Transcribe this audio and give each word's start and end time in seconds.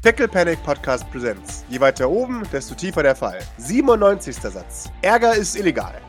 Pickle 0.00 0.28
Panic 0.28 0.62
Podcast 0.62 1.10
Presents. 1.10 1.64
Je 1.68 1.80
weiter 1.80 2.08
oben, 2.08 2.44
desto 2.52 2.76
tiefer 2.76 3.02
der 3.02 3.16
Fall. 3.16 3.40
97. 3.56 4.36
Satz. 4.36 4.88
Ärger 5.02 5.34
ist 5.34 5.56
illegal. 5.56 6.00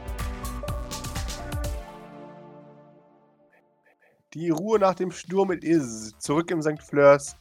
Die 4.35 4.51
Ruhe 4.51 4.77
nach 4.77 4.93
dem 4.93 5.09
Sturm 5.09 5.51
ist 5.51 6.21
zurück 6.21 6.51
im 6.51 6.61
St. 6.61 6.83
Fleurs. 6.83 7.35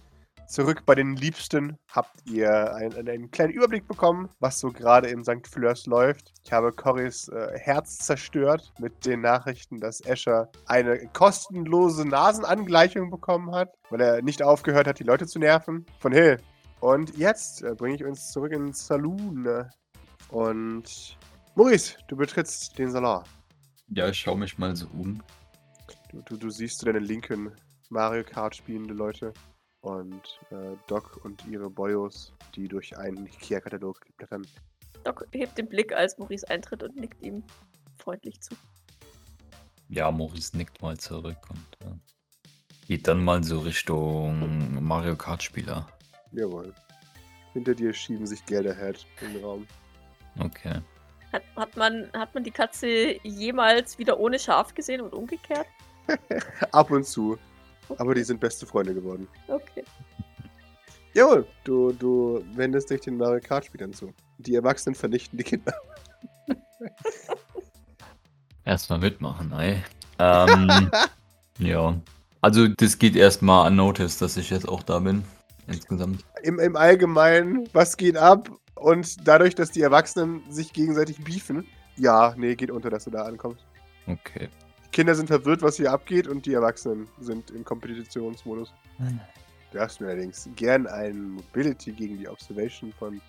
Zurück 0.48 0.84
bei 0.86 0.94
den 0.94 1.14
Liebsten 1.14 1.76
habt 1.88 2.26
ihr 2.26 2.74
einen, 2.74 3.06
einen 3.06 3.30
kleinen 3.30 3.52
Überblick 3.52 3.86
bekommen, 3.86 4.30
was 4.40 4.58
so 4.58 4.72
gerade 4.72 5.08
im 5.08 5.22
St. 5.22 5.46
Fleurs 5.46 5.84
läuft. 5.84 6.32
Ich 6.42 6.50
habe 6.54 6.72
Corys 6.72 7.28
äh, 7.28 7.58
Herz 7.58 7.98
zerstört 7.98 8.72
mit 8.78 9.04
den 9.04 9.20
Nachrichten, 9.20 9.78
dass 9.78 10.00
Escher 10.00 10.50
eine 10.64 11.06
kostenlose 11.08 12.08
Nasenangleichung 12.08 13.10
bekommen 13.10 13.54
hat, 13.54 13.74
weil 13.90 14.00
er 14.00 14.22
nicht 14.22 14.42
aufgehört 14.42 14.86
hat, 14.86 14.98
die 14.98 15.04
Leute 15.04 15.26
zu 15.26 15.38
nerven. 15.38 15.84
Von 15.98 16.12
Hill. 16.12 16.38
Und 16.80 17.14
jetzt 17.18 17.62
äh, 17.62 17.74
bringe 17.74 17.96
ich 17.96 18.04
uns 18.06 18.32
zurück 18.32 18.52
ins 18.52 18.86
Saloon. 18.86 19.66
Und 20.30 21.18
Maurice, 21.56 21.98
du 22.08 22.16
betrittst 22.16 22.78
den 22.78 22.90
Salon. 22.90 23.22
Ja, 23.88 24.08
ich 24.08 24.18
schaue 24.18 24.38
mich 24.38 24.56
mal 24.56 24.74
so 24.74 24.86
um. 24.94 25.22
Du, 26.10 26.22
du, 26.22 26.38
du 26.38 26.48
siehst 26.48 26.86
deine 26.86 27.00
linken 27.00 27.52
Mario 27.90 28.24
Kart 28.24 28.56
spielende 28.56 28.94
Leute 28.94 29.34
und 29.88 30.40
äh, 30.50 30.76
Doc 30.86 31.20
und 31.24 31.44
ihre 31.46 31.70
Boyos, 31.70 32.32
die 32.54 32.68
durch 32.68 32.96
einen 32.98 33.26
Ikea-Katalog 33.26 34.00
blättern. 34.16 34.46
Doc 35.04 35.26
hebt 35.32 35.56
den 35.56 35.68
Blick, 35.68 35.92
als 35.92 36.18
Maurice 36.18 36.48
eintritt 36.50 36.82
und 36.82 36.96
nickt 36.96 37.22
ihm 37.22 37.42
freundlich 37.96 38.40
zu. 38.40 38.54
Ja, 39.88 40.10
Maurice 40.10 40.56
nickt 40.56 40.82
mal 40.82 40.98
zurück 40.98 41.38
und 41.48 41.86
äh, 41.86 41.94
geht 42.86 43.08
dann 43.08 43.24
mal 43.24 43.42
so 43.42 43.60
Richtung 43.60 44.82
Mario 44.82 45.16
Kart 45.16 45.42
Spieler. 45.42 45.88
Jawohl. 46.32 46.74
Hinter 47.54 47.74
dir 47.74 47.92
schieben 47.94 48.26
sich 48.26 48.44
Gelderhead 48.44 49.06
in 49.22 49.32
den 49.32 49.44
Raum. 49.44 49.66
Okay. 50.38 50.80
Hat, 51.32 51.42
hat, 51.56 51.76
man, 51.76 52.10
hat 52.12 52.34
man 52.34 52.44
die 52.44 52.50
Katze 52.50 53.18
jemals 53.22 53.98
wieder 53.98 54.18
ohne 54.18 54.38
Schaf 54.38 54.74
gesehen 54.74 55.00
und 55.00 55.14
umgekehrt? 55.14 55.66
Ab 56.72 56.90
und 56.90 57.04
zu. 57.04 57.38
Aber 57.96 58.14
die 58.14 58.22
sind 58.22 58.40
beste 58.40 58.66
Freunde 58.66 58.94
geworden. 58.94 59.26
Okay. 59.46 59.84
Jawohl, 61.14 61.46
du, 61.64 61.92
du 61.92 62.44
wendest 62.54 62.90
dich 62.90 63.00
den 63.00 63.16
Mario 63.16 63.40
Kart-Spielern 63.40 63.92
zu. 63.92 64.12
Die 64.38 64.54
Erwachsenen 64.54 64.94
vernichten 64.94 65.36
die 65.38 65.44
Kinder. 65.44 65.74
Erstmal 68.64 68.98
mitmachen, 68.98 69.52
ey. 69.52 69.82
Ähm, 70.18 70.90
ja. 71.58 71.98
Also, 72.40 72.68
das 72.68 72.98
geht 72.98 73.16
erstmal 73.16 73.70
unnoticed, 73.70 74.20
dass 74.20 74.36
ich 74.36 74.50
jetzt 74.50 74.68
auch 74.68 74.82
da 74.82 74.98
bin. 74.98 75.24
Insgesamt. 75.66 76.24
Im, 76.42 76.58
Im 76.58 76.76
Allgemeinen, 76.76 77.68
was 77.72 77.96
geht 77.96 78.16
ab? 78.16 78.50
Und 78.74 79.26
dadurch, 79.26 79.54
dass 79.54 79.70
die 79.70 79.82
Erwachsenen 79.82 80.42
sich 80.50 80.72
gegenseitig 80.72 81.24
beefen, 81.24 81.66
ja, 81.96 82.34
nee, 82.36 82.54
geht 82.54 82.70
unter, 82.70 82.90
dass 82.90 83.04
du 83.04 83.10
da 83.10 83.24
ankommst. 83.24 83.64
Okay. 84.06 84.48
Kinder 84.92 85.14
sind 85.14 85.26
verwirrt, 85.28 85.62
was 85.62 85.76
hier 85.76 85.92
abgeht, 85.92 86.26
und 86.26 86.46
die 86.46 86.54
Erwachsenen 86.54 87.08
sind 87.20 87.50
im 87.50 87.64
Kompetitionsmodus. 87.64 88.72
Du 88.98 89.78
darfst 89.78 90.00
mir 90.00 90.08
allerdings 90.08 90.48
gern 90.56 90.86
einen 90.86 91.32
Mobility 91.32 91.92
gegen 91.92 92.18
die 92.18 92.28
Observation 92.28 92.92
von 92.98 93.20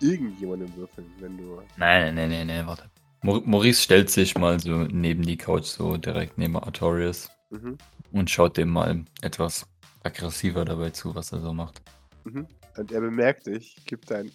irgendjemandem 0.00 0.74
würfeln, 0.76 1.06
wenn 1.20 1.36
du. 1.36 1.60
Nein, 1.76 2.14
nein, 2.14 2.30
nein, 2.30 2.46
nein, 2.46 2.66
warte. 2.66 2.90
Mau- 3.22 3.40
Maurice 3.44 3.82
stellt 3.82 4.10
sich 4.10 4.36
mal 4.36 4.58
so 4.58 4.70
neben 4.90 5.22
die 5.22 5.36
Couch, 5.36 5.66
so 5.66 5.96
direkt 5.96 6.38
neben 6.38 6.56
Artorius 6.56 7.30
Mhm, 7.50 7.76
und 8.12 8.30
schaut 8.30 8.56
dem 8.56 8.70
mal 8.70 9.04
etwas 9.20 9.66
aggressiver 10.02 10.64
dabei 10.64 10.90
zu, 10.90 11.14
was 11.14 11.30
er 11.32 11.40
so 11.40 11.52
macht. 11.52 11.82
mhm. 12.24 12.46
Und 12.78 12.90
er 12.90 13.00
bemerkt 13.02 13.46
dich, 13.46 13.76
gibt 13.84 14.10
ein 14.10 14.32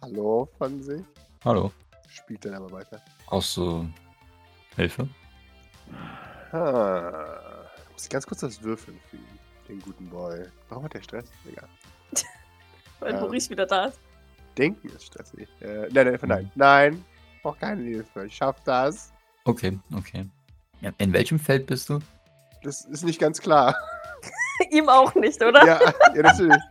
Hallo 0.00 0.48
von 0.58 0.82
sich, 0.82 1.02
Hallo. 1.44 1.70
spielt 2.08 2.42
dann 2.46 2.54
aber 2.54 2.72
weiter. 2.72 3.00
Brauchst 3.26 3.56
du 3.58 3.86
Hilfe? 4.76 5.06
Ah, 6.52 7.66
muss 7.92 8.04
ich 8.04 8.10
ganz 8.10 8.26
kurz 8.26 8.40
das 8.40 8.62
Würfeln 8.62 8.98
für 9.10 9.16
ihn, 9.16 9.38
den 9.68 9.80
guten 9.80 10.08
Boy. 10.08 10.44
Warum 10.68 10.84
hat 10.84 10.94
der 10.94 11.02
Stress? 11.02 11.26
Egal. 11.48 11.68
Weil 13.00 13.14
Ähm. 13.14 13.50
Wieder 13.50 13.66
da 13.66 13.86
ist. 13.86 13.98
Denken 14.56 14.88
ist 14.88 15.06
stressig. 15.06 15.48
Äh, 15.60 15.88
nein, 15.92 16.06
nein, 16.06 16.18
nein. 16.22 16.50
Nein, 16.54 17.04
brauch 17.42 17.58
keine 17.58 17.82
Hilfe. 17.82 18.26
Ich 18.26 18.36
schaff 18.36 18.56
das. 18.64 19.12
Okay, 19.44 19.78
okay. 19.94 20.26
Ja, 20.80 20.92
in 20.98 21.12
welchem 21.12 21.38
Feld 21.38 21.66
bist 21.66 21.88
du? 21.88 21.98
Das 22.62 22.84
ist 22.84 23.04
nicht 23.04 23.18
ganz 23.18 23.40
klar. 23.40 23.74
Ihm 24.70 24.88
auch 24.88 25.14
nicht, 25.14 25.42
oder? 25.42 25.66
ja, 25.66 25.80
ja, 26.14 26.22
natürlich. 26.22 26.62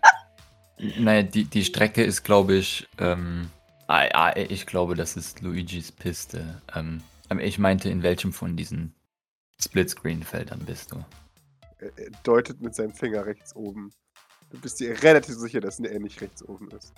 Naja, 0.98 1.24
die, 1.24 1.46
die 1.46 1.64
Strecke 1.64 2.04
ist, 2.04 2.24
glaube 2.24 2.56
ich, 2.56 2.88
ähm, 2.98 3.50
ah, 3.88 4.06
ah, 4.14 4.34
ich 4.36 4.66
glaube, 4.66 4.96
das 4.96 5.16
ist 5.16 5.42
Luigis 5.42 5.92
Piste. 5.92 6.62
Ähm, 6.76 7.04
aber 7.30 7.42
ich 7.42 7.60
meinte, 7.60 7.90
in 7.90 8.02
welchem 8.02 8.34
von 8.34 8.56
diesen 8.56 8.94
Splitscreen-Feldern 9.62 10.60
bist 10.66 10.92
du? 10.92 11.04
Er, 11.80 11.92
deutet 12.24 12.62
mit 12.62 12.76
seinem 12.76 12.94
Finger 12.94 13.26
rechts 13.26 13.56
oben. 13.56 13.92
Du 14.50 14.60
bist 14.60 14.80
dir 14.80 15.02
relativ 15.02 15.36
sicher, 15.36 15.60
dass 15.60 15.80
er 15.80 16.00
nicht 16.00 16.22
rechts 16.22 16.44
oben 16.48 16.70
ist. 16.72 16.94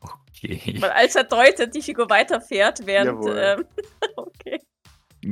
Okay. 0.00 0.76
Weil 0.80 0.90
als 0.90 1.16
er 1.16 1.24
deutet, 1.24 1.74
die 1.74 1.82
Figur 1.82 2.08
weiterfährt, 2.08 2.86
während. 2.86 3.26
Ähm, 3.26 3.64
okay. 4.16 4.60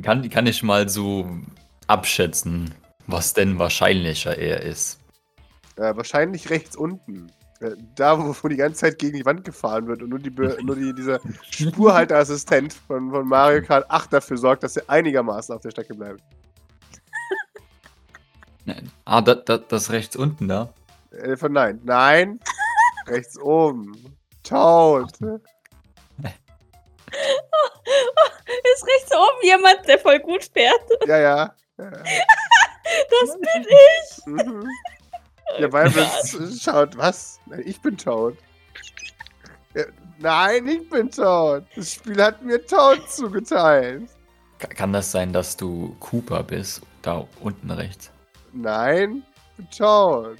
Kann, 0.02 0.28
kann 0.28 0.46
ich 0.46 0.62
mal 0.62 0.88
so 0.88 1.28
abschätzen, 1.86 2.74
was 3.06 3.32
denn 3.32 3.58
wahrscheinlicher 3.58 4.36
er 4.36 4.62
ist? 4.62 4.98
Äh, 5.76 5.94
wahrscheinlich 5.94 6.50
rechts 6.50 6.76
unten. 6.76 7.30
Äh, 7.60 7.76
da, 7.94 8.18
wo, 8.18 8.34
wo 8.42 8.48
die 8.48 8.56
ganze 8.56 8.80
Zeit 8.80 8.98
gegen 8.98 9.16
die 9.16 9.24
Wand 9.24 9.44
gefahren 9.44 9.86
wird 9.86 10.02
und 10.02 10.10
nur, 10.10 10.18
die, 10.18 10.30
nur 10.30 10.76
die, 10.76 10.94
dieser 10.94 11.20
Spurhalteassistent 11.50 12.72
von, 12.72 13.10
von 13.10 13.26
Mario 13.26 13.62
Kart 13.62 13.90
8 13.90 14.12
dafür 14.12 14.36
sorgt, 14.36 14.62
dass 14.62 14.76
er 14.76 14.88
einigermaßen 14.90 15.54
auf 15.54 15.62
der 15.62 15.70
Strecke 15.70 15.94
bleibt. 15.94 16.22
Nein. 18.66 18.90
Ah, 19.04 19.20
da, 19.22 19.34
da, 19.36 19.58
das 19.58 19.90
rechts 19.90 20.14
unten 20.16 20.48
da? 20.48 20.72
Äh, 21.12 21.36
von 21.36 21.52
nein. 21.52 21.80
Nein. 21.84 22.40
rechts 23.06 23.38
oben. 23.38 24.16
Toad. 24.42 25.10
Ist 28.74 28.86
rechts 28.86 29.12
oben 29.12 29.42
jemand, 29.42 29.86
der 29.88 29.98
voll 29.98 30.18
gut 30.20 30.44
fährt? 30.52 30.80
Ja, 31.06 31.18
ja. 31.18 31.54
ja. 31.78 31.90
Das 31.90 33.32
bin 33.38 33.66
ich. 33.66 34.26
Mhm. 34.26 34.68
Ja, 35.58 35.72
weil 35.72 35.86
es 35.86 36.62
schaut, 36.62 36.96
was? 36.96 37.40
Nein, 37.46 37.62
ich 37.64 37.80
bin 37.80 37.96
Toad. 37.96 38.36
Ja, 39.74 39.84
nein, 40.18 40.66
ich 40.66 40.88
bin 40.90 41.10
Toad. 41.10 41.64
Das 41.76 41.92
Spiel 41.94 42.20
hat 42.22 42.42
mir 42.42 42.64
Toad 42.66 43.08
zugeteilt. 43.10 44.10
Ka- 44.58 44.68
Kann 44.68 44.92
das 44.92 45.10
sein, 45.12 45.32
dass 45.32 45.56
du 45.56 45.94
Cooper 46.00 46.42
bist? 46.42 46.82
Da 47.02 47.24
unten 47.40 47.70
rechts. 47.70 48.10
Nein. 48.56 49.22
Oh, 49.80 50.34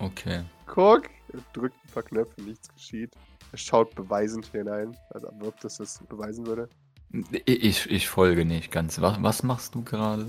okay. 0.00 0.42
Guck. 0.66 1.10
Er 1.32 1.40
drückt 1.52 1.76
ein 1.84 1.92
paar 1.92 2.02
Knöpfe, 2.02 2.42
nichts 2.42 2.68
geschieht. 2.72 3.14
Er 3.52 3.58
schaut 3.58 3.94
beweisend 3.94 4.46
hinein. 4.46 4.96
Also, 5.10 5.28
ob 5.28 5.60
das 5.60 5.76
das 5.76 6.02
beweisen 6.08 6.46
würde. 6.46 6.68
Ich, 7.44 7.90
ich, 7.90 8.08
folge 8.08 8.44
nicht 8.44 8.70
ganz. 8.72 9.00
Was, 9.00 9.22
was 9.22 9.42
machst 9.42 9.74
du 9.74 9.82
gerade? 9.82 10.26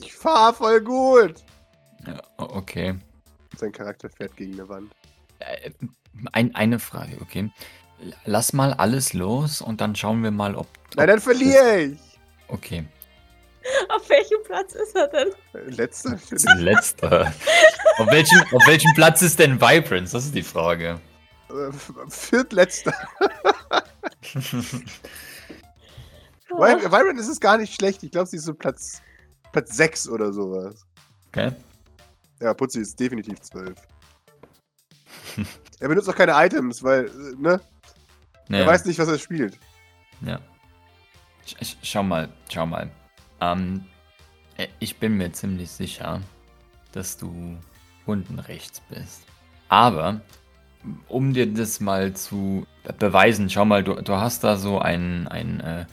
Ich 0.00 0.14
fahr 0.14 0.52
voll 0.52 0.82
gut. 0.82 1.42
Ja, 2.06 2.20
okay. 2.36 2.96
Sein 3.56 3.72
Charakter 3.72 4.10
fährt 4.10 4.36
gegen 4.36 4.54
eine 4.54 4.68
Wand. 4.68 4.92
Äh, 5.38 5.70
ein, 6.32 6.54
eine 6.54 6.78
Frage, 6.78 7.18
okay. 7.22 7.50
Lass 8.26 8.52
mal 8.52 8.74
alles 8.74 9.14
los 9.14 9.62
und 9.62 9.80
dann 9.80 9.96
schauen 9.96 10.22
wir 10.22 10.30
mal, 10.30 10.54
ob. 10.56 10.66
Nein, 10.94 11.04
ob 11.04 11.14
dann 11.14 11.20
verliere 11.20 11.80
ich. 11.80 11.98
Okay. 12.48 12.84
Auf 13.88 14.08
welchem 14.10 14.42
Platz 14.44 14.74
ist 14.74 14.94
er 14.94 15.08
denn? 15.08 15.28
Letzter. 15.74 16.18
Letzter. 16.58 17.32
auf, 17.98 18.06
welchem, 18.10 18.40
auf 18.52 18.66
welchem 18.66 18.92
Platz 18.94 19.22
ist 19.22 19.38
denn 19.38 19.60
Vibrance? 19.60 20.12
Das 20.12 20.24
ist 20.26 20.34
die 20.34 20.42
Frage. 20.42 21.00
Äh, 21.48 21.72
Viertletzter. 22.08 22.92
Vib- 26.48 26.84
Vibrant 26.84 27.18
ist 27.18 27.28
es 27.28 27.40
gar 27.40 27.56
nicht 27.58 27.74
schlecht. 27.74 28.02
Ich 28.02 28.10
glaube, 28.10 28.26
sie 28.26 28.36
ist 28.36 28.44
so 28.44 28.54
Platz, 28.54 29.00
Platz 29.52 29.76
6 29.76 30.08
oder 30.08 30.32
sowas. 30.32 30.86
okay. 31.28 31.52
Ja, 32.40 32.52
Putzi 32.52 32.80
ist 32.80 32.98
definitiv 32.98 33.40
12. 33.40 33.74
er 35.80 35.88
benutzt 35.88 36.08
auch 36.10 36.16
keine 36.16 36.32
Items, 36.44 36.82
weil, 36.82 37.06
äh, 37.06 37.34
ne? 37.38 37.60
Er 38.50 38.60
Ja, 38.60 38.66
weiß 38.66 38.84
nicht, 38.84 38.98
was 38.98 39.08
er 39.08 39.18
spielt. 39.18 39.58
ja. 40.20 40.38
Sch 41.46 41.54
sch 41.62 41.76
schau 41.82 42.02
mal, 42.02 42.28
schau 42.50 42.64
mal. 42.66 42.90
Ähm, 43.52 43.84
äh, 44.56 44.68
ich 44.78 44.96
bin 44.96 45.16
mir 45.16 45.32
ziemlich 45.32 45.70
sicher, 45.70 46.20
dass 46.92 47.16
du 47.16 47.56
unten 48.06 48.38
rechts 48.38 48.80
bist. 48.88 49.22
Aber, 49.68 50.20
um 51.08 51.32
dir 51.32 51.52
das 51.52 51.80
mal 51.80 52.14
zu 52.14 52.66
beweisen, 52.98 53.48
schau 53.50 53.64
mal, 53.64 53.82
du, 53.82 53.94
du 53.94 54.14
hast 54.14 54.44
da 54.44 54.56
so 54.56 54.78
ein, 54.78 55.26
ein 55.28 55.60
äh, 55.60 55.86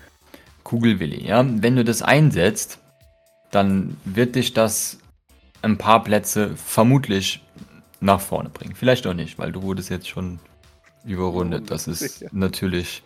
Kugelwilli, 0.63 1.25
ja? 1.25 1.45
Wenn 1.45 1.75
du 1.75 1.83
das 1.83 2.01
einsetzt, 2.01 2.79
dann 3.51 3.97
wird 4.05 4.35
dich 4.35 4.53
das 4.53 4.99
ein 5.61 5.77
paar 5.77 6.03
Plätze 6.03 6.55
vermutlich 6.55 7.41
nach 7.99 8.19
vorne 8.19 8.49
bringen. 8.49 8.75
Vielleicht 8.75 9.05
auch 9.07 9.13
nicht, 9.13 9.37
weil 9.37 9.51
du 9.51 9.61
wurdest 9.61 9.89
jetzt 9.89 10.09
schon 10.09 10.39
überrundet. 11.05 11.71
Das 11.71 11.87
ist 11.87 12.33
natürlich 12.33 13.03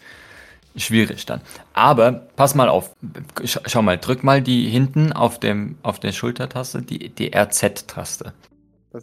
schwierig 0.75 1.25
dann. 1.25 1.41
Aber 1.73 2.11
pass 2.11 2.55
mal 2.55 2.69
auf. 2.69 2.95
Sch 3.43 3.59
schau 3.65 3.81
mal, 3.81 3.97
drück 3.97 4.23
mal 4.23 4.41
die 4.41 4.67
hinten 4.69 5.13
auf, 5.13 5.39
dem, 5.39 5.77
auf 5.83 5.99
der 5.99 6.11
Schultertaste, 6.11 6.81
die, 6.81 7.09
die 7.09 7.31
RZ-Taste. 7.35 8.33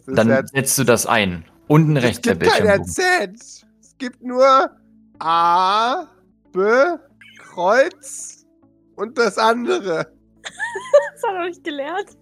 Dann 0.07 0.29
ja- 0.29 0.45
setzt 0.45 0.77
du 0.77 0.83
das 0.83 1.05
ein. 1.05 1.45
Unten 1.67 1.97
es 1.97 2.03
rechts 2.03 2.21
der 2.21 2.35
gibt 2.35 2.51
kein 2.51 2.63
Bildschirm. 2.63 3.33
RZ. 3.33 3.65
Es 3.79 3.97
gibt 3.97 4.23
nur 4.23 4.69
A, 5.19 6.07
B, 6.51 6.59
Kreuz 7.39 8.45
und 8.95 9.17
das 9.17 9.37
andere. 9.37 10.07
Das 11.13 11.23
hat 11.31 11.35
er 11.37 11.45
nicht 11.45 11.63
gelernt. 11.63 12.17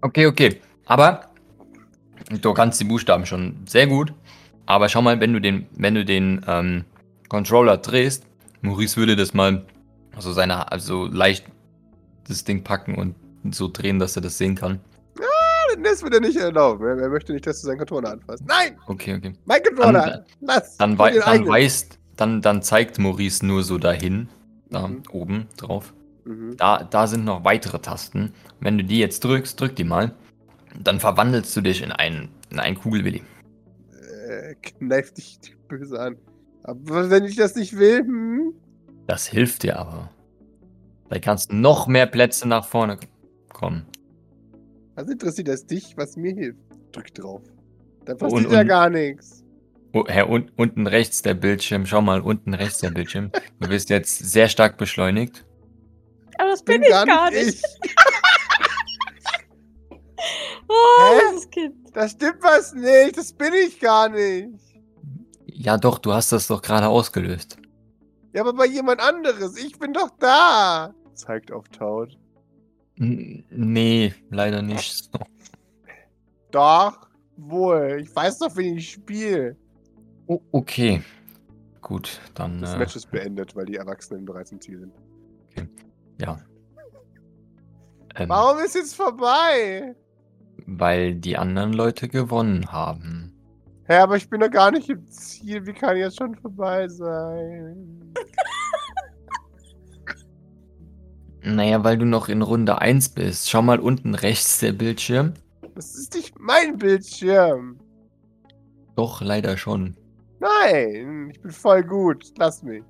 Okay, 0.00 0.26
okay. 0.26 0.60
Aber 0.86 1.30
du 2.28 2.52
kannst 2.52 2.80
die 2.80 2.84
Buchstaben 2.84 3.24
schon 3.24 3.62
sehr 3.66 3.86
gut. 3.86 4.12
Aber 4.66 4.88
schau 4.88 5.02
mal, 5.02 5.20
wenn 5.20 5.32
du 5.32 5.40
den, 5.40 5.66
wenn 5.76 5.94
du 5.94 6.04
den 6.04 6.44
ähm, 6.48 6.84
Controller 7.28 7.76
drehst, 7.78 8.24
Maurice 8.60 8.96
würde 8.96 9.16
das 9.16 9.34
mal 9.34 9.64
so 10.18 10.32
seine, 10.32 10.70
also 10.70 11.06
leicht 11.06 11.46
das 12.28 12.44
Ding 12.44 12.62
packen 12.64 12.94
und 12.94 13.14
so 13.54 13.68
drehen, 13.68 13.98
dass 13.98 14.16
er 14.16 14.22
das 14.22 14.38
sehen 14.38 14.54
kann. 14.54 14.80
Das 15.82 16.02
wird 16.02 16.14
er 16.14 16.20
nicht 16.20 16.36
erlauben. 16.36 16.86
Er, 16.86 16.98
er 16.98 17.08
möchte 17.08 17.32
nicht, 17.32 17.46
dass 17.46 17.60
du 17.60 17.66
seinen 17.66 17.78
Controller 17.78 18.12
anfasst. 18.12 18.44
Nein! 18.46 18.76
Okay, 18.86 19.14
okay. 19.16 19.32
Mein 19.44 19.62
Controller! 19.62 20.24
Lass! 20.40 20.76
Dann, 20.76 20.98
wei 20.98 21.18
dann 21.18 21.48
weist, 21.48 21.98
dann, 22.16 22.42
dann 22.42 22.62
zeigt 22.62 22.98
Maurice 22.98 23.44
nur 23.44 23.64
so 23.64 23.78
dahin, 23.78 24.28
da 24.70 24.86
Mhm. 24.88 25.02
oben 25.10 25.46
drauf. 25.56 25.92
Mhm. 26.24 26.56
Da, 26.56 26.84
da 26.84 27.06
sind 27.06 27.24
noch 27.24 27.44
weitere 27.44 27.80
Tasten. 27.80 28.32
Wenn 28.60 28.78
du 28.78 28.84
die 28.84 28.98
jetzt 28.98 29.24
drückst, 29.24 29.60
drück 29.60 29.74
die 29.74 29.84
mal. 29.84 30.14
Dann 30.80 31.00
verwandelst 31.00 31.56
du 31.56 31.60
dich 31.60 31.82
in 31.82 31.92
einen, 31.92 32.28
in 32.50 32.60
einen 32.60 32.76
Kugelwilli. 32.76 33.22
Äh, 34.28 34.54
kneif 34.62 35.12
dich 35.12 35.38
böse 35.68 36.00
an. 36.00 36.16
Aber 36.64 37.10
wenn 37.10 37.24
ich 37.24 37.36
das 37.36 37.54
nicht 37.54 37.76
will, 37.78 38.00
hm? 38.00 38.54
Das 39.06 39.26
hilft 39.26 39.62
dir 39.62 39.78
aber. 39.78 40.10
Da 41.10 41.18
kannst 41.18 41.52
du 41.52 41.56
noch 41.56 41.86
mehr 41.86 42.06
Plätze 42.06 42.48
nach 42.48 42.66
vorne 42.66 42.98
kommen. 43.52 43.86
Was 44.94 45.08
interessiert 45.08 45.48
das 45.48 45.66
dich, 45.66 45.96
was 45.96 46.16
mir 46.16 46.32
hilft? 46.34 46.58
Drück 46.92 47.12
drauf. 47.14 47.42
Dann 48.06 48.16
Und- 48.16 48.20
passiert 48.32 48.52
ja 48.52 48.62
gar 48.62 48.88
nichts. 48.90 49.42
Oh, 49.92 50.04
Herr, 50.08 50.28
un 50.28 50.50
unten 50.56 50.86
rechts 50.88 51.22
der 51.22 51.34
Bildschirm. 51.34 51.86
Schau 51.86 52.00
mal, 52.02 52.20
unten 52.20 52.52
rechts 52.54 52.78
der 52.78 52.90
Bildschirm. 52.90 53.30
Du 53.60 53.68
wirst 53.68 53.90
jetzt 53.90 54.18
sehr 54.18 54.48
stark 54.48 54.76
beschleunigt. 54.76 55.44
Aber 56.38 56.48
das 56.50 56.64
bin, 56.64 56.82
ich 56.82 56.88
gar 56.88 57.30
nicht. 57.30 57.62
Oh, 60.66 60.72
Hä? 60.72 61.20
dieses 61.30 61.50
Kind. 61.50 61.74
Da 61.92 62.08
stimmt 62.08 62.38
was 62.42 62.72
nicht. 62.72 63.16
Das 63.18 63.32
bin 63.34 63.52
ich 63.52 63.78
gar 63.78 64.08
nicht. 64.08 64.48
Ja, 65.56 65.76
doch, 65.78 65.98
du 65.98 66.12
hast 66.12 66.32
das 66.32 66.48
doch 66.48 66.60
gerade 66.62 66.88
ausgelöst. 66.88 67.56
Ja, 68.32 68.40
aber 68.42 68.52
bei 68.52 68.66
jemand 68.66 69.00
anderes. 69.00 69.56
Ich 69.56 69.78
bin 69.78 69.92
doch 69.92 70.10
da. 70.18 70.92
Zeigt 71.14 71.52
auf 71.52 71.68
Taut. 71.68 72.18
N 72.96 73.44
nee, 73.50 74.12
leider 74.30 74.62
nicht. 74.62 75.10
Doch. 76.50 77.08
Wohl. 77.36 77.98
Ich 78.02 78.14
weiß 78.14 78.38
doch, 78.40 78.56
wen 78.56 78.76
ich 78.78 78.90
spiele. 78.92 79.56
Oh, 80.26 80.40
okay. 80.52 81.02
Gut, 81.82 82.20
dann. 82.34 82.60
Das 82.60 82.74
Äh, 82.74 82.78
Match 82.78 82.96
ist 82.96 83.10
beendet, 83.10 83.54
weil 83.54 83.66
die 83.66 83.76
Erwachsenen 83.76 84.24
bereits 84.24 84.50
im 84.52 84.60
Ziel 84.60 84.78
sind. 84.80 84.92
ja. 86.20 86.38
Ähm, 88.16 88.28
Warum 88.28 88.58
ist 88.64 88.74
jetzt 88.74 88.94
vorbei? 88.94 89.94
weil 90.66 91.14
die 91.14 91.36
anderen 91.36 91.72
Leute 91.74 92.08
gewonnen 92.08 92.72
haben. 92.72 93.23
Hä, 93.86 93.96
aber 93.98 94.16
ich 94.16 94.28
bin 94.30 94.40
doch 94.40 94.50
gar 94.50 94.70
nicht 94.70 94.88
im 94.88 95.06
Ziel. 95.08 95.66
Wie 95.66 95.72
kann 95.72 95.96
jetzt 95.96 96.16
schon 96.18 96.34
vorbei 96.36 96.88
sein? 96.88 98.12
Naja, 101.46 101.84
weil 101.84 101.98
du 101.98 102.06
noch 102.06 102.28
in 102.30 102.40
Runde 102.40 102.80
1 102.80 103.10
bist. 103.10 103.50
Schau 103.50 103.60
mal 103.60 103.78
unten 103.78 104.14
rechts 104.14 104.60
der 104.60 104.72
Bildschirm. 104.72 105.34
Das 105.74 105.94
ist 105.94 106.14
nicht 106.14 106.38
mein 106.38 106.78
Bildschirm. 106.78 107.78
Doch, 108.96 109.20
leider 109.20 109.56
schon. 109.58 109.94
Nein, 110.40 111.28
ich 111.30 111.40
bin 111.42 111.50
voll 111.50 111.82
gut. 111.82 112.32
Lass 112.38 112.62
mich. 112.62 112.82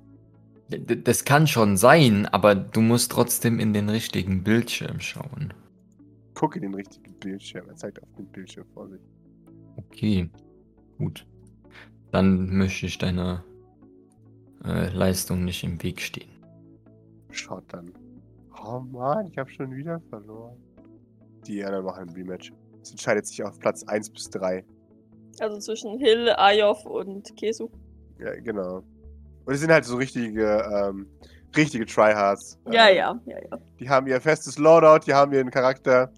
D- 0.69 0.95
das 1.03 1.25
kann 1.25 1.47
schon 1.47 1.75
sein, 1.75 2.27
aber 2.27 2.55
du 2.55 2.79
musst 2.79 3.11
trotzdem 3.11 3.59
in 3.59 3.73
den 3.73 3.89
richtigen 3.89 4.43
Bildschirm 4.43 5.01
schauen. 5.01 5.53
Gucke 6.33 6.59
den 6.61 6.73
richtigen 6.73 7.13
Bildschirm. 7.19 7.67
Er 7.67 7.75
zeigt 7.75 8.01
auf 8.01 8.07
den 8.17 8.27
Bildschirm 8.27 8.65
vor 8.73 8.87
sich. 8.87 9.01
Okay, 9.75 10.29
gut. 10.97 11.25
Dann 12.11 12.55
möchte 12.57 12.85
ich 12.85 12.97
deiner 12.97 13.43
äh, 14.63 14.89
Leistung 14.89 15.43
nicht 15.45 15.63
im 15.63 15.81
Weg 15.83 16.01
stehen. 16.01 16.29
Schaut 17.31 17.63
dann. 17.73 17.91
Oh 18.63 18.79
Mann, 18.79 19.27
ich 19.27 19.37
habe 19.37 19.49
schon 19.49 19.75
wieder 19.75 19.99
verloren. 20.09 20.57
Die 21.45 21.63
anderen 21.63 21.85
machen 21.85 22.09
ein 22.09 22.15
Rematch. 22.15 22.51
Es 22.81 22.91
entscheidet 22.91 23.27
sich 23.27 23.43
auf 23.43 23.59
Platz 23.59 23.83
1 23.83 24.09
bis 24.09 24.29
3. 24.29 24.63
Also 25.39 25.59
zwischen 25.59 25.99
Hill, 25.99 26.29
Ayov 26.37 26.85
und 26.85 27.35
Kesu. 27.35 27.69
Ja, 28.19 28.33
genau. 28.39 28.83
Und 29.45 29.53
die 29.53 29.57
sind 29.57 29.71
halt 29.71 29.85
so 29.85 29.97
richtige, 29.97 30.63
ähm, 30.73 31.07
richtige 31.55 31.85
Tryhards. 31.85 32.57
Ja, 32.71 32.87
Ähm, 32.87 32.95
ja, 32.95 33.19
ja, 33.25 33.37
ja. 33.51 33.59
Die 33.79 33.89
haben 33.89 34.07
ihr 34.07 34.19
festes 34.21 34.57
Loadout, 34.57 35.05
die 35.05 35.13
haben 35.13 35.33
ihren 35.33 35.51
Charakter. 35.51 36.11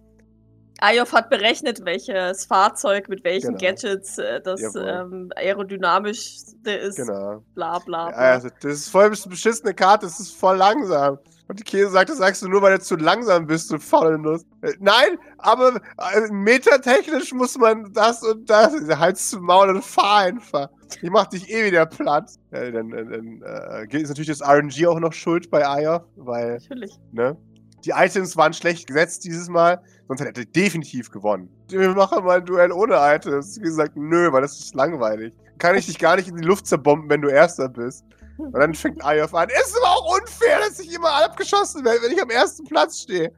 Ayov 0.80 1.12
hat 1.14 1.30
berechnet, 1.30 1.84
welches 1.86 2.46
Fahrzeug 2.46 3.10
mit 3.10 3.24
welchen 3.24 3.58
Genau. 3.58 3.60
Gadgets 3.60 4.18
äh, 4.18 4.42
das 4.42 4.62
ähm, 4.76 5.32
aerodynamischste 5.36 6.72
ist. 6.72 6.98
Genau. 6.98 7.44
Bla 7.56 7.80
bla. 7.80 8.10
Bla. 8.10 8.18
also, 8.18 8.50
das 8.62 8.74
ist 8.74 8.90
voll 8.90 9.06
eine 9.06 9.16
beschissene 9.28 9.74
Karte, 9.74 10.06
das 10.06 10.20
ist 10.20 10.32
voll 10.32 10.58
langsam. 10.58 11.18
Und 11.50 11.60
die 11.60 11.64
Käse 11.64 11.92
sagt, 11.92 12.10
das 12.10 12.18
sagst 12.18 12.42
du 12.42 12.50
nur, 12.50 12.62
weil 12.62 12.78
du 12.78 12.84
zu 12.84 12.98
langsam 12.98 13.48
bist, 13.48 13.72
du 13.72 13.80
faule 13.80 14.18
Nuss. 14.20 14.46
Äh, 14.62 14.74
nein, 14.80 15.18
aber 15.38 15.80
äh, 16.14 16.30
metatechnisch 16.30 17.34
muss 17.34 17.58
man 17.58 17.92
das 17.94 18.22
und 18.22 18.50
das. 18.50 18.74
Halt's 19.00 19.30
zum 19.30 19.44
Maul 19.46 19.70
und 19.70 19.84
fahr 19.84 20.24
einfach. 20.26 20.70
Ich 21.02 21.10
mach 21.10 21.28
dich 21.28 21.50
eh 21.50 21.66
wieder 21.66 21.86
platt. 21.86 22.32
Ja, 22.52 22.70
dann 22.72 22.90
dann, 22.90 23.10
dann 23.10 23.88
äh, 23.90 23.98
ist 23.98 24.10
natürlich 24.10 24.38
das 24.38 24.42
RNG 24.42 24.88
auch 24.88 25.00
noch 25.00 25.14
schuld 25.14 25.50
bei 25.50 25.66
Aya, 25.66 26.06
weil, 26.18 26.54
Natürlich. 26.56 27.00
ne? 27.12 27.38
Die 27.86 27.92
Items 27.92 28.36
waren 28.36 28.54
schlecht 28.54 28.88
gesetzt 28.88 29.24
dieses 29.24 29.50
Mal, 29.50 29.82
sonst 30.08 30.22
hätte 30.22 30.42
er 30.42 30.46
definitiv 30.46 31.12
gewonnen. 31.12 31.50
Wir 31.70 31.90
machen 31.90 32.24
mal 32.24 32.40
ein 32.40 32.46
Duell 32.46 32.72
ohne 32.72 32.96
Items. 32.96 33.58
Wie 33.58 33.66
gesagt, 33.66 33.96
nö, 33.96 34.32
weil 34.32 34.42
das 34.42 34.60
ist 34.60 34.76
langweilig. 34.76 35.34
Kann 35.58 35.76
ich 35.76 35.86
dich 35.86 36.00
gar 36.00 36.16
nicht 36.16 36.28
in 36.28 36.36
die 36.36 36.44
Luft 36.44 36.68
zerbomben, 36.68 37.10
wenn 37.10 37.22
du 37.22 37.30
Erster 37.30 37.70
bist. 37.70 38.04
Und 38.38 38.54
dann 38.54 38.74
fängt 38.74 39.04
Ayov 39.04 39.34
an. 39.34 39.50
Es 39.50 39.70
ist 39.70 39.78
aber 39.78 39.96
auch 39.96 40.20
unfair, 40.20 40.60
dass 40.60 40.80
ich 40.80 40.94
immer 40.94 41.24
abgeschossen 41.24 41.84
werde, 41.84 42.02
wenn 42.04 42.12
ich 42.12 42.22
am 42.22 42.30
ersten 42.30 42.66
Platz 42.66 43.02
stehe. 43.02 43.32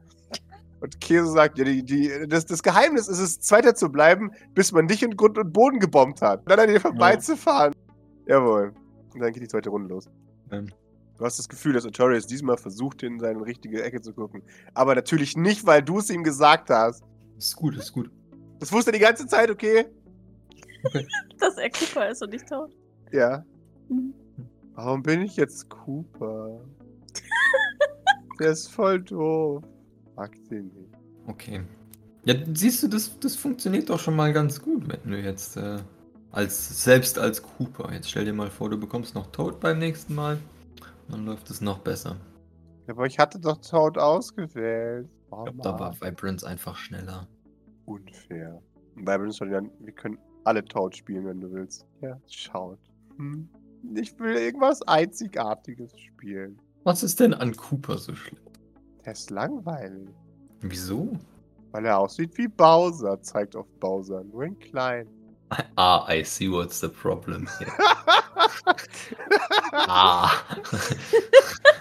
Und 0.80 1.00
Käse 1.00 1.26
sagt, 1.26 1.58
ja, 1.58 1.64
die, 1.64 1.82
die, 1.82 2.10
das, 2.28 2.46
das 2.46 2.62
Geheimnis 2.62 3.08
ist 3.08 3.18
es, 3.18 3.40
Zweiter 3.40 3.74
zu 3.74 3.90
bleiben, 3.90 4.30
bis 4.54 4.72
man 4.72 4.88
dich 4.88 5.02
in 5.02 5.16
Grund 5.16 5.36
und 5.36 5.52
Boden 5.52 5.78
gebombt 5.78 6.22
hat. 6.22 6.42
Dann 6.46 6.58
an 6.58 6.68
dir 6.68 6.80
vorbeizufahren. 6.80 7.74
Jawohl. 8.26 8.72
Und 9.12 9.20
dann 9.20 9.32
geht 9.32 9.42
die 9.42 9.48
zweite 9.48 9.70
Runde 9.70 9.88
los. 9.88 10.08
Ähm. 10.50 10.68
Du 11.20 11.26
hast 11.26 11.38
das 11.38 11.50
Gefühl, 11.50 11.74
dass 11.74 11.84
Artorias 11.84 12.26
diesmal 12.26 12.56
versucht, 12.56 13.02
in 13.02 13.20
seine 13.20 13.44
richtige 13.44 13.82
Ecke 13.82 14.00
zu 14.00 14.14
gucken. 14.14 14.42
Aber 14.72 14.94
natürlich 14.94 15.36
nicht, 15.36 15.66
weil 15.66 15.82
du 15.82 15.98
es 15.98 16.08
ihm 16.08 16.24
gesagt 16.24 16.70
hast. 16.70 17.04
Ist 17.36 17.54
gut, 17.56 17.76
ist 17.76 17.92
gut. 17.92 18.10
Das 18.58 18.72
wusste 18.72 18.90
er 18.90 18.94
die 18.94 19.04
ganze 19.04 19.26
Zeit, 19.26 19.50
okay? 19.50 19.84
Dass 21.38 21.58
er 21.58 21.68
Cooper 21.68 22.08
ist 22.08 22.22
und 22.22 22.30
nicht 22.30 22.48
tot. 22.48 22.74
Ja. 23.12 23.44
Mhm. 23.90 24.14
Warum 24.72 25.02
bin 25.02 25.20
ich 25.20 25.36
jetzt 25.36 25.68
Cooper? 25.68 26.62
Der 28.40 28.52
ist 28.52 28.68
voll 28.68 29.02
doof. 29.02 29.62
Mag 30.16 30.34
den 30.48 30.68
nicht. 30.68 30.94
Okay. 31.26 31.60
Ja, 32.24 32.34
siehst 32.54 32.82
du, 32.82 32.88
das, 32.88 33.20
das 33.20 33.36
funktioniert 33.36 33.90
doch 33.90 34.00
schon 34.00 34.16
mal 34.16 34.32
ganz 34.32 34.62
gut, 34.62 34.88
wenn 34.88 35.12
du 35.12 35.20
jetzt 35.20 35.58
äh, 35.58 35.80
als 36.32 36.82
selbst 36.82 37.18
als 37.18 37.42
Cooper. 37.42 37.92
Jetzt 37.92 38.08
stell 38.08 38.24
dir 38.24 38.32
mal 38.32 38.48
vor, 38.48 38.70
du 38.70 38.78
bekommst 38.78 39.14
noch 39.14 39.30
Toad 39.32 39.60
beim 39.60 39.78
nächsten 39.78 40.14
Mal. 40.14 40.38
Dann 41.10 41.24
läuft 41.26 41.50
es 41.50 41.60
noch 41.60 41.78
besser. 41.78 42.16
Aber 42.86 43.06
ich 43.06 43.18
hatte 43.18 43.38
doch 43.38 43.58
Toad 43.58 43.98
ausgewählt. 43.98 45.08
Oh, 45.30 45.44
Ich 45.46 45.52
glaube, 45.52 45.58
da 45.62 45.78
war 45.78 46.00
Vibrance 46.00 46.46
einfach 46.46 46.76
schneller. 46.76 47.28
unfair. 47.84 48.60
Uns 48.96 49.36
soll 49.36 49.50
ja, 49.52 49.60
wir 49.80 49.92
können 49.92 50.18
alle 50.44 50.64
Toad 50.64 50.96
spielen, 50.96 51.24
wenn 51.26 51.40
du 51.40 51.50
willst. 51.52 51.86
Ja, 52.00 52.18
schaut. 52.28 52.78
Hm. 53.16 53.48
Ich 53.94 54.18
will 54.18 54.36
irgendwas 54.36 54.82
Einzigartiges 54.82 55.98
spielen. 55.98 56.58
Was 56.84 57.02
ist 57.02 57.20
denn 57.20 57.32
an 57.34 57.56
Cooper 57.56 57.96
so 57.98 58.14
schlimm? 58.14 58.40
Der 59.04 59.12
ist 59.12 59.30
langweilig. 59.30 60.08
Wieso? 60.60 61.12
Weil 61.70 61.86
er 61.86 61.98
aussieht 61.98 62.36
wie 62.36 62.48
Bowser, 62.48 63.22
zeigt 63.22 63.54
auf 63.56 63.66
Bowser, 63.78 64.24
nur 64.24 64.44
in 64.44 64.58
klein. 64.58 65.06
Ah, 65.76 66.06
I 66.08 66.22
see 66.22 66.48
what's 66.48 66.80
the 66.80 66.88
problem 66.88 67.48
here. 67.58 67.72
ah. 69.72 70.44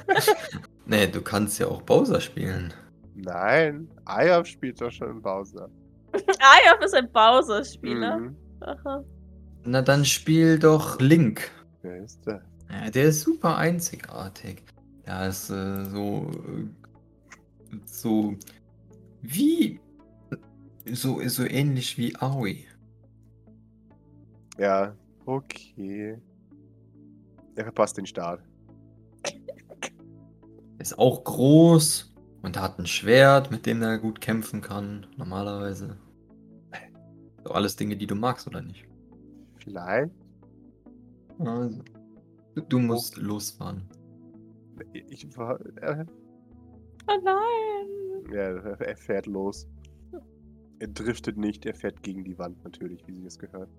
nee, 0.85 1.07
du 1.07 1.21
kannst 1.21 1.59
ja 1.59 1.67
auch 1.67 1.81
Bowser 1.83 2.19
spielen. 2.19 2.73
Nein, 3.15 3.87
Ayab 4.05 4.47
spielt 4.47 4.81
doch 4.81 4.91
schon 4.91 5.21
Bowser. 5.21 5.69
Ja, 6.39 6.73
ist 6.83 6.95
ein 6.95 7.11
Bowser-Spieler. 7.11 8.17
Mhm. 8.17 8.35
Na 9.63 9.81
dann 9.81 10.05
spiel 10.05 10.57
doch 10.57 10.99
Link. 10.99 11.51
Wer 11.81 12.03
ist 12.03 12.19
das? 12.25 12.41
Ja, 12.71 12.89
der 12.89 13.05
ist 13.05 13.21
super 13.21 13.57
einzigartig. 13.57 14.63
Der 15.05 15.27
ist 15.27 15.49
äh, 15.49 15.85
so. 15.85 16.31
Äh, 16.31 17.77
so. 17.85 18.35
Wie. 19.21 19.79
So, 20.85 21.21
so 21.27 21.43
ähnlich 21.45 21.97
wie 21.97 22.15
Aoi. 22.15 22.65
Ja, 24.59 24.93
okay. 25.25 26.17
Er 27.55 27.63
verpasst 27.63 27.97
den 27.97 28.05
Start. 28.05 28.41
Ist 30.79 30.97
auch 30.97 31.23
groß 31.23 32.13
und 32.41 32.59
hat 32.59 32.79
ein 32.79 32.85
Schwert, 32.85 33.51
mit 33.51 33.65
dem 33.65 33.81
er 33.81 33.97
gut 33.97 34.21
kämpfen 34.21 34.61
kann, 34.61 35.07
normalerweise. 35.17 35.97
So 37.43 37.51
alles 37.51 37.75
Dinge, 37.75 37.95
die 37.95 38.07
du 38.07 38.15
magst, 38.15 38.47
oder 38.47 38.61
nicht? 38.61 38.85
Vielleicht? 39.57 40.13
Also, 41.39 41.81
du, 42.67 42.79
musst 42.79 43.17
losfahren. 43.17 43.89
Ich 44.93 45.37
war. 45.37 45.59
Äh, 45.77 46.05
Oh 47.07 47.17
nein. 47.23 48.31
ja, 48.31 48.59
er 48.59 48.95
fährt 48.95 49.25
los. 49.25 49.67
Er 50.79 50.87
driftet 50.89 51.37
nicht, 51.37 51.65
er 51.65 51.73
fährt 51.73 52.03
gegen 52.03 52.23
die 52.23 52.37
Wand 52.37 52.63
natürlich, 52.63 53.05
wie 53.07 53.15
sie 53.15 53.25
es 53.25 53.39
gehört. 53.39 53.69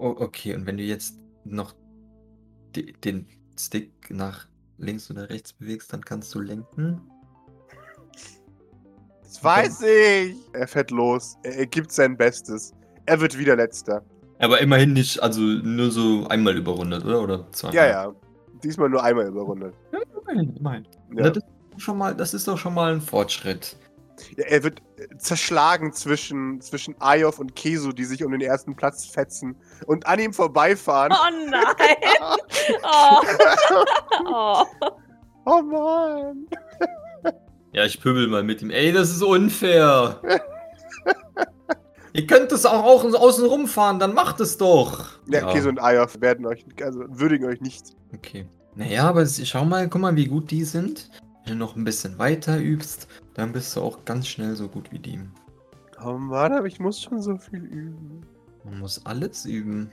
Oh, 0.00 0.16
okay, 0.18 0.54
und 0.54 0.64
wenn 0.64 0.78
du 0.78 0.82
jetzt 0.82 1.18
noch 1.44 1.74
die, 2.74 2.94
den 3.04 3.26
Stick 3.58 3.92
nach 4.08 4.46
links 4.78 5.10
oder 5.10 5.28
rechts 5.28 5.52
bewegst, 5.52 5.92
dann 5.92 6.02
kannst 6.02 6.34
du 6.34 6.40
lenken. 6.40 7.02
Das 9.22 9.44
weiß 9.44 9.82
ich! 9.82 10.36
Er 10.54 10.66
fährt 10.66 10.90
los. 10.90 11.36
Er, 11.42 11.58
er 11.58 11.66
gibt 11.66 11.92
sein 11.92 12.16
Bestes. 12.16 12.72
Er 13.04 13.20
wird 13.20 13.36
wieder 13.36 13.56
letzter. 13.56 14.02
Aber 14.38 14.58
immerhin 14.62 14.94
nicht, 14.94 15.22
also 15.22 15.42
nur 15.42 15.90
so 15.90 16.26
einmal 16.28 16.56
überrundet, 16.56 17.04
oder? 17.04 17.22
Oder 17.22 17.52
zweimal? 17.52 17.76
Ja, 17.76 17.86
ja. 17.86 18.14
Diesmal 18.64 18.88
nur 18.88 19.04
einmal 19.04 19.26
überrundet. 19.26 19.74
ja 19.92 19.98
immerhin, 20.18 20.56
immerhin. 20.56 20.86
Ja. 21.14 21.28
Das, 21.28 21.44
ist 21.76 21.82
schon 21.82 21.98
mal, 21.98 22.14
das 22.14 22.32
ist 22.32 22.48
doch 22.48 22.56
schon 22.56 22.72
mal 22.72 22.94
ein 22.94 23.02
Fortschritt. 23.02 23.76
Ja, 24.36 24.44
er 24.44 24.62
wird 24.62 24.80
äh, 24.96 25.16
zerschlagen 25.18 25.92
zwischen, 25.92 26.60
zwischen 26.60 26.94
Ayov 27.00 27.38
und 27.38 27.56
Kesu, 27.56 27.92
die 27.92 28.04
sich 28.04 28.24
um 28.24 28.32
den 28.32 28.40
ersten 28.40 28.76
Platz 28.76 29.06
fetzen 29.06 29.56
und 29.86 30.06
an 30.06 30.18
ihm 30.18 30.32
vorbeifahren. 30.32 31.12
Oh 31.12 31.48
nein. 31.48 31.64
Oh. 32.82 33.20
oh. 34.26 34.64
Oh 35.44 35.62
Mann! 35.62 36.46
Ja, 37.72 37.84
ich 37.84 38.00
pöbel 38.00 38.26
mal 38.28 38.42
mit 38.42 38.62
ihm. 38.62 38.70
Ey, 38.70 38.92
das 38.92 39.10
ist 39.10 39.22
unfair. 39.22 40.20
Ihr 42.12 42.26
könnt 42.26 42.50
es 42.50 42.66
auch, 42.66 42.84
auch 42.84 43.04
außen 43.04 43.46
rumfahren, 43.46 44.00
dann 44.00 44.14
macht 44.14 44.40
es 44.40 44.58
doch. 44.58 45.18
Ja, 45.28 45.52
Kesu 45.52 45.68
und 45.68 45.78
Ayov 45.78 46.20
werden 46.20 46.44
euch, 46.46 46.64
also 46.82 47.04
würdigen 47.08 47.46
euch 47.46 47.60
nicht. 47.60 47.96
Okay. 48.12 48.48
Naja, 48.74 49.08
aber 49.08 49.26
schau 49.26 49.64
mal, 49.64 49.88
guck 49.88 50.00
mal, 50.00 50.16
wie 50.16 50.26
gut 50.26 50.50
die 50.50 50.64
sind. 50.64 51.10
Wenn 51.44 51.54
du 51.54 51.58
noch 51.58 51.76
ein 51.76 51.84
bisschen 51.84 52.18
weiter 52.18 52.58
übst, 52.58 53.06
dann 53.40 53.52
bist 53.52 53.74
du 53.74 53.80
auch 53.80 54.04
ganz 54.04 54.26
schnell 54.26 54.54
so 54.54 54.68
gut 54.68 54.92
wie 54.92 54.98
die. 54.98 55.18
Oh 56.04 56.18
Mann, 56.18 56.52
aber 56.52 56.66
ich 56.66 56.78
muss 56.78 57.00
schon 57.00 57.22
so 57.22 57.36
viel 57.36 57.64
üben. 57.64 58.20
Man 58.64 58.80
muss 58.80 59.04
alles 59.06 59.46
üben. 59.46 59.90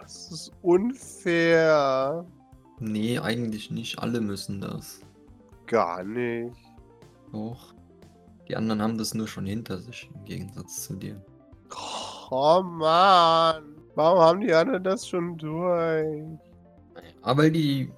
Das 0.00 0.30
ist 0.30 0.52
unfair. 0.62 2.24
Nee, 2.78 3.18
eigentlich 3.18 3.70
nicht. 3.72 3.98
Alle 3.98 4.20
müssen 4.20 4.60
das. 4.60 5.00
Gar 5.66 6.04
nicht. 6.04 6.56
Doch. 7.32 7.74
Die 8.48 8.56
anderen 8.56 8.80
haben 8.80 8.98
das 8.98 9.14
nur 9.14 9.26
schon 9.26 9.46
hinter 9.46 9.78
sich, 9.78 10.08
im 10.14 10.24
Gegensatz 10.24 10.84
zu 10.84 10.94
dir. 10.94 11.20
Oh 12.30 12.62
Mann. 12.62 13.64
Warum 13.96 14.20
haben 14.20 14.40
die 14.40 14.54
anderen 14.54 14.84
das 14.84 15.08
schon 15.08 15.36
durch? 15.36 16.24
Aber 17.22 17.42
weil 17.42 17.50
die 17.50 17.92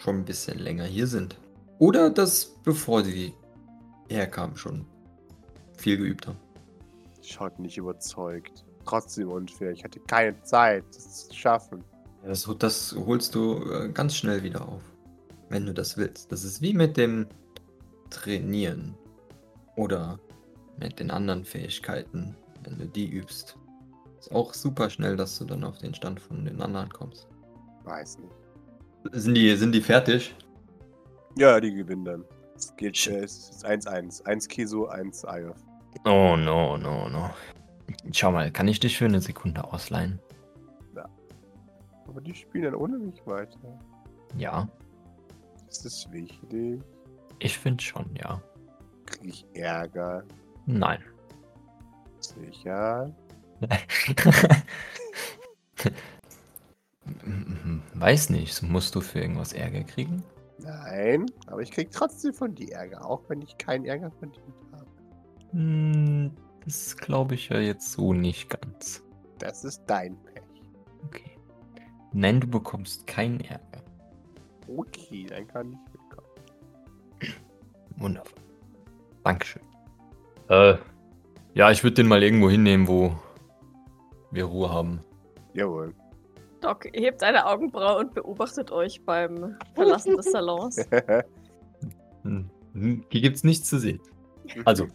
schon 0.00 0.18
ein 0.18 0.24
bisschen 0.24 0.60
länger 0.60 0.84
hier 0.84 1.08
sind. 1.08 1.36
Oder 1.78 2.10
das, 2.10 2.56
bevor 2.64 3.04
sie 3.04 3.34
herkamen, 4.08 4.56
schon 4.56 4.86
viel 5.76 5.96
geübt 5.96 6.26
haben. 6.26 6.38
Schaut 7.22 7.58
nicht 7.58 7.76
überzeugt. 7.76 8.64
Trotzdem 8.84 9.28
unfair. 9.30 9.72
Ich 9.72 9.84
hatte 9.84 10.00
keine 10.00 10.40
Zeit, 10.42 10.84
das 10.94 11.28
zu 11.28 11.34
schaffen. 11.34 11.84
Das, 12.24 12.48
das 12.58 12.96
holst 12.96 13.34
du 13.34 13.62
äh, 13.70 13.88
ganz 13.90 14.16
schnell 14.16 14.42
wieder 14.42 14.66
auf. 14.66 14.82
Wenn 15.50 15.66
du 15.66 15.74
das 15.74 15.96
willst. 15.96 16.32
Das 16.32 16.44
ist 16.44 16.62
wie 16.62 16.74
mit 16.74 16.96
dem 16.96 17.26
Trainieren. 18.10 18.94
Oder 19.76 20.18
mit 20.80 20.98
den 20.98 21.10
anderen 21.10 21.44
Fähigkeiten, 21.44 22.34
wenn 22.64 22.78
du 22.78 22.86
die 22.86 23.08
übst. 23.08 23.56
Ist 24.18 24.32
auch 24.32 24.54
super 24.54 24.90
schnell, 24.90 25.16
dass 25.16 25.38
du 25.38 25.44
dann 25.44 25.64
auf 25.64 25.78
den 25.78 25.94
Stand 25.94 26.20
von 26.20 26.44
den 26.44 26.60
anderen 26.60 26.90
kommst. 26.90 27.28
Weiß 27.84 28.18
nicht. 28.18 28.32
Sind 29.12 29.34
die, 29.34 29.54
sind 29.56 29.72
die 29.72 29.80
fertig? 29.80 30.34
Ja, 31.36 31.60
die 31.60 31.72
gewinnen 31.72 32.04
dann. 32.04 32.24
Es 32.58 32.74
geht 32.76 32.96
es 33.06 33.50
ist 33.50 33.64
1-1. 33.64 34.24
1 34.24 34.48
Keso, 34.48 34.88
1 34.88 35.24
Ayov. 35.24 35.56
Oh 36.04 36.34
no, 36.36 36.76
no, 36.76 37.08
no. 37.08 37.30
Schau 38.12 38.32
mal, 38.32 38.50
kann 38.50 38.66
ich 38.66 38.80
dich 38.80 38.98
für 38.98 39.04
eine 39.04 39.20
Sekunde 39.20 39.62
ausleihen? 39.62 40.18
Aber 42.08 42.20
die 42.20 42.34
spielen 42.34 42.64
dann 42.64 42.74
ohne 42.74 42.98
mich 42.98 43.24
weiter. 43.26 43.78
Ja, 44.36 44.68
Ist 45.68 45.84
das 45.84 46.10
wichtig? 46.10 46.82
ich 47.38 47.56
finde 47.56 47.84
schon, 47.84 48.06
ja. 48.16 48.42
Kriege 49.06 49.28
ich 49.28 49.46
Ärger? 49.54 50.24
Nein. 50.66 51.00
Sicher? 52.18 53.14
Weiß 57.94 58.30
nicht, 58.30 58.62
musst 58.62 58.94
du 58.96 59.00
für 59.00 59.20
irgendwas 59.20 59.52
Ärger 59.52 59.84
kriegen? 59.84 60.24
Nein, 60.58 61.26
aber 61.46 61.62
ich 61.62 61.70
krieg 61.70 61.90
trotzdem 61.90 62.34
von 62.34 62.54
dir 62.54 62.72
Ärger, 62.72 63.04
auch 63.08 63.22
wenn 63.28 63.42
ich 63.42 63.56
keinen 63.58 63.84
Ärger 63.84 64.10
verdient 64.10 64.42
habe. 64.72 64.86
Hm, 65.52 66.32
Das 66.64 66.96
glaube 66.96 67.34
ich 67.34 67.48
ja 67.48 67.58
jetzt 67.58 67.92
so 67.92 68.12
nicht 68.12 68.50
ganz. 68.50 69.02
Das 69.38 69.64
ist 69.64 69.84
dein 69.86 70.16
Pech. 70.24 70.42
Okay. 71.06 71.38
Nein, 72.12 72.40
du 72.40 72.48
bekommst 72.48 73.06
keinen 73.06 73.40
Ärger. 73.40 73.82
Okay, 74.66 75.26
dann 75.28 75.46
kann 75.46 75.72
ich 75.72 75.92
mitkommen. 75.92 76.28
Wunderbar. 77.96 78.32
Dankeschön. 79.24 79.62
Äh, 80.48 80.74
ja, 81.54 81.70
ich 81.70 81.82
würde 81.84 81.94
den 81.94 82.08
mal 82.08 82.22
irgendwo 82.22 82.50
hinnehmen, 82.50 82.88
wo 82.88 83.14
wir 84.30 84.44
Ruhe 84.44 84.70
haben. 84.70 85.00
Jawohl. 85.54 85.94
Doc 86.68 86.84
hebt 86.92 87.22
eine 87.22 87.46
Augenbraue 87.46 87.98
und 87.98 88.12
beobachtet 88.12 88.70
euch 88.70 89.02
beim 89.04 89.56
Verlassen 89.74 90.16
des 90.16 90.30
Salons. 90.30 90.76
Hm, 92.74 93.04
Hier 93.08 93.20
gibt's 93.22 93.42
nichts 93.42 93.68
zu 93.68 93.78
sehen. 93.78 94.00
Also, 94.66 94.86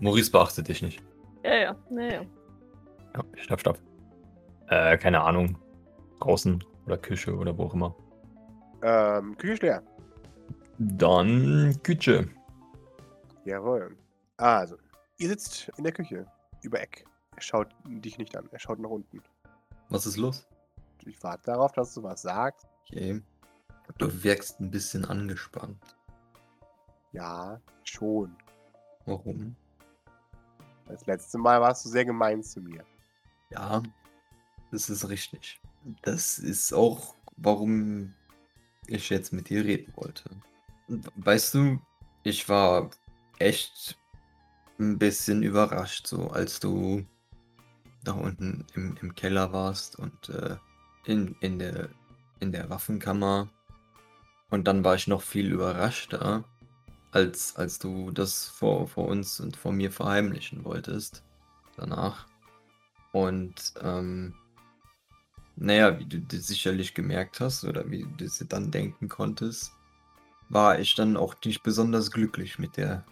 Maurice 0.00 0.30
beachtet 0.32 0.66
dich 0.66 0.82
nicht. 0.82 1.00
Ja, 1.44 1.54
ja, 1.54 1.76
ja, 1.90 2.02
ja. 2.02 2.22
Ja, 3.14 3.24
stopp, 3.36 3.60
stopp. 3.60 3.78
Äh, 4.68 4.98
keine 4.98 5.20
Ahnung. 5.20 5.56
Draußen 6.20 6.62
oder 6.86 6.98
Küche 6.98 7.32
oder 7.36 7.56
wo 7.56 7.64
auch 7.64 7.74
immer. 7.74 7.94
ähm, 8.82 9.36
Küche 9.38 9.52
ist 9.52 9.62
leer. 9.62 9.82
Dann 10.78 11.76
Küche. 11.84 12.28
Jawohl. 13.44 13.96
Also, 14.36 14.76
ihr 15.18 15.28
sitzt 15.28 15.70
in 15.76 15.84
der 15.84 15.92
Küche. 15.92 16.26
Über 16.62 16.80
Eck. 16.80 17.04
Er 17.36 17.42
schaut 17.42 17.68
dich 17.86 18.18
nicht 18.18 18.36
an. 18.36 18.48
Er 18.50 18.58
schaut 18.58 18.80
nach 18.80 18.90
unten. 18.90 19.22
Was 19.90 20.06
ist 20.06 20.16
los? 20.16 20.46
Ich 21.06 21.22
warte 21.22 21.44
darauf, 21.46 21.72
dass 21.72 21.94
du 21.94 22.02
was 22.02 22.22
sagst. 22.22 22.66
Okay. 22.88 23.22
Du 23.98 24.22
wirkst 24.22 24.60
ein 24.60 24.70
bisschen 24.70 25.04
angespannt. 25.04 25.96
Ja, 27.12 27.60
schon. 27.84 28.36
Warum? 29.06 29.56
Das 30.86 31.06
letzte 31.06 31.38
Mal 31.38 31.60
warst 31.60 31.84
du 31.84 31.88
sehr 31.88 32.04
gemein 32.04 32.42
zu 32.42 32.60
mir. 32.60 32.84
Ja, 33.50 33.82
das 34.70 34.90
ist 34.90 35.08
richtig. 35.08 35.60
Das 36.02 36.38
ist 36.38 36.72
auch, 36.72 37.14
warum 37.36 38.14
ich 38.86 39.10
jetzt 39.10 39.32
mit 39.32 39.48
dir 39.48 39.64
reden 39.64 39.92
wollte. 39.96 40.30
Weißt 41.16 41.54
du, 41.54 41.80
ich 42.22 42.48
war 42.48 42.90
echt 43.38 43.98
ein 44.78 44.98
bisschen 44.98 45.42
überrascht, 45.42 46.06
so 46.06 46.28
als 46.30 46.60
du 46.60 47.06
da 48.04 48.12
unten 48.12 48.66
im, 48.74 48.96
im 49.00 49.14
Keller 49.14 49.52
warst 49.52 49.98
und 49.98 50.28
äh, 50.30 50.56
in, 51.04 51.36
in, 51.40 51.58
der, 51.58 51.88
in 52.40 52.52
der 52.52 52.70
Waffenkammer. 52.70 53.48
Und 54.50 54.66
dann 54.66 54.84
war 54.84 54.94
ich 54.94 55.06
noch 55.06 55.22
viel 55.22 55.52
überraschter, 55.52 56.44
als, 57.12 57.56
als 57.56 57.78
du 57.78 58.10
das 58.10 58.46
vor, 58.46 58.88
vor 58.88 59.06
uns 59.06 59.40
und 59.40 59.56
vor 59.56 59.72
mir 59.72 59.90
verheimlichen 59.90 60.64
wolltest. 60.64 61.22
Danach. 61.76 62.26
Und 63.12 63.74
ähm, 63.82 64.34
naja, 65.56 65.98
wie 65.98 66.06
du 66.06 66.18
dir 66.20 66.40
sicherlich 66.40 66.94
gemerkt 66.94 67.40
hast 67.40 67.64
oder 67.64 67.90
wie 67.90 68.02
du 68.02 68.08
dir 68.08 68.30
dann 68.48 68.70
denken 68.70 69.08
konntest, 69.08 69.72
war 70.48 70.78
ich 70.80 70.94
dann 70.94 71.16
auch 71.16 71.34
nicht 71.44 71.62
besonders 71.62 72.10
glücklich 72.10 72.58
mit 72.58 72.76
der 72.76 73.04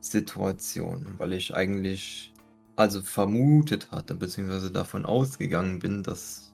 Situation, 0.00 1.14
weil 1.18 1.32
ich 1.32 1.54
eigentlich 1.54 2.32
also 2.76 3.02
vermutet 3.02 3.90
hatte, 3.90 4.14
beziehungsweise 4.14 4.70
davon 4.70 5.06
ausgegangen 5.06 5.78
bin, 5.78 6.02
dass, 6.02 6.45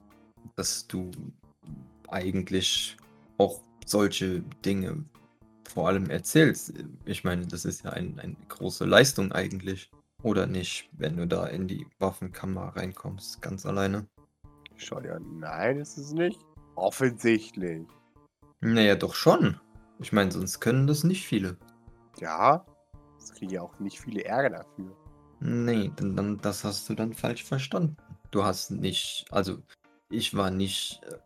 dass 0.55 0.87
du 0.87 1.11
eigentlich 2.09 2.97
auch 3.37 3.61
solche 3.85 4.41
Dinge 4.65 5.03
vor 5.67 5.87
allem 5.87 6.09
erzählst. 6.09 6.73
Ich 7.05 7.23
meine, 7.23 7.47
das 7.47 7.65
ist 7.65 7.83
ja 7.83 7.91
ein, 7.91 8.19
eine 8.19 8.35
große 8.49 8.85
Leistung 8.85 9.31
eigentlich. 9.31 9.89
Oder 10.21 10.47
nicht, 10.47 10.89
wenn 10.93 11.17
du 11.17 11.27
da 11.27 11.47
in 11.47 11.67
die 11.67 11.85
Waffenkammer 11.99 12.75
reinkommst, 12.75 13.41
ganz 13.41 13.65
alleine? 13.65 14.07
Schau 14.77 15.01
dir 15.01 15.15
an. 15.15 15.39
Nein, 15.39 15.79
ist 15.79 15.97
es 15.97 16.13
nicht. 16.13 16.39
Offensichtlich. 16.75 17.85
Naja, 18.61 18.95
doch 18.95 19.15
schon. 19.15 19.59
Ich 19.99 20.13
meine, 20.13 20.31
sonst 20.31 20.61
können 20.61 20.87
das 20.87 21.03
nicht 21.03 21.25
viele. 21.25 21.57
Ja, 22.19 22.65
es 23.17 23.33
kriegen 23.33 23.51
ja 23.51 23.61
auch 23.61 23.79
nicht 23.79 23.99
viele 23.99 24.23
Ärger 24.23 24.49
dafür. 24.49 24.95
Nee, 25.41 25.91
dann, 25.97 26.15
dann, 26.15 26.37
das 26.37 26.63
hast 26.63 26.89
du 26.89 26.93
dann 26.93 27.13
falsch 27.13 27.43
verstanden. 27.43 27.97
Du 28.31 28.43
hast 28.43 28.71
nicht, 28.71 29.25
also 29.29 29.57
ich 30.13 30.35
war 30.35 30.51
nicht 30.51 31.01
äh, 31.03 31.17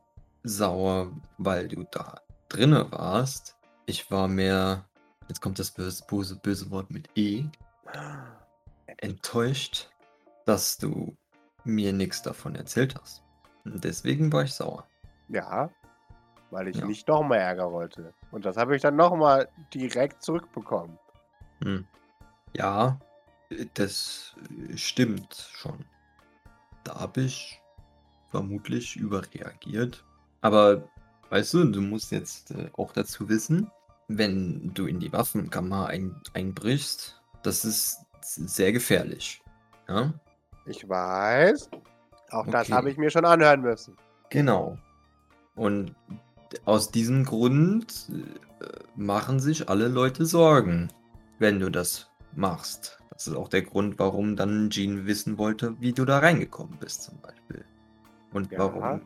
sauer, 0.44 1.12
weil 1.38 1.68
du 1.68 1.84
da 1.92 2.22
drinne 2.50 2.92
warst. 2.92 3.56
Ich 3.86 4.10
war 4.10 4.28
mehr, 4.28 4.86
jetzt 5.28 5.42
kommt 5.42 5.60
das 5.60 5.72
böse, 5.72 6.04
böse, 6.08 6.36
böse 6.38 6.72
Wort 6.72 6.90
mit 6.90 7.10
E, 7.16 7.46
enttäuscht, 8.98 9.90
dass 10.46 10.78
du 10.78 11.16
mir 11.64 11.94
nichts 11.94 12.22
davon 12.22 12.56
erzählt 12.56 12.96
hast. 13.00 13.24
Und 13.66 13.84
deswegen 13.84 14.32
war 14.32 14.44
ich 14.44 14.54
sauer. 14.54 14.88
Ja, 15.30 15.70
weil 16.52 16.70
ich 16.70 16.78
Ja. 16.78 16.86
nicht 16.86 17.08
nochmal 17.08 17.40
Ärger 17.40 17.72
wollte. 17.72 18.14
Und 18.32 18.46
das 18.46 18.56
habe 18.56 18.76
ich 18.76 18.82
dann 18.82 18.96
nochmal 18.96 19.50
direkt 19.74 20.24
zurückbekommen. 20.24 20.98
Hm. 21.64 21.86
Ja, 22.54 22.98
das 23.74 24.36
stimmt 24.76 25.34
schon. 25.54 25.86
Da 26.86 27.00
habe 27.02 27.22
ich 27.22 27.62
vermutlich 28.38 28.96
überreagiert. 28.96 30.04
Aber 30.42 30.88
weißt 31.32 31.56
du, 31.56 31.66
du 31.66 31.82
musst 31.82 32.12
jetzt 32.12 32.52
äh, 32.52 32.70
auch 32.74 32.94
dazu 32.94 33.28
wissen, 33.30 33.72
wenn 34.08 34.72
du 34.76 34.86
in 34.86 35.00
die 35.00 35.12
Waffenkammer 35.12 35.88
ein, 35.88 36.16
einbrichst, 36.34 37.20
das 37.44 37.66
ist 37.66 37.98
sehr 38.22 38.72
gefährlich. 38.72 39.42
Ja, 39.90 40.14
Ich 40.66 40.88
weiß. 40.88 41.70
Auch 42.30 42.46
das 42.48 42.68
Okay. 42.68 42.74
habe 42.74 42.92
ich 42.92 42.98
mir 42.98 43.10
schon 43.10 43.26
anhören 43.26 43.62
müssen. 43.62 43.96
genau. 44.30 44.78
Und 45.56 45.96
aus 46.66 46.92
diesem 46.92 47.26
Grund 47.26 48.10
äh, 48.12 48.66
machen 48.96 49.40
sich 49.40 49.68
alle 49.70 49.88
Leute 49.88 50.26
Sorgen, 50.28 50.90
wenn 51.40 51.60
du 51.60 51.72
das 51.72 52.12
machst. 52.36 53.00
Das 53.10 53.26
ist 53.26 53.36
auch 53.36 53.50
der 53.50 53.64
Grund, 53.64 53.98
warum 53.98 54.36
dann 54.36 54.70
Jean 54.70 55.08
wissen 55.08 55.40
wollte, 55.40 55.76
wie 55.82 55.92
du 55.94 56.06
da 56.06 56.20
reingekommen 56.20 56.78
bist, 56.80 57.02
zum 57.04 57.20
Beispiel. 57.22 57.66
Und 58.34 58.52
Ja. 58.52 58.60
warum 58.60 59.02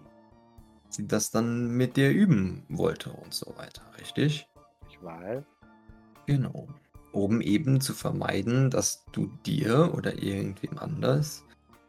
sie 0.90 1.08
das 1.08 1.32
dann 1.32 1.70
mit 1.72 1.96
dir 1.98 2.10
üben 2.12 2.66
wollte 2.70 3.12
und 3.12 3.34
so 3.34 3.54
weiter, 3.58 3.84
richtig? 4.00 4.48
Ich 4.90 5.01
weiß. 5.01 5.44
Genau. 6.28 6.68
Um 7.13 7.42
eben 7.42 7.82
zu 7.82 7.94
vermeiden, 7.94 8.70
dass 8.70 9.06
du 9.12 9.28
dir 9.46 9.94
oder 9.94 10.22
irgendwem 10.22 10.78
anders 10.80 11.44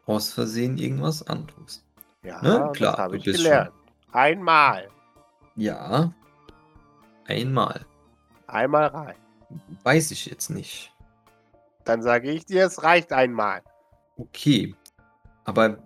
aus 0.05 0.33
Versehen 0.33 0.77
irgendwas 0.77 1.25
antust. 1.27 1.85
Ja, 2.23 2.41
Ne? 2.41 2.59
das 2.67 2.77
Klar, 2.77 2.97
habe 2.97 3.17
ich 3.17 3.23
gelernt. 3.23 3.71
Einmal. 4.11 4.87
Ja, 5.55 6.13
einmal. 7.27 7.85
Einmal 8.47 8.87
rein. 8.87 9.15
Weiß 9.83 10.11
ich 10.11 10.25
jetzt 10.25 10.49
nicht. 10.49 10.91
Dann 11.85 12.01
sage 12.01 12.31
ich 12.31 12.45
dir, 12.45 12.65
es 12.65 12.83
reicht 12.83 13.11
einmal. 13.11 13.61
Okay, 14.17 14.75
aber 15.45 15.77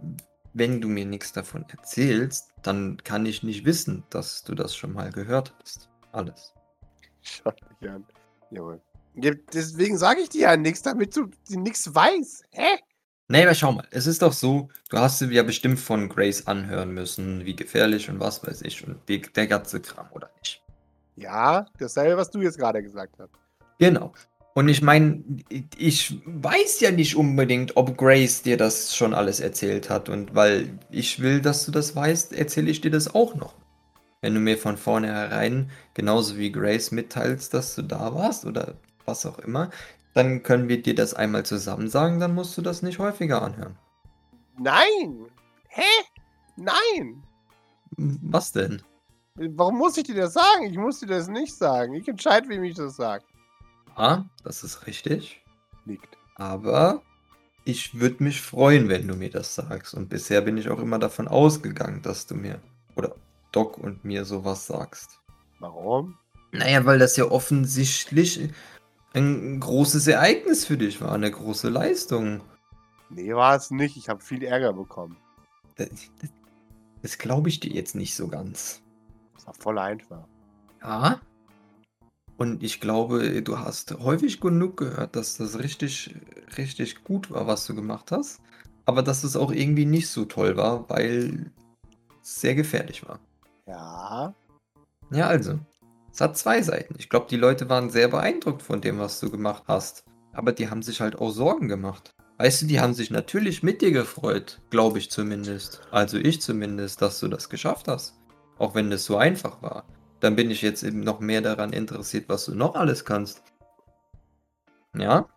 wenn 0.58 0.82
du 0.82 0.88
mir 0.88 1.06
nichts 1.06 1.32
davon 1.32 1.66
erzählst, 1.70 2.52
dann 2.64 2.98
kann 3.04 3.26
ich 3.26 3.44
nicht 3.44 3.66
wissen, 3.66 4.04
dass 4.10 4.44
du 4.44 4.55
das 4.55 4.75
schon 4.75 4.94
mal 4.94 5.12
gehört 5.12 5.53
hast. 5.62 5.90
Alles. 6.12 6.53
Schau 7.22 7.51
dich 7.51 7.90
an. 7.90 8.05
Junge. 8.51 8.81
Ja, 9.16 9.31
Deswegen 9.53 9.98
sage 9.98 10.22
ich 10.22 10.29
dir 10.29 10.42
ja 10.42 10.58
nichts, 10.58 10.81
damit 10.81 11.16
du 11.16 11.29
nichts 11.50 11.94
weißt. 11.94 12.46
Hä? 12.51 12.79
Nee, 13.29 13.44
aber 13.44 13.55
schau 13.55 13.74
mal, 13.74 13.86
es 13.92 14.08
ist 14.08 14.22
doch 14.22 14.31
so, 14.31 14.70
du 14.90 14.98
hast 14.98 15.20
ja 15.22 15.44
bestimmt 15.44 15.79
von 15.79 16.08
Grace 16.08 16.48
anhören 16.48 16.94
müssen, 16.94 17.46
wie 17.46 17.55
gefährlich 17.55 18.10
und 18.10 18.22
was 18.22 18.46
weiß 18.46 18.62
ich 18.62 18.88
und 18.88 18.98
die, 19.10 19.22
der 19.22 19.48
ganze 19.48 19.81
Kram, 19.81 20.08
oder 20.12 20.29
nicht? 20.40 20.64
Ja, 21.18 21.66
dasselbe, 21.77 22.16
was 22.16 22.29
du 22.29 22.42
jetzt 22.42 22.58
gerade 22.58 22.81
gesagt 22.81 23.20
hast. 23.20 23.31
Genau. 23.79 24.14
Und 24.57 24.70
ich 24.70 24.81
meine, 24.81 25.24
ich 25.77 26.20
weiß 26.25 26.79
ja 26.79 26.89
nicht 26.89 27.15
unbedingt, 27.15 27.77
ob 27.77 27.96
Grace 27.96 28.41
dir 28.41 28.57
das 28.57 28.96
schon 28.96 29.13
alles 29.13 29.39
erzählt 29.39 29.91
hat. 29.91 30.09
Und 30.09 30.33
weil 30.33 30.79
ich 30.89 31.20
will, 31.20 31.41
dass 31.41 31.67
du 31.67 31.72
das 31.72 31.96
weißt, 31.96 32.33
erzähle 32.33 32.72
ich 32.72 32.81
dir 32.81 32.89
das 32.89 33.13
auch 33.13 33.35
noch. 33.35 33.53
Wenn 34.20 34.33
du 34.33 34.39
mir 34.39 34.57
von 34.57 34.75
vornherein, 34.75 35.70
genauso 35.93 36.39
wie 36.39 36.51
Grace, 36.51 36.89
mitteilst, 36.89 37.53
dass 37.53 37.75
du 37.75 37.83
da 37.83 38.15
warst 38.15 38.46
oder 38.48 38.74
was 39.05 39.27
auch 39.27 39.37
immer, 39.37 39.70
dann 40.15 40.41
können 40.41 40.70
wir 40.70 40.81
dir 40.81 40.96
das 40.96 41.13
einmal 41.13 41.46
zusammen 41.46 41.87
sagen, 41.87 42.20
dann 42.20 42.33
musst 42.33 42.57
du 42.57 42.63
das 42.63 42.81
nicht 42.81 42.98
häufiger 42.98 43.43
anhören. 43.43 43.77
Nein! 44.57 45.27
Hä? 45.67 45.83
Nein! 46.55 47.22
Was 47.96 48.53
denn? 48.53 48.81
Warum 49.35 49.77
muss 49.77 49.98
ich 49.98 50.05
dir 50.05 50.15
das 50.15 50.33
sagen? 50.33 50.65
Ich 50.65 50.77
muss 50.77 51.00
dir 51.00 51.05
das 51.05 51.27
nicht 51.27 51.53
sagen. 51.53 51.93
Ich 51.93 52.07
entscheide, 52.07 52.50
wem 52.50 52.63
ich 52.63 52.74
das 52.74 52.96
sage. 52.96 53.24
Ah, 53.98 54.25
das 54.44 54.64
ist 54.64 54.86
richtig. 54.86 55.44
Liegt. 55.86 56.18
Aber 56.36 57.01
ich 57.66 58.00
würde 58.00 58.24
mich 58.24 58.42
freuen, 58.42 58.90
wenn 58.90 59.07
du 59.07 59.16
mir 59.16 59.31
das 59.31 59.55
sagst. 59.55 59.96
Und 59.96 60.07
bisher 60.07 60.42
bin 60.42 60.55
ich 60.57 60.70
auch 60.70 60.79
immer 60.79 61.00
davon 61.00 61.27
ausgegangen, 61.27 62.03
dass 62.03 62.27
du 62.27 62.36
mir 62.36 62.62
oder 62.96 63.16
Doc 63.51 63.79
und 63.79 64.05
mir 64.05 64.24
sowas 64.24 64.68
sagst. 64.68 65.20
Warum? 65.60 66.16
Naja, 66.51 66.86
weil 66.86 67.00
das 67.00 67.18
ja 67.18 67.25
offensichtlich 67.25 68.51
ein 69.14 69.60
großes 69.60 70.05
Ereignis 70.05 70.66
für 70.66 70.77
dich 70.77 71.01
war, 71.01 71.14
eine 71.14 71.31
große 71.31 71.70
Leistung. 71.70 72.42
Nee, 73.10 73.33
war 73.33 73.55
es 73.55 73.72
nicht. 73.72 73.98
Ich 73.98 74.10
habe 74.10 74.22
viel 74.22 74.44
Ärger 74.44 74.74
bekommen. 74.74 75.18
Das, 75.75 75.90
das, 76.22 76.29
das 77.01 77.18
glaube 77.18 77.50
ich 77.50 77.60
dir 77.60 77.72
jetzt 77.72 77.96
nicht 77.96 78.16
so 78.16 78.27
ganz. 78.27 78.81
Das 79.33 79.48
war 79.48 79.53
voll 79.55 79.79
einfach. 79.79 80.27
Ja. 80.81 81.20
Und 82.38 82.62
ich 82.64 82.80
glaube, 82.80 83.42
du 83.42 83.60
hast 83.60 84.00
häufig 84.00 84.40
genug 84.40 84.78
gehört, 84.78 85.16
dass 85.16 85.38
das 85.38 85.58
richtig, 85.58 86.16
richtig 86.58 87.04
gut 87.04 87.32
war, 87.32 87.48
was 87.48 87.66
du 87.66 87.76
gemacht 87.76 88.12
hast. 88.12 88.42
Aber 88.86 89.02
dass 89.02 89.24
es 89.24 89.36
auch 89.36 89.52
irgendwie 89.52 89.86
nicht 89.86 90.08
so 90.08 90.26
toll 90.26 90.56
war, 90.56 90.88
weil 90.90 91.52
es 92.22 92.42
sehr 92.42 92.56
gefährlich 92.56 93.08
war. 93.08 93.20
Ja. 93.66 94.34
Ja, 95.12 95.28
also. 95.28 95.60
Es 96.14 96.22
hat 96.22 96.38
zwei 96.38 96.62
Seiten. 96.62 96.96
Ich 96.98 97.10
glaube, 97.10 97.28
die 97.30 97.38
Leute 97.38 97.70
waren 97.70 97.90
sehr 97.90 98.08
beeindruckt 98.08 98.62
von 98.62 98.82
dem, 98.82 99.00
was 99.00 99.20
du 99.20 99.30
gemacht 99.30 99.64
hast. 99.68 100.04
Aber 100.32 100.52
die 100.52 100.70
haben 100.70 100.84
sich 100.84 101.02
halt 101.02 101.18
auch 101.18 101.32
Sorgen 101.32 101.68
gemacht. 101.68 102.14
Weißt 102.38 102.62
du, 102.62 102.66
die 102.68 102.80
haben 102.80 102.94
sich 102.94 103.10
natürlich 103.10 103.64
mit 103.64 103.82
dir 103.82 103.92
gefreut, 103.92 104.62
glaube 104.70 105.00
ich 105.00 105.10
zumindest. 105.10 105.82
Also 105.90 106.18
ich 106.18 106.40
zumindest, 106.42 107.02
dass 107.02 107.20
du 107.20 107.28
das 107.28 107.50
geschafft 107.50 107.88
hast. 107.88 108.14
Auch 108.60 108.76
wenn 108.76 108.92
es 108.92 109.06
so 109.06 109.18
einfach 109.18 109.62
war. 109.64 109.86
Dann 110.20 110.36
bin 110.36 110.50
ich 110.50 110.62
jetzt 110.62 110.84
eben 110.84 111.01
noch 111.01 111.20
mehr 111.20 111.42
daran 111.42 111.74
interessiert, 111.74 112.27
was 112.27 112.46
du 112.46 112.56
noch 112.56 112.75
alles 112.75 113.06
kannst. 113.06 113.44
Ja. 114.96 115.27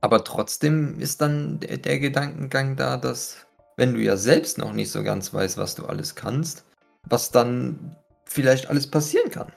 Aber 0.00 0.24
trotzdem 0.24 0.98
ist 1.00 1.20
dann 1.20 1.60
der, 1.60 1.78
der 1.78 1.98
Gedankengang 1.98 2.76
da, 2.76 2.96
dass 2.96 3.46
wenn 3.76 3.94
du 3.94 4.00
ja 4.00 4.16
selbst 4.16 4.58
noch 4.58 4.72
nicht 4.72 4.90
so 4.90 5.02
ganz 5.02 5.32
weißt, 5.32 5.56
was 5.58 5.74
du 5.74 5.86
alles 5.86 6.14
kannst, 6.14 6.64
was 7.04 7.30
dann 7.30 7.96
vielleicht 8.24 8.68
alles 8.68 8.90
passieren 8.90 9.30
kann. 9.30 9.52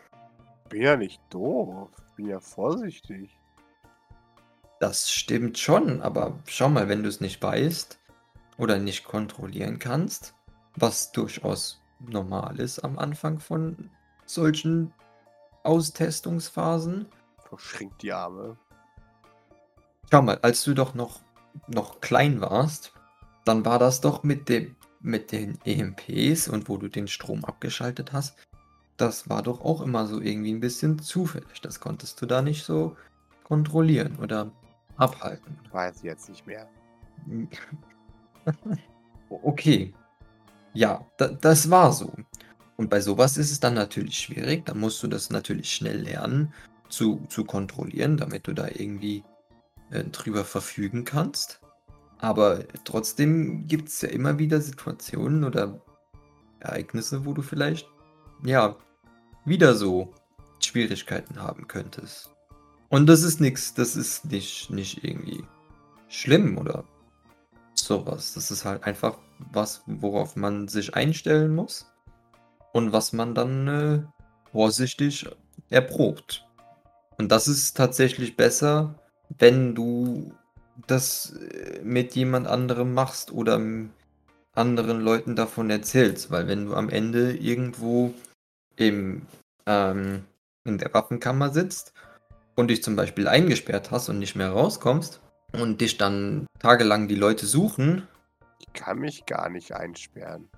Bin 0.69 0.83
ja 0.83 0.95
nicht 0.95 1.21
doof. 1.29 1.89
Bin 2.15 2.27
ja 2.27 2.39
vorsichtig. 2.39 3.37
Das 4.79 5.11
stimmt 5.11 5.57
schon, 5.57 6.01
aber 6.01 6.39
schau 6.47 6.69
mal, 6.69 6.87
wenn 6.87 7.03
du 7.03 7.09
es 7.09 7.21
nicht 7.21 7.41
weißt 7.41 7.99
oder 8.57 8.79
nicht 8.79 9.03
kontrollieren 9.03 9.79
kannst, 9.79 10.33
was 10.75 11.11
durchaus 11.11 11.81
normal 11.99 12.59
ist 12.59 12.79
am 12.79 12.97
Anfang 12.97 13.39
von 13.39 13.91
solchen 14.25 14.93
Austestungsphasen. 15.63 17.07
Verschränkt 17.47 18.01
die 18.01 18.13
Arme. 18.13 18.57
Schau 20.09 20.21
mal, 20.21 20.39
als 20.41 20.63
du 20.63 20.73
doch 20.73 20.93
noch, 20.93 21.19
noch 21.67 22.01
klein 22.01 22.41
warst, 22.41 22.93
dann 23.45 23.65
war 23.65 23.79
das 23.79 24.01
doch 24.01 24.23
mit, 24.23 24.49
dem, 24.49 24.75
mit 24.99 25.31
den 25.31 25.57
EMPs 25.63 26.47
und 26.47 26.69
wo 26.69 26.77
du 26.77 26.87
den 26.87 27.07
Strom 27.07 27.45
abgeschaltet 27.45 28.13
hast, 28.13 28.35
das 28.97 29.29
war 29.29 29.41
doch 29.41 29.61
auch 29.61 29.81
immer 29.81 30.05
so 30.05 30.21
irgendwie 30.21 30.53
ein 30.53 30.59
bisschen 30.59 30.99
zufällig. 30.99 31.61
Das 31.61 31.79
konntest 31.79 32.21
du 32.21 32.25
da 32.25 32.41
nicht 32.41 32.63
so 32.63 32.95
kontrollieren 33.43 34.17
oder 34.21 34.51
abhalten. 34.97 35.57
Weiß 35.71 35.97
ich 35.97 36.03
jetzt 36.03 36.29
nicht 36.29 36.45
mehr. 36.45 36.67
Okay. 39.43 39.93
Ja, 40.73 41.05
da, 41.15 41.29
das 41.29 41.69
war 41.69 41.93
so. 41.93 42.11
Und 42.81 42.89
bei 42.89 42.99
sowas 42.99 43.37
ist 43.37 43.51
es 43.51 43.59
dann 43.59 43.75
natürlich 43.75 44.17
schwierig. 44.17 44.65
Da 44.65 44.73
musst 44.73 45.03
du 45.03 45.07
das 45.07 45.29
natürlich 45.29 45.71
schnell 45.71 46.01
lernen 46.01 46.51
zu, 46.89 47.23
zu 47.29 47.45
kontrollieren, 47.45 48.17
damit 48.17 48.47
du 48.47 48.53
da 48.53 48.69
irgendwie 48.69 49.23
äh, 49.91 50.03
drüber 50.05 50.43
verfügen 50.43 51.05
kannst. 51.05 51.61
Aber 52.17 52.63
trotzdem 52.83 53.67
gibt 53.67 53.89
es 53.89 54.01
ja 54.01 54.09
immer 54.09 54.39
wieder 54.39 54.61
Situationen 54.61 55.43
oder 55.43 55.79
Ereignisse, 56.59 57.23
wo 57.23 57.33
du 57.33 57.43
vielleicht, 57.43 57.87
ja, 58.43 58.75
wieder 59.45 59.75
so 59.75 60.11
Schwierigkeiten 60.59 61.39
haben 61.39 61.67
könntest. 61.67 62.31
Und 62.89 63.05
das 63.05 63.21
ist 63.21 63.39
nichts, 63.39 63.75
das 63.75 63.95
ist 63.95 64.25
nicht, 64.25 64.71
nicht 64.71 65.03
irgendwie 65.03 65.43
schlimm 66.07 66.57
oder 66.57 66.83
sowas. 67.75 68.33
Das 68.33 68.49
ist 68.49 68.65
halt 68.65 68.85
einfach 68.85 69.19
was, 69.51 69.83
worauf 69.85 70.35
man 70.35 70.67
sich 70.67 70.95
einstellen 70.95 71.53
muss 71.53 71.90
und 72.73 72.93
was 72.93 73.13
man 73.13 73.35
dann 73.35 73.67
äh, 73.67 74.03
vorsichtig 74.51 75.29
erprobt. 75.69 76.45
Und 77.17 77.31
das 77.31 77.47
ist 77.47 77.77
tatsächlich 77.77 78.35
besser, 78.35 78.95
wenn 79.37 79.75
du 79.75 80.33
das 80.87 81.33
äh, 81.33 81.81
mit 81.83 82.15
jemand 82.15 82.47
anderem 82.47 82.93
machst 82.93 83.31
oder 83.31 83.61
anderen 84.53 85.01
Leuten 85.01 85.35
davon 85.35 85.69
erzählst, 85.69 86.31
weil 86.31 86.47
wenn 86.47 86.65
du 86.65 86.75
am 86.75 86.89
Ende 86.89 87.35
irgendwo 87.37 88.13
im, 88.75 89.25
ähm, 89.65 90.25
in 90.65 90.77
der 90.77 90.93
Waffenkammer 90.93 91.49
sitzt 91.49 91.93
und 92.55 92.67
dich 92.67 92.83
zum 92.83 92.95
Beispiel 92.95 93.27
eingesperrt 93.27 93.91
hast 93.91 94.09
und 94.09 94.19
nicht 94.19 94.35
mehr 94.35 94.49
rauskommst 94.49 95.21
und 95.53 95.79
dich 95.81 95.97
dann 95.97 96.47
tagelang 96.59 97.07
die 97.07 97.15
Leute 97.15 97.45
suchen, 97.45 98.07
Ich 98.59 98.73
kann 98.73 98.99
mich 98.99 99.25
gar 99.25 99.49
nicht 99.49 99.73
einsperren. 99.73 100.49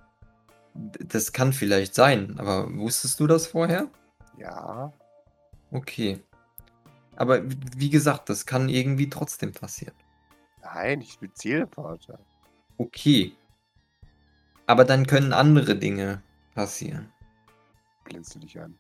Das 0.73 1.31
kann 1.31 1.53
vielleicht 1.53 1.95
sein, 1.95 2.39
aber 2.39 2.73
wusstest 2.75 3.19
du 3.19 3.27
das 3.27 3.47
vorher? 3.47 3.88
Ja. 4.38 4.91
Okay. 5.71 6.19
Aber 7.15 7.41
wie 7.77 7.89
gesagt, 7.89 8.29
das 8.29 8.45
kann 8.45 8.69
irgendwie 8.69 9.09
trotzdem 9.09 9.51
passieren. 9.51 9.95
Nein, 10.62 11.01
ich 11.01 11.19
bin 11.19 11.31
Zielreporter. 11.33 12.19
Okay. 12.77 13.33
Aber 14.65 14.86
dann 14.86 15.05
können 15.05 15.33
andere 15.33 15.75
Dinge 15.75 16.21
passieren. 16.55 17.12
Blinzel 18.05 18.41
dich 18.41 18.59
an. 18.59 18.75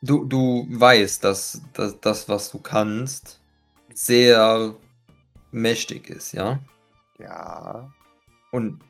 Du, 0.00 0.24
du 0.24 0.66
weißt, 0.68 1.24
dass, 1.24 1.62
dass 1.72 2.00
das, 2.00 2.28
was 2.28 2.50
du 2.50 2.58
kannst, 2.58 3.40
sehr 3.92 4.74
mächtig 5.50 6.10
ist, 6.10 6.32
ja? 6.32 6.60
Ja. 7.18 7.92
Und 8.52 8.80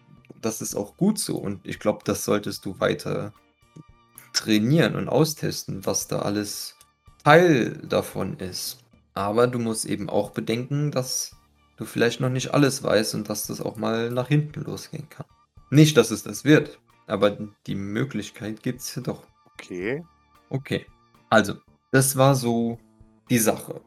das 0.45 0.61
ist 0.61 0.75
auch 0.75 0.97
gut 0.97 1.19
so. 1.19 1.37
Und 1.37 1.67
ich 1.67 1.79
glaube, 1.79 2.01
das 2.05 2.25
solltest 2.25 2.65
du 2.65 2.79
weiter 2.81 3.33
trainieren 4.33 4.97
und 4.97 5.09
austesten, 5.09 5.87
was 5.87 6.09
da 6.09 6.21
alles 6.21 6.77
Teil 7.23 7.79
davon 7.89 8.39
ist. 8.39 8.79
Aber 9.15 9.47
du 9.47 9.59
musst 9.59 9.87
eben 9.87 10.11
auch 10.11 10.31
bedenken, 10.31 10.91
dass 10.91 11.37
du 11.77 11.85
vielleicht 11.85 12.21
noch 12.21 12.31
nicht 12.31 12.53
alles 12.53 12.83
weißt 12.83 13.15
und 13.15 13.29
dass 13.31 13.47
das 13.47 13.61
auch 13.61 13.77
mal 13.77 14.11
nach 14.11 14.29
hinten 14.29 14.63
losgehen 14.63 15.09
kann. 15.09 15.27
Nicht, 15.71 15.97
dass 15.97 16.11
es 16.11 16.23
das 16.23 16.45
wird, 16.45 16.79
aber 17.07 17.39
die 17.67 17.75
Möglichkeit 17.75 18.63
gibt 18.63 18.81
es 18.81 18.95
ja 18.95 19.03
doch. 19.03 19.25
Okay. 19.55 20.05
Okay. 20.51 20.87
Also, 21.31 21.55
das 21.91 22.17
war 22.17 22.35
so 22.35 22.79
die 23.31 23.39
Sache. 23.39 23.81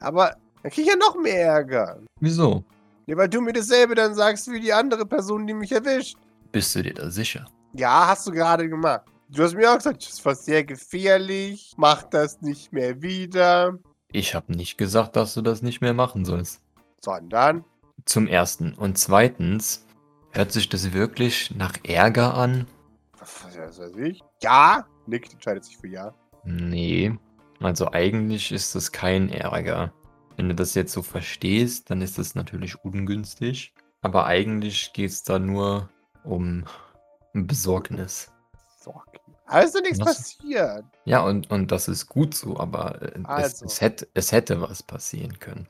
Aber 0.00 0.36
dann 0.62 0.72
krieg 0.72 0.84
ich 0.84 0.90
ja 0.90 0.96
noch 0.96 1.16
mehr 1.16 1.46
Ärger. 1.46 2.00
Wieso? 2.20 2.64
Ja, 3.06 3.16
weil 3.16 3.28
du 3.28 3.40
mir 3.40 3.52
dasselbe 3.52 3.94
dann 3.94 4.14
sagst 4.14 4.50
wie 4.50 4.60
die 4.60 4.72
andere 4.72 5.06
Person, 5.06 5.46
die 5.46 5.54
mich 5.54 5.72
erwischt. 5.72 6.16
Bist 6.52 6.74
du 6.74 6.82
dir 6.82 6.94
da 6.94 7.10
sicher? 7.10 7.46
Ja, 7.72 8.06
hast 8.08 8.26
du 8.26 8.32
gerade 8.32 8.68
gemacht. 8.68 9.02
Du 9.28 9.42
hast 9.42 9.54
mir 9.54 9.70
auch 9.70 9.76
gesagt, 9.76 10.06
das 10.06 10.24
war 10.24 10.34
sehr 10.34 10.62
gefährlich. 10.62 11.72
Mach 11.76 12.02
das 12.02 12.40
nicht 12.42 12.72
mehr 12.72 13.00
wieder. 13.00 13.78
Ich 14.12 14.34
habe 14.34 14.52
nicht 14.52 14.76
gesagt, 14.76 15.16
dass 15.16 15.34
du 15.34 15.40
das 15.40 15.62
nicht 15.62 15.80
mehr 15.80 15.94
machen 15.94 16.24
sollst. 16.24 16.60
Sondern, 17.00 17.64
Zum 18.04 18.26
ersten. 18.26 18.74
Und 18.74 18.98
zweitens, 18.98 19.86
hört 20.32 20.52
sich 20.52 20.68
das 20.68 20.92
wirklich 20.92 21.54
nach 21.56 21.78
Ärger 21.84 22.34
an? 22.34 22.66
was 23.18 23.56
was 23.56 23.78
weiß 23.78 23.96
ich? 23.96 24.20
Ja. 24.42 24.86
Nick 25.06 25.32
entscheidet 25.32 25.64
sich 25.64 25.78
für 25.78 25.88
Ja. 25.88 26.14
Nee. 26.44 27.16
Also 27.60 27.90
eigentlich 27.92 28.52
ist 28.52 28.74
das 28.74 28.92
kein 28.92 29.28
Ärger. 29.30 29.92
Wenn 30.36 30.48
du 30.48 30.54
das 30.54 30.74
jetzt 30.74 30.92
so 30.92 31.02
verstehst, 31.02 31.90
dann 31.90 32.02
ist 32.02 32.18
das 32.18 32.34
natürlich 32.34 32.82
ungünstig. 32.84 33.74
Aber 34.00 34.26
eigentlich 34.26 34.92
geht 34.92 35.10
es 35.10 35.22
da 35.22 35.38
nur 35.38 35.88
um 36.24 36.64
Besorgnis. 37.32 38.30
Sorgen. 38.80 39.18
Aber 39.46 39.64
ist 39.64 39.74
nichts 39.82 40.00
Was? 40.00 40.16
passiert. 40.16 40.84
Ja, 41.04 41.20
und, 41.20 41.50
und 41.50 41.70
das 41.70 41.86
ist 41.88 42.06
gut 42.06 42.34
so, 42.34 42.58
aber 42.58 43.00
äh, 43.02 43.18
es, 43.18 43.24
Also. 43.26 43.66
es, 43.66 43.80
hätte, 43.80 44.08
es 44.14 44.32
hätte 44.32 44.60
was 44.60 44.82
passieren 44.82 45.38
können. 45.38 45.68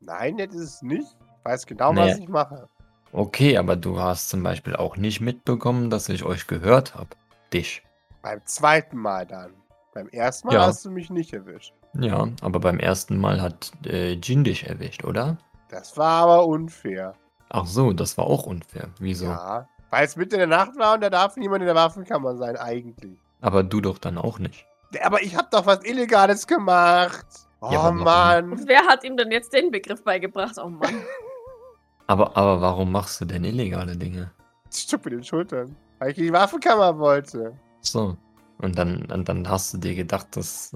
Nein, 0.00 0.36
das 0.36 0.54
ist 0.54 0.74
es 0.74 0.82
nicht. 0.82 1.16
Ich 1.38 1.44
weiß 1.44 1.66
genau, 1.66 1.92
Nee. 1.92 2.00
was 2.12 2.18
ich 2.18 2.28
mache. 2.28 2.68
Okay, 3.12 3.56
aber 3.56 3.76
du 3.76 3.98
hast 3.98 4.28
zum 4.28 4.42
Beispiel 4.42 4.76
auch 4.76 4.96
nicht 4.96 5.20
mitbekommen, 5.20 5.90
dass 5.90 6.08
ich 6.08 6.24
euch 6.24 6.46
gehört 6.46 6.94
habe. 6.94 7.08
Dich. 7.52 7.82
Beim 8.22 8.44
zweiten 8.44 8.98
Mal 8.98 9.26
dann. 9.26 9.52
Beim 9.96 10.08
ersten 10.10 10.48
Mal 10.48 10.54
Ja. 10.54 10.66
hast 10.66 10.84
du 10.84 10.90
mich 10.90 11.08
nicht 11.08 11.32
erwischt. 11.32 11.72
Ja, 11.98 12.28
aber 12.42 12.60
beim 12.60 12.78
ersten 12.78 13.16
Mal 13.18 13.40
hat 13.40 13.72
äh, 13.86 14.12
Jin 14.12 14.44
dich 14.44 14.66
erwischt, 14.66 15.04
oder? 15.04 15.38
Das 15.70 15.96
war 15.96 16.24
aber 16.24 16.46
unfair. 16.46 17.14
Ach 17.48 17.64
so, 17.64 17.94
das 17.94 18.18
war 18.18 18.26
auch 18.26 18.44
unfair. 18.44 18.90
Wieso? 18.98 19.24
Ja. 19.24 19.66
Weil 19.88 20.04
es 20.04 20.14
mitten 20.16 20.34
in 20.34 20.40
der 20.40 20.48
Nacht 20.48 20.76
war 20.76 20.96
und 20.96 21.00
da 21.00 21.08
darf 21.08 21.38
niemand 21.38 21.62
in 21.62 21.66
der 21.66 21.74
Waffenkammer 21.74 22.36
sein, 22.36 22.58
eigentlich. 22.58 23.18
Aber 23.40 23.62
du 23.62 23.80
doch 23.80 23.96
dann 23.96 24.18
auch 24.18 24.38
nicht. 24.38 24.66
Aber 25.02 25.22
ich 25.22 25.34
hab 25.34 25.50
doch 25.50 25.64
was 25.64 25.82
Illegales 25.86 26.46
gemacht. 26.46 27.24
Oh 27.62 27.70
Ja, 27.72 27.84
warum? 27.84 28.04
Mann. 28.04 28.52
Und 28.52 28.68
wer 28.68 28.86
hat 28.86 29.02
ihm 29.02 29.16
denn 29.16 29.30
jetzt 29.30 29.54
den 29.54 29.70
Begriff 29.70 30.04
beigebracht? 30.04 30.56
Oh 30.62 30.68
Mann. 30.68 30.92
Aber, 32.06 32.36
aber 32.36 32.60
warum 32.60 32.92
machst 32.92 33.20
du 33.22 33.24
denn 33.24 33.42
illegale 33.44 33.96
Dinge? 33.96 34.30
Stuck 34.72 35.06
mit 35.06 35.14
den 35.14 35.24
Schultern. 35.24 35.74
Weil 35.98 36.10
ich 36.10 36.18
in 36.18 36.24
die 36.24 36.32
Waffenkammer 36.34 36.96
wollte. 36.98 37.54
So. 37.80 38.16
Und 38.58 38.78
dann, 38.78 39.10
und 39.10 39.28
dann 39.28 39.48
hast 39.48 39.74
du 39.74 39.78
dir 39.78 39.94
gedacht, 39.94 40.28
das 40.36 40.74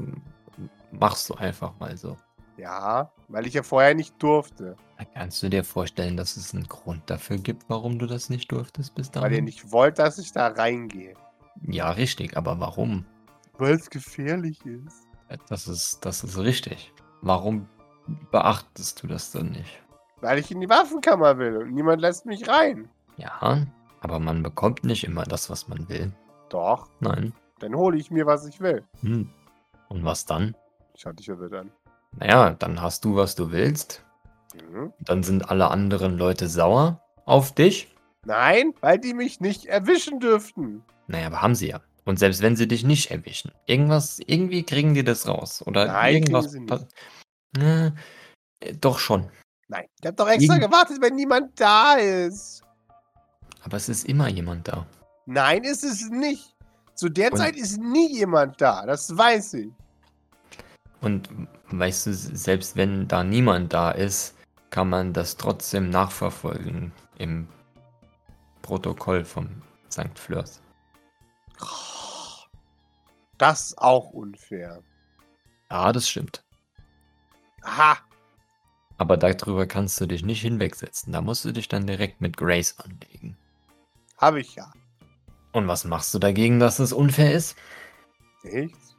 machst 0.92 1.28
du 1.30 1.34
einfach 1.34 1.78
mal 1.78 1.96
so. 1.96 2.16
Ja, 2.56 3.10
weil 3.28 3.46
ich 3.46 3.54
ja 3.54 3.62
vorher 3.62 3.94
nicht 3.94 4.22
durfte. 4.22 4.76
Kannst 5.14 5.42
du 5.42 5.48
dir 5.48 5.64
vorstellen, 5.64 6.16
dass 6.18 6.36
es 6.36 6.52
einen 6.54 6.68
Grund 6.68 7.08
dafür 7.08 7.38
gibt, 7.38 7.64
warum 7.68 7.98
du 7.98 8.06
das 8.06 8.28
nicht 8.28 8.52
durftest 8.52 8.94
bis 8.94 9.10
Weil 9.14 9.22
ihr 9.24 9.28
dahin? 9.30 9.44
nicht 9.46 9.72
wollt, 9.72 9.98
dass 9.98 10.18
ich 10.18 10.32
da 10.32 10.48
reingehe. 10.48 11.14
Ja, 11.62 11.90
richtig, 11.90 12.36
aber 12.36 12.60
warum? 12.60 13.06
Weil 13.56 13.74
es 13.74 13.88
gefährlich 13.88 14.64
ist. 14.66 15.06
Das 15.48 15.68
ist, 15.68 16.04
das 16.04 16.22
ist 16.22 16.36
richtig. 16.38 16.92
Warum 17.22 17.66
beachtest 18.30 19.02
du 19.02 19.06
das 19.06 19.30
dann 19.30 19.52
nicht? 19.52 19.82
Weil 20.20 20.38
ich 20.38 20.50
in 20.50 20.60
die 20.60 20.68
Waffenkammer 20.68 21.38
will 21.38 21.56
und 21.58 21.72
niemand 21.72 22.02
lässt 22.02 22.26
mich 22.26 22.46
rein. 22.46 22.90
Ja, 23.16 23.66
aber 24.00 24.18
man 24.18 24.42
bekommt 24.42 24.84
nicht 24.84 25.04
immer 25.04 25.24
das, 25.24 25.48
was 25.48 25.68
man 25.68 25.88
will. 25.88 26.12
Doch, 26.50 26.88
Nein. 27.00 27.32
Dann 27.60 27.74
hole 27.74 27.96
ich 27.98 28.10
mir, 28.10 28.26
was 28.26 28.46
ich 28.46 28.60
will. 28.60 28.84
Hm. 29.02 29.30
Und 29.88 30.04
was 30.04 30.24
dann? 30.26 30.56
Schau 30.96 31.12
dich 31.12 31.26
verwirrt 31.26 31.54
an. 31.54 31.70
Naja, 32.18 32.50
dann 32.58 32.80
hast 32.82 33.04
du, 33.04 33.16
was 33.16 33.34
du 33.34 33.52
willst. 33.52 34.04
Mhm. 34.70 34.92
Dann 35.00 35.22
sind 35.22 35.48
alle 35.50 35.70
anderen 35.70 36.18
Leute 36.18 36.48
sauer 36.48 37.00
auf 37.24 37.54
dich. 37.54 37.94
Nein, 38.26 38.74
weil 38.80 38.98
die 38.98 39.14
mich 39.14 39.40
nicht 39.40 39.66
erwischen 39.66 40.20
dürften. 40.20 40.82
Naja, 41.06 41.28
aber 41.28 41.40
haben 41.42 41.54
sie 41.54 41.68
ja. 41.68 41.80
Und 42.04 42.18
selbst 42.18 42.42
wenn 42.42 42.56
sie 42.56 42.66
dich 42.66 42.82
nicht 42.84 43.10
erwischen, 43.10 43.52
irgendwas, 43.66 44.20
irgendwie 44.26 44.62
kriegen 44.64 44.94
die 44.94 45.04
das 45.04 45.28
raus. 45.28 45.62
Oder 45.66 45.86
Nein, 45.86 46.14
irgendwas. 46.14 46.50
sie 46.50 46.60
pa- 46.66 46.86
Äh, 47.58 47.86
äh, 48.60 48.74
doch 48.80 48.98
schon. 48.98 49.30
Nein, 49.68 49.86
ich 50.00 50.06
hab 50.08 50.16
doch 50.16 50.28
extra 50.28 50.54
Irgend- 50.54 50.70
gewartet, 50.70 50.98
wenn 51.00 51.14
niemand 51.14 51.58
da 51.60 51.94
ist. 51.94 52.62
Aber 53.62 53.76
es 53.76 53.88
ist 53.88 54.06
immer 54.08 54.28
jemand 54.28 54.66
da. 54.68 54.86
Nein, 55.26 55.62
ist 55.64 55.84
es 55.84 56.08
nicht. 56.10 56.56
Zu 57.00 57.08
der 57.08 57.32
Und- 57.32 57.38
Zeit 57.38 57.56
ist 57.56 57.78
nie 57.80 58.12
jemand 58.18 58.60
da, 58.60 58.84
das 58.84 59.16
weiß 59.16 59.54
ich. 59.54 59.72
Und 61.00 61.30
weißt 61.70 62.06
du, 62.08 62.12
selbst 62.12 62.76
wenn 62.76 63.08
da 63.08 63.24
niemand 63.24 63.72
da 63.72 63.90
ist, 63.92 64.34
kann 64.68 64.90
man 64.90 65.14
das 65.14 65.38
trotzdem 65.38 65.88
nachverfolgen 65.88 66.92
im 67.16 67.48
Protokoll 68.60 69.24
vom 69.24 69.62
St. 69.90 70.10
Fleurs. 70.18 70.60
Das 73.38 73.68
ist 73.68 73.78
auch 73.78 74.10
unfair. 74.10 74.82
Ja, 75.70 75.92
das 75.92 76.06
stimmt. 76.06 76.44
Aha, 77.62 77.96
Aber 78.98 79.16
darüber 79.16 79.66
kannst 79.66 79.98
du 80.02 80.06
dich 80.06 80.22
nicht 80.22 80.42
hinwegsetzen. 80.42 81.14
Da 81.14 81.22
musst 81.22 81.46
du 81.46 81.52
dich 81.52 81.66
dann 81.68 81.86
direkt 81.86 82.20
mit 82.20 82.36
Grace 82.36 82.78
anlegen. 82.78 83.38
habe 84.18 84.40
ich 84.40 84.54
ja. 84.54 84.70
Und 85.52 85.66
was 85.68 85.84
machst 85.84 86.14
du 86.14 86.18
dagegen, 86.18 86.58
dass 86.60 86.78
es 86.78 86.92
unfair 86.92 87.32
ist? 87.32 87.56
Nichts? 88.44 88.96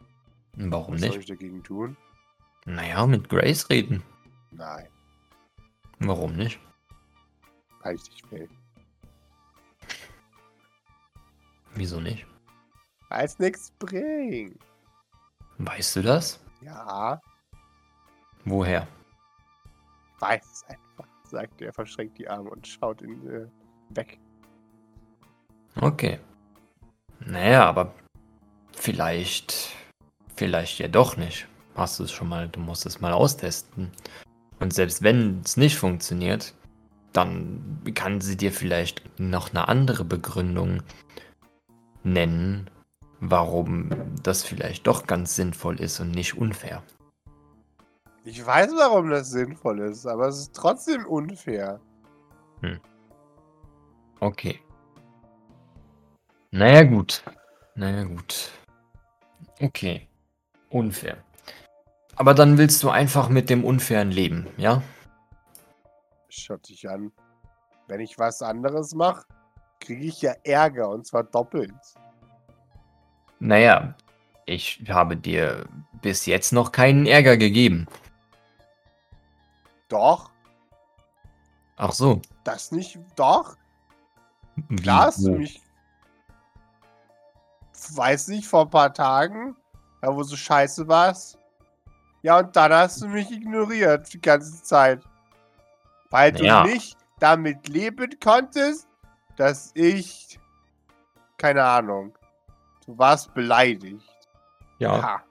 Warum 0.55 0.95
Was 0.95 1.01
soll 1.01 1.09
nicht? 1.09 1.19
ich 1.19 1.25
dagegen 1.27 1.63
tun? 1.63 1.95
Naja, 2.65 3.05
mit 3.07 3.29
Grace 3.29 3.69
reden. 3.69 4.03
Nein, 4.51 4.87
Warum 5.99 6.35
nicht? 6.35 6.59
weil 7.83 7.95
ich 7.95 8.09
nicht 8.11 8.31
will. 8.31 8.49
Wieso 11.75 11.99
nicht? 11.99 12.25
Weil 13.09 13.25
es 13.25 13.39
nichts 13.39 13.71
bringt. 13.79 14.59
Weißt 15.57 15.95
du 15.95 16.01
das? 16.01 16.39
Ja, 16.61 17.19
Woher? 18.45 18.87
weiß 20.19 20.43
es 20.45 20.63
einfach. 20.65 21.07
sagt 21.23 21.61
er, 21.61 21.73
verschränkt 21.73 22.17
die 22.19 22.27
Arme 22.27 22.49
und 22.49 22.67
schaut 22.67 23.01
in, 23.01 23.27
äh, 23.27 23.47
weg. 23.89 24.19
Okay. 25.75 26.19
Naja, 27.25 27.65
aber 27.65 27.93
vielleicht, 28.73 29.75
vielleicht 30.35 30.79
ja 30.79 30.87
doch 30.87 31.17
nicht. 31.17 31.47
Hast 31.75 31.99
du 31.99 32.03
es 32.03 32.11
schon 32.11 32.29
mal, 32.29 32.49
du 32.49 32.59
musst 32.59 32.85
es 32.85 32.99
mal 32.99 33.13
austesten. 33.13 33.91
Und 34.59 34.73
selbst 34.73 35.03
wenn 35.03 35.41
es 35.43 35.57
nicht 35.57 35.77
funktioniert, 35.77 36.53
dann 37.13 37.81
kann 37.93 38.21
sie 38.21 38.37
dir 38.37 38.51
vielleicht 38.51 39.19
noch 39.19 39.49
eine 39.49 39.67
andere 39.67 40.05
Begründung 40.05 40.83
nennen, 42.03 42.69
warum 43.19 43.89
das 44.23 44.43
vielleicht 44.43 44.87
doch 44.87 45.07
ganz 45.07 45.35
sinnvoll 45.35 45.79
ist 45.79 45.99
und 45.99 46.11
nicht 46.11 46.37
unfair. 46.37 46.83
Ich 48.23 48.45
weiß, 48.45 48.71
warum 48.75 49.09
das 49.09 49.31
sinnvoll 49.31 49.79
ist, 49.79 50.05
aber 50.05 50.27
es 50.27 50.37
ist 50.37 50.55
trotzdem 50.55 51.05
unfair. 51.05 51.79
Okay. 54.19 54.59
Naja, 56.51 56.83
gut. 56.83 57.23
Naja, 57.75 58.03
gut. 58.03 58.51
Okay. 59.59 60.07
Unfair. 60.69 61.17
Aber 62.15 62.33
dann 62.33 62.57
willst 62.57 62.83
du 62.83 62.89
einfach 62.89 63.29
mit 63.29 63.49
dem 63.49 63.63
Unfairen 63.63 64.11
leben, 64.11 64.47
ja? 64.57 64.83
Schaut 66.29 66.67
dich 66.69 66.87
an. 66.89 67.11
Wenn 67.87 68.01
ich 68.01 68.19
was 68.19 68.41
anderes 68.41 68.93
mache, 68.93 69.25
kriege 69.79 70.05
ich 70.05 70.21
ja 70.21 70.33
Ärger 70.43 70.89
und 70.89 71.07
zwar 71.07 71.23
doppelt. 71.23 71.73
Naja, 73.39 73.95
ich 74.45 74.83
habe 74.89 75.17
dir 75.17 75.65
bis 76.01 76.25
jetzt 76.25 76.53
noch 76.53 76.71
keinen 76.71 77.05
Ärger 77.05 77.37
gegeben. 77.37 77.87
Doch, 79.89 80.29
Ach 81.75 81.91
so. 81.91 82.21
das 82.43 82.71
nicht. 82.71 82.99
Doch, 83.15 83.57
Wie, 84.69 84.75
klar 84.75 85.07
hast 85.07 85.25
du 85.25 85.31
mich. 85.31 85.61
Weiß 87.89 88.27
nicht, 88.27 88.47
vor 88.47 88.63
ein 88.65 88.69
paar 88.69 88.93
Tagen, 88.93 89.55
da 90.01 90.15
wo 90.15 90.23
so 90.23 90.35
scheiße 90.35 90.87
warst. 90.87 91.37
Ja, 92.23 92.37
und 92.39 92.55
dann 92.55 92.71
hast 92.71 93.01
du 93.01 93.07
mich 93.07 93.31
ignoriert 93.31 94.13
die 94.13 94.21
ganze 94.21 94.61
Zeit. 94.63 95.01
Weil 96.11 96.31
Naja. 96.33 96.63
du 96.63 96.69
nicht 96.69 96.95
damit 97.19 97.67
leben 97.67 98.11
konntest, 98.23 98.87
dass 99.37 99.71
ich. 99.73 100.39
Keine 101.37 101.63
Ahnung. 101.63 102.13
Du 102.85 102.95
warst 102.97 103.33
beleidigt. 103.33 104.03
Ja, 104.77 105.01
Ha. 105.01 105.23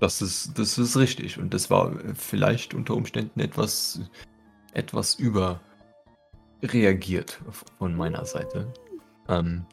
das 0.00 0.22
ist, 0.22 0.58
das 0.58 0.78
ist 0.78 0.96
richtig. 0.96 1.38
Und 1.38 1.52
das 1.52 1.68
war 1.70 1.92
äh, 2.00 2.14
vielleicht 2.14 2.72
unter 2.72 2.94
Umständen 2.94 3.40
etwas, 3.40 4.00
etwas 4.72 5.18
überreagiert 6.62 7.40
von 7.78 7.94
meiner 7.94 8.24
Seite. 8.24 8.72
Ähm, 9.28 9.66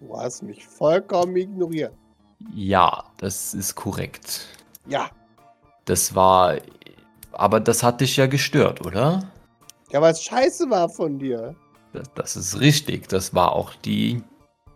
Du 0.00 0.16
hast 0.18 0.42
mich 0.42 0.66
vollkommen 0.66 1.36
ignoriert. 1.36 1.94
ja, 2.54 3.04
das 3.16 3.54
ist 3.54 3.74
korrekt. 3.74 4.46
Ja. 4.86 5.10
Das 5.86 6.14
war. 6.14 6.56
Aber 7.32 7.60
das 7.60 7.82
hat 7.82 8.00
dich 8.00 8.16
ja 8.16 8.26
gestört, 8.26 8.84
oder? 8.84 9.30
Ja, 9.90 10.00
was 10.02 10.22
scheiße 10.22 10.68
war 10.70 10.88
von 10.88 11.18
dir. 11.18 11.54
Das, 11.92 12.10
das 12.14 12.36
ist 12.36 12.60
richtig. 12.60 13.08
Das 13.08 13.34
war 13.34 13.52
auch 13.52 13.74
die 13.74 14.22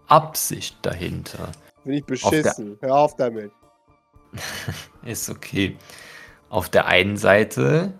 Absicht 0.06 0.76
dahinter. 0.82 1.50
Bin 1.84 1.94
ich 1.94 2.02
Auf 2.02 2.08
beschissen. 2.08 2.78
Hör 2.80 2.94
auf 2.94 3.16
damit. 3.16 3.50
Ist 5.04 5.28
okay. 5.28 5.76
Auf 6.50 6.68
der 6.68 6.86
einen 6.86 7.16
Seite 7.16 7.92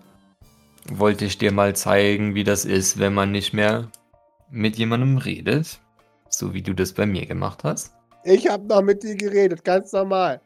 wollte 0.89 1.25
ich 1.25 1.37
dir 1.37 1.51
mal 1.51 1.75
zeigen, 1.75 2.35
wie 2.35 2.43
das 2.43 2.65
ist, 2.65 2.99
wenn 2.99 3.13
man 3.13 3.31
nicht 3.31 3.53
mehr 3.53 3.89
mit 4.49 4.77
jemandem 4.77 5.17
redet. 5.17 5.80
So 6.31 6.53
wie 6.53 6.61
du 6.61 6.73
das 6.73 6.93
bei 6.93 7.05
mir 7.05 7.25
gemacht 7.25 7.63
hast. 7.63 7.93
Ich 8.23 8.47
hab 8.47 8.63
noch 8.63 8.81
mit 8.81 9.03
dir 9.03 9.15
geredet, 9.15 9.63
ganz 9.63 9.91
normal. 9.91 10.41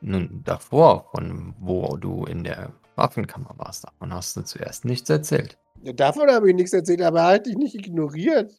Nun, 0.00 0.42
davor, 0.44 1.08
von 1.10 1.54
wo 1.58 1.96
du 1.96 2.24
in 2.24 2.44
der 2.44 2.72
Waffenkammer 2.96 3.54
warst, 3.56 3.84
davon 3.84 4.12
hast 4.12 4.36
du 4.36 4.42
zuerst 4.42 4.84
nichts 4.84 5.08
erzählt. 5.08 5.58
Ja, 5.82 5.92
davon 5.92 6.30
habe 6.30 6.48
ich 6.48 6.54
nichts 6.54 6.72
erzählt, 6.72 7.02
aber 7.02 7.20
er 7.20 7.34
hat 7.34 7.46
dich 7.46 7.56
nicht 7.56 7.74
ignoriert. 7.74 8.52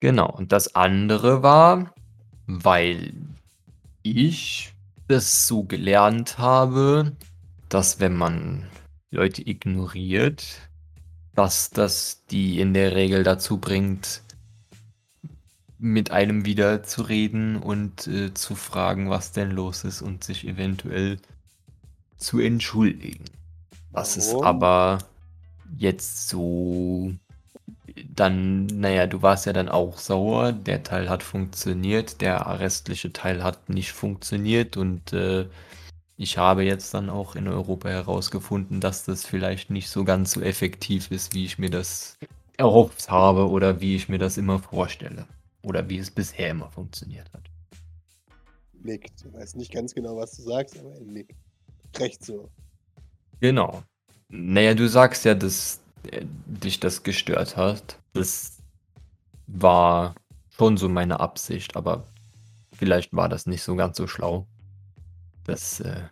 Genau, 0.00 0.30
und 0.30 0.52
das 0.52 0.74
andere 0.74 1.42
war, 1.42 1.92
weil 2.46 3.12
ich 4.02 4.74
das 5.08 5.46
so 5.46 5.64
gelernt 5.64 6.38
habe, 6.38 7.12
dass 7.68 8.00
wenn 8.00 8.16
man 8.16 8.66
Leute 9.10 9.46
ignoriert, 9.46 10.70
dass 11.34 11.70
das 11.70 12.24
die 12.30 12.60
in 12.60 12.74
der 12.74 12.94
Regel 12.94 13.22
dazu 13.22 13.58
bringt, 13.58 14.22
mit 15.80 16.10
einem 16.10 16.44
wieder 16.44 16.82
zu 16.82 17.02
reden 17.02 17.56
und 17.56 18.06
äh, 18.06 18.34
zu 18.34 18.54
fragen, 18.54 19.08
was 19.10 19.32
denn 19.32 19.50
los 19.50 19.84
ist 19.84 20.02
und 20.02 20.22
sich 20.22 20.46
eventuell 20.46 21.18
zu 22.18 22.38
entschuldigen. 22.38 23.24
Das 23.92 24.16
ist 24.16 24.32
Warum? 24.32 24.44
aber 24.44 24.98
jetzt 25.78 26.28
so 26.28 27.12
dann, 28.14 28.66
naja, 28.66 29.06
du 29.06 29.22
warst 29.22 29.46
ja 29.46 29.52
dann 29.52 29.68
auch 29.68 29.98
sauer. 29.98 30.52
Der 30.52 30.82
Teil 30.82 31.08
hat 31.08 31.22
funktioniert, 31.22 32.20
der 32.20 32.46
restliche 32.60 33.12
Teil 33.12 33.42
hat 33.42 33.68
nicht 33.68 33.92
funktioniert 33.92 34.76
und 34.76 35.12
äh, 35.12 35.46
ich 36.16 36.36
habe 36.36 36.64
jetzt 36.64 36.92
dann 36.92 37.08
auch 37.08 37.34
in 37.34 37.48
Europa 37.48 37.88
herausgefunden, 37.88 38.80
dass 38.80 39.04
das 39.04 39.24
vielleicht 39.24 39.70
nicht 39.70 39.88
so 39.88 40.04
ganz 40.04 40.32
so 40.32 40.42
effektiv 40.42 41.10
ist, 41.10 41.34
wie 41.34 41.46
ich 41.46 41.58
mir 41.58 41.70
das 41.70 42.18
erhofft 42.58 43.10
habe 43.10 43.48
oder 43.48 43.80
wie 43.80 43.96
ich 43.96 44.08
mir 44.10 44.18
das 44.18 44.36
immer 44.36 44.58
vorstelle. 44.58 45.26
Oder 45.62 45.88
wie 45.88 45.98
es 45.98 46.10
bisher 46.10 46.50
immer 46.50 46.70
funktioniert 46.70 47.32
hat. 47.32 47.50
Nickt. 48.82 49.24
Ich 49.26 49.32
weiß 49.32 49.56
nicht 49.56 49.72
ganz 49.72 49.94
genau, 49.94 50.16
was 50.16 50.36
du 50.36 50.42
sagst, 50.42 50.78
aber 50.78 50.94
er 50.94 51.00
nickt. 51.00 51.36
Recht 51.98 52.24
so. 52.24 52.50
Genau. 53.40 53.82
Naja, 54.28 54.74
du 54.74 54.88
sagst 54.88 55.24
ja, 55.24 55.34
dass 55.34 55.80
äh, 56.10 56.24
dich 56.46 56.80
das 56.80 57.02
gestört 57.02 57.56
hat. 57.56 57.98
Das 58.12 58.58
war 59.46 60.14
schon 60.50 60.76
so 60.76 60.88
meine 60.88 61.20
Absicht, 61.20 61.76
aber 61.76 62.06
vielleicht 62.72 63.12
war 63.12 63.28
das 63.28 63.46
nicht 63.46 63.62
so 63.62 63.76
ganz 63.76 63.96
so 63.96 64.06
schlau. 64.06 64.46
Das 65.44 65.80
äh, 65.80 66.02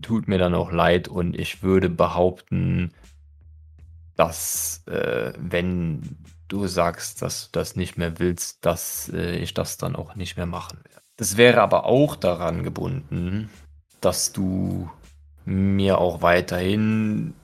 tut 0.00 0.28
mir 0.28 0.38
dann 0.38 0.54
auch 0.54 0.72
leid 0.72 1.08
und 1.08 1.38
ich 1.38 1.62
würde 1.62 1.88
behaupten, 1.90 2.92
dass 4.16 4.82
äh, 4.86 5.32
wenn 5.38 6.02
du 6.52 6.66
sagst, 6.66 7.22
dass 7.22 7.46
du 7.46 7.58
das 7.58 7.76
nicht 7.76 7.96
mehr 7.96 8.18
willst, 8.18 8.64
dass 8.64 9.10
äh, 9.12 9.36
ich 9.36 9.54
das 9.54 9.78
dann 9.78 9.96
auch 9.96 10.14
nicht 10.14 10.36
mehr 10.36 10.46
machen 10.46 10.78
werde. 10.84 11.02
Das 11.16 11.36
wäre 11.36 11.62
aber 11.62 11.86
auch 11.86 12.14
daran 12.14 12.62
gebunden, 12.62 13.48
dass 14.00 14.32
du 14.32 14.90
mir 15.44 15.98
auch 15.98 16.20
weiterhin 16.20 17.34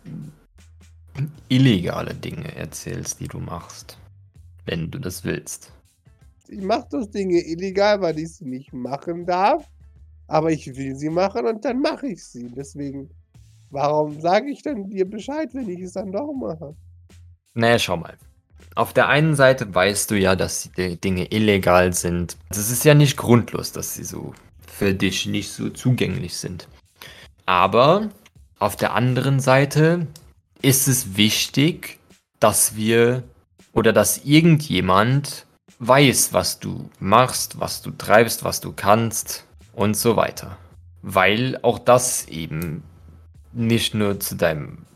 illegale 1.48 2.14
Dinge 2.14 2.54
erzählst, 2.54 3.20
die 3.20 3.28
du 3.28 3.38
machst, 3.38 3.98
wenn 4.66 4.90
du 4.90 4.98
das 4.98 5.24
willst. 5.24 5.72
Ich 6.48 6.60
mache 6.60 6.86
das 6.90 7.10
Dinge 7.10 7.40
illegal, 7.40 8.00
weil 8.00 8.18
ich 8.18 8.34
sie 8.34 8.44
nicht 8.46 8.72
machen 8.72 9.26
darf. 9.26 9.66
Aber 10.26 10.50
ich 10.52 10.66
will 10.76 10.94
sie 10.94 11.08
machen 11.08 11.46
und 11.46 11.64
dann 11.64 11.80
mache 11.80 12.08
ich 12.08 12.22
sie. 12.22 12.50
Deswegen, 12.50 13.08
warum 13.70 14.20
sage 14.20 14.50
ich 14.50 14.62
dann 14.62 14.88
dir 14.90 15.08
Bescheid, 15.08 15.48
wenn 15.54 15.68
ich 15.70 15.80
es 15.80 15.92
dann 15.92 16.12
doch 16.12 16.32
mache? 16.34 16.76
Naja, 17.54 17.78
schau 17.78 17.96
mal. 17.96 18.16
Auf 18.78 18.92
der 18.92 19.08
einen 19.08 19.34
Seite 19.34 19.74
weißt 19.74 20.08
du 20.08 20.16
ja, 20.16 20.36
dass 20.36 20.70
die 20.76 21.00
Dinge 21.00 21.32
illegal 21.32 21.92
sind. 21.94 22.36
Es 22.48 22.70
ist 22.70 22.84
ja 22.84 22.94
nicht 22.94 23.16
grundlos, 23.16 23.72
dass 23.72 23.94
sie 23.94 24.04
so 24.04 24.34
für 24.68 24.94
dich 24.94 25.26
nicht 25.26 25.50
so 25.50 25.68
zugänglich 25.68 26.36
sind. 26.36 26.68
Aber 27.44 28.10
auf 28.60 28.76
der 28.76 28.94
anderen 28.94 29.40
Seite 29.40 30.06
ist 30.62 30.86
es 30.86 31.16
wichtig, 31.16 31.98
dass 32.38 32.76
wir 32.76 33.24
oder 33.72 33.92
dass 33.92 34.24
irgendjemand 34.24 35.44
weiß, 35.80 36.32
was 36.32 36.60
du 36.60 36.88
machst, 37.00 37.58
was 37.58 37.82
du 37.82 37.90
treibst, 37.90 38.44
was 38.44 38.60
du 38.60 38.72
kannst 38.72 39.44
und 39.72 39.96
so 39.96 40.14
weiter. 40.14 40.56
Weil 41.02 41.58
auch 41.62 41.80
das 41.80 42.28
eben 42.28 42.84
nicht 43.52 43.94
nur 43.94 44.20
zu 44.20 44.36
deinem 44.36 44.86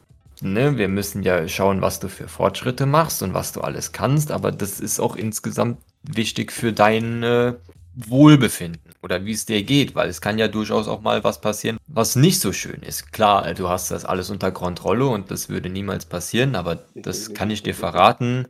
ne, 0.42 0.76
wir 0.76 0.88
müssen 0.88 1.22
ja 1.22 1.46
schauen, 1.48 1.81
was 1.81 2.00
du 2.00 2.09
für 2.09 2.28
Fortschritte 2.28 2.87
machst 2.87 3.22
und 3.22 3.35
was 3.35 3.52
du 3.52 3.61
alles 3.61 3.92
kannst, 3.92 4.31
aber 4.31 4.52
das 4.52 4.81
ist 4.81 5.00
auch 5.00 5.16
insgesamt 5.16 5.78
wichtig 6.02 6.52
für 6.52 6.72
dein 6.72 7.22
äh, 7.22 7.55
Wohlbefinden 7.94 8.92
oder 9.02 9.24
wie 9.24 9.33
es 9.33 9.44
dir 9.44 9.62
geht, 9.62 9.94
weil 9.94 10.09
es 10.09 10.20
kann 10.20 10.38
ja 10.38 10.48
durchaus 10.48 10.88
auch 10.88 11.02
mal 11.02 11.22
was 11.24 11.40
passieren, 11.40 11.78
was 11.87 12.16
nicht 12.16 12.40
so 12.40 12.52
schön 12.52 12.83
ist. 12.83 13.12
Klar, 13.12 13.52
du 13.55 13.68
hast 13.68 13.90
das 13.90 14.05
alles 14.05 14.31
unter 14.31 14.50
Kontrolle 14.50 15.07
und 15.07 15.31
das 15.31 15.48
würde 15.48 15.68
niemals 15.68 16.07
passieren, 16.07 16.55
aber 16.55 16.85
das 16.94 17.35
kann 17.35 17.50
ich 17.50 17.62
dir 17.62 17.74
verraten. 17.74 18.46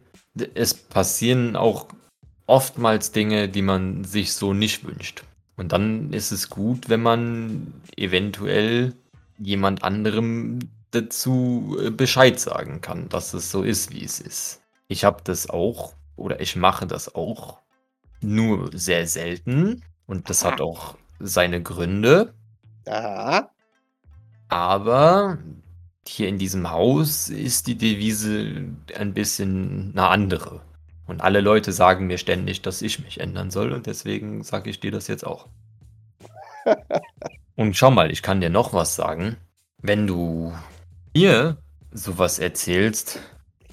Es 0.55 0.75
passieren 0.75 1.57
auch 1.57 1.87
oftmals 2.47 3.13
Dinge, 3.13 3.49
die 3.49 3.63
man 3.63 4.05
sich 4.05 4.33
so 4.33 4.55
nicht 4.55 4.85
wünscht. 4.85 5.25
Und 5.57 5.73
dann 5.73 6.13
ist 6.13 6.33
es 6.33 6.49
gut, 6.49 6.89
wenn 6.89 7.03
man 7.03 7.75
eventuell 7.97 8.95
jemand 9.39 9.83
anderem 9.85 10.61
dazu 10.93 11.77
äh, 11.81 11.91
Bescheid 11.91 12.39
sagen 12.39 12.81
kann, 12.81 13.09
dass 13.09 13.35
es 13.35 13.51
so 13.51 13.63
ist, 13.63 13.93
wie 13.93 14.05
es 14.05 14.21
ist. 14.21 14.63
Ich 14.89 15.05
habe 15.05 15.23
das 15.25 15.51
auch, 15.51 15.95
oder 16.17 16.41
ich 16.41 16.55
mache 16.55 16.87
das 16.87 17.15
auch, 17.15 17.59
nur 18.21 18.71
sehr 18.73 19.07
selten. 19.07 19.83
Und 20.07 20.31
das 20.31 20.45
hat 20.45 20.61
auch 20.61 20.97
seine 21.19 21.63
Gründe. 21.63 22.35
Aha. 22.87 23.51
Aber 24.49 25.39
hier 26.07 26.29
in 26.29 26.39
diesem 26.39 26.71
Haus 26.71 27.29
ist 27.29 27.67
die 27.67 27.77
Devise 27.77 28.75
ein 28.97 29.15
bisschen 29.15 29.93
eine 29.93 30.09
andere. 30.09 30.61
Und 31.07 31.21
alle 31.21 31.41
Leute 31.41 31.73
sagen 31.73 32.07
mir 32.07 32.19
ständig, 32.19 32.63
dass 32.63 32.83
ich 32.83 32.99
mich 33.03 33.21
ändern 33.21 33.51
soll. 33.51 33.73
Und 33.73 33.87
deswegen 33.87 34.43
sage 34.45 34.71
ich 34.71 34.81
dir 34.81 34.91
das 34.91 35.09
jetzt 35.09 35.27
auch. 35.27 35.49
Und 37.57 37.77
schau 37.77 37.91
mal, 37.91 38.11
ich 38.11 38.23
kann 38.23 38.41
dir 38.41 38.51
noch 38.51 38.73
was 38.73 38.95
sagen. 38.95 39.37
Wenn 39.79 40.07
du 40.07 40.53
ihr 41.13 41.57
sowas 41.93 42.39
erzählst, 42.39 43.21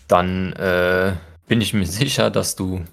dann 0.08 0.54
äh, 0.54 1.16
bin 1.48 1.62
ich 1.62 1.74
mir 1.74 1.86
sicher, 1.88 2.30
dass 2.30 2.56
du 2.56 2.84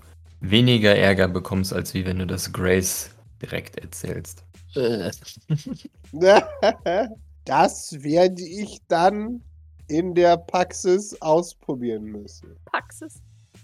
weniger 0.40 0.94
Ärger 0.94 1.28
bekommst, 1.28 1.72
als 1.72 1.94
wie 1.94 2.06
wenn 2.06 2.18
du 2.18 2.26
das 2.26 2.52
Grace 2.52 3.10
direkt 3.42 3.78
erzählst. 3.78 4.44
Das 7.46 8.02
werde 8.02 8.42
ich 8.42 8.80
dann 8.88 9.40
in 9.86 10.14
der 10.16 10.36
Praxis 10.36 11.16
ausprobieren 11.22 12.02
müssen. 12.04 12.56
Praxis. 12.64 13.22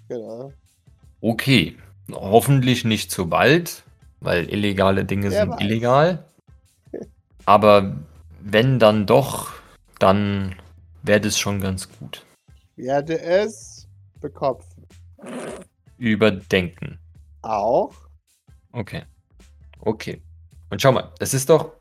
Genau. 0.09 0.53
Okay, 1.21 1.77
hoffentlich 2.12 2.85
nicht 2.85 3.11
zu 3.11 3.29
bald, 3.29 3.83
weil 4.21 4.49
illegale 4.49 5.05
Dinge 5.05 5.31
Wer 5.33 5.40
sind 5.42 5.51
weiß. 5.55 5.61
illegal. 5.61 6.25
Aber 7.45 7.97
wenn 8.40 8.79
dann 8.79 9.05
doch, 9.07 9.51
dann 9.99 10.55
wäre 11.03 11.21
das 11.21 11.38
schon 11.38 11.61
ganz 11.61 11.88
gut. 11.99 12.25
Werde 12.77 13.21
es 13.21 13.88
bekopfen. 14.21 14.87
Überdenken. 15.99 16.99
Auch. 17.43 17.95
Okay. 18.73 19.03
Okay. 19.81 20.23
Und 20.71 20.81
schau 20.81 20.93
mal, 20.93 21.12
es 21.19 21.35
ist 21.35 21.51
doch, 21.51 21.73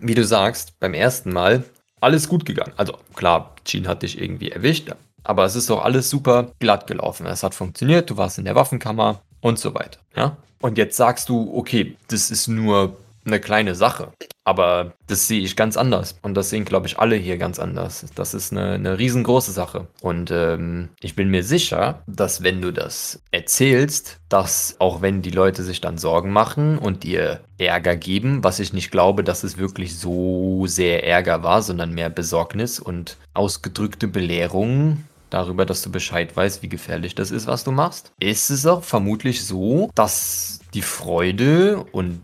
wie 0.00 0.14
du 0.14 0.24
sagst, 0.24 0.78
beim 0.80 0.94
ersten 0.94 1.32
Mal 1.32 1.64
alles 2.00 2.28
gut 2.28 2.44
gegangen. 2.44 2.72
Also 2.76 2.98
klar, 3.14 3.54
Jean 3.64 3.86
hat 3.86 4.02
dich 4.02 4.20
irgendwie 4.20 4.50
erwischt, 4.50 4.90
aber 5.22 5.44
es 5.44 5.54
ist 5.54 5.70
doch 5.70 5.84
alles 5.84 6.10
super 6.10 6.52
glatt 6.58 6.86
gelaufen. 6.86 7.26
Es 7.26 7.42
hat 7.42 7.54
funktioniert, 7.54 8.10
du 8.10 8.16
warst 8.16 8.38
in 8.38 8.44
der 8.44 8.54
Waffenkammer 8.54 9.22
und 9.40 9.58
so 9.58 9.74
weiter. 9.74 10.00
Ja? 10.16 10.36
Und 10.60 10.78
jetzt 10.78 10.96
sagst 10.96 11.28
du, 11.28 11.54
okay, 11.54 11.96
das 12.08 12.30
ist 12.30 12.48
nur 12.48 12.96
eine 13.24 13.40
kleine 13.40 13.74
Sache. 13.74 14.12
Aber 14.44 14.94
das 15.06 15.28
sehe 15.28 15.40
ich 15.40 15.54
ganz 15.54 15.76
anders. 15.76 16.18
Und 16.22 16.34
das 16.34 16.50
sehen, 16.50 16.64
glaube 16.64 16.88
ich, 16.88 16.98
alle 16.98 17.14
hier 17.16 17.38
ganz 17.38 17.58
anders. 17.58 18.06
Das 18.14 18.34
ist 18.34 18.52
eine, 18.52 18.72
eine 18.72 18.98
riesengroße 18.98 19.52
Sache. 19.52 19.86
Und 20.00 20.30
ähm, 20.32 20.88
ich 21.00 21.14
bin 21.14 21.28
mir 21.28 21.44
sicher, 21.44 22.02
dass 22.06 22.42
wenn 22.42 22.60
du 22.60 22.72
das 22.72 23.22
erzählst, 23.30 24.18
dass 24.28 24.76
auch 24.80 25.00
wenn 25.00 25.22
die 25.22 25.30
Leute 25.30 25.62
sich 25.62 25.80
dann 25.80 25.96
Sorgen 25.96 26.32
machen 26.32 26.78
und 26.78 27.04
dir 27.04 27.40
Ärger 27.58 27.94
geben, 27.96 28.42
was 28.42 28.58
ich 28.58 28.72
nicht 28.72 28.90
glaube, 28.90 29.22
dass 29.22 29.44
es 29.44 29.58
wirklich 29.58 29.96
so 29.96 30.66
sehr 30.66 31.06
Ärger 31.06 31.44
war, 31.44 31.62
sondern 31.62 31.92
mehr 31.92 32.10
Besorgnis 32.10 32.80
und 32.80 33.18
ausgedrückte 33.34 34.08
Belehrung 34.08 35.04
darüber, 35.30 35.64
dass 35.64 35.82
du 35.82 35.90
Bescheid 35.90 36.36
weißt, 36.36 36.62
wie 36.62 36.68
gefährlich 36.68 37.14
das 37.14 37.30
ist, 37.30 37.46
was 37.46 37.64
du 37.64 37.70
machst, 37.70 38.12
ist 38.18 38.50
es 38.50 38.66
auch 38.66 38.82
vermutlich 38.82 39.44
so, 39.44 39.90
dass 39.94 40.60
die 40.74 40.82
Freude 40.82 41.84
und 41.92 42.20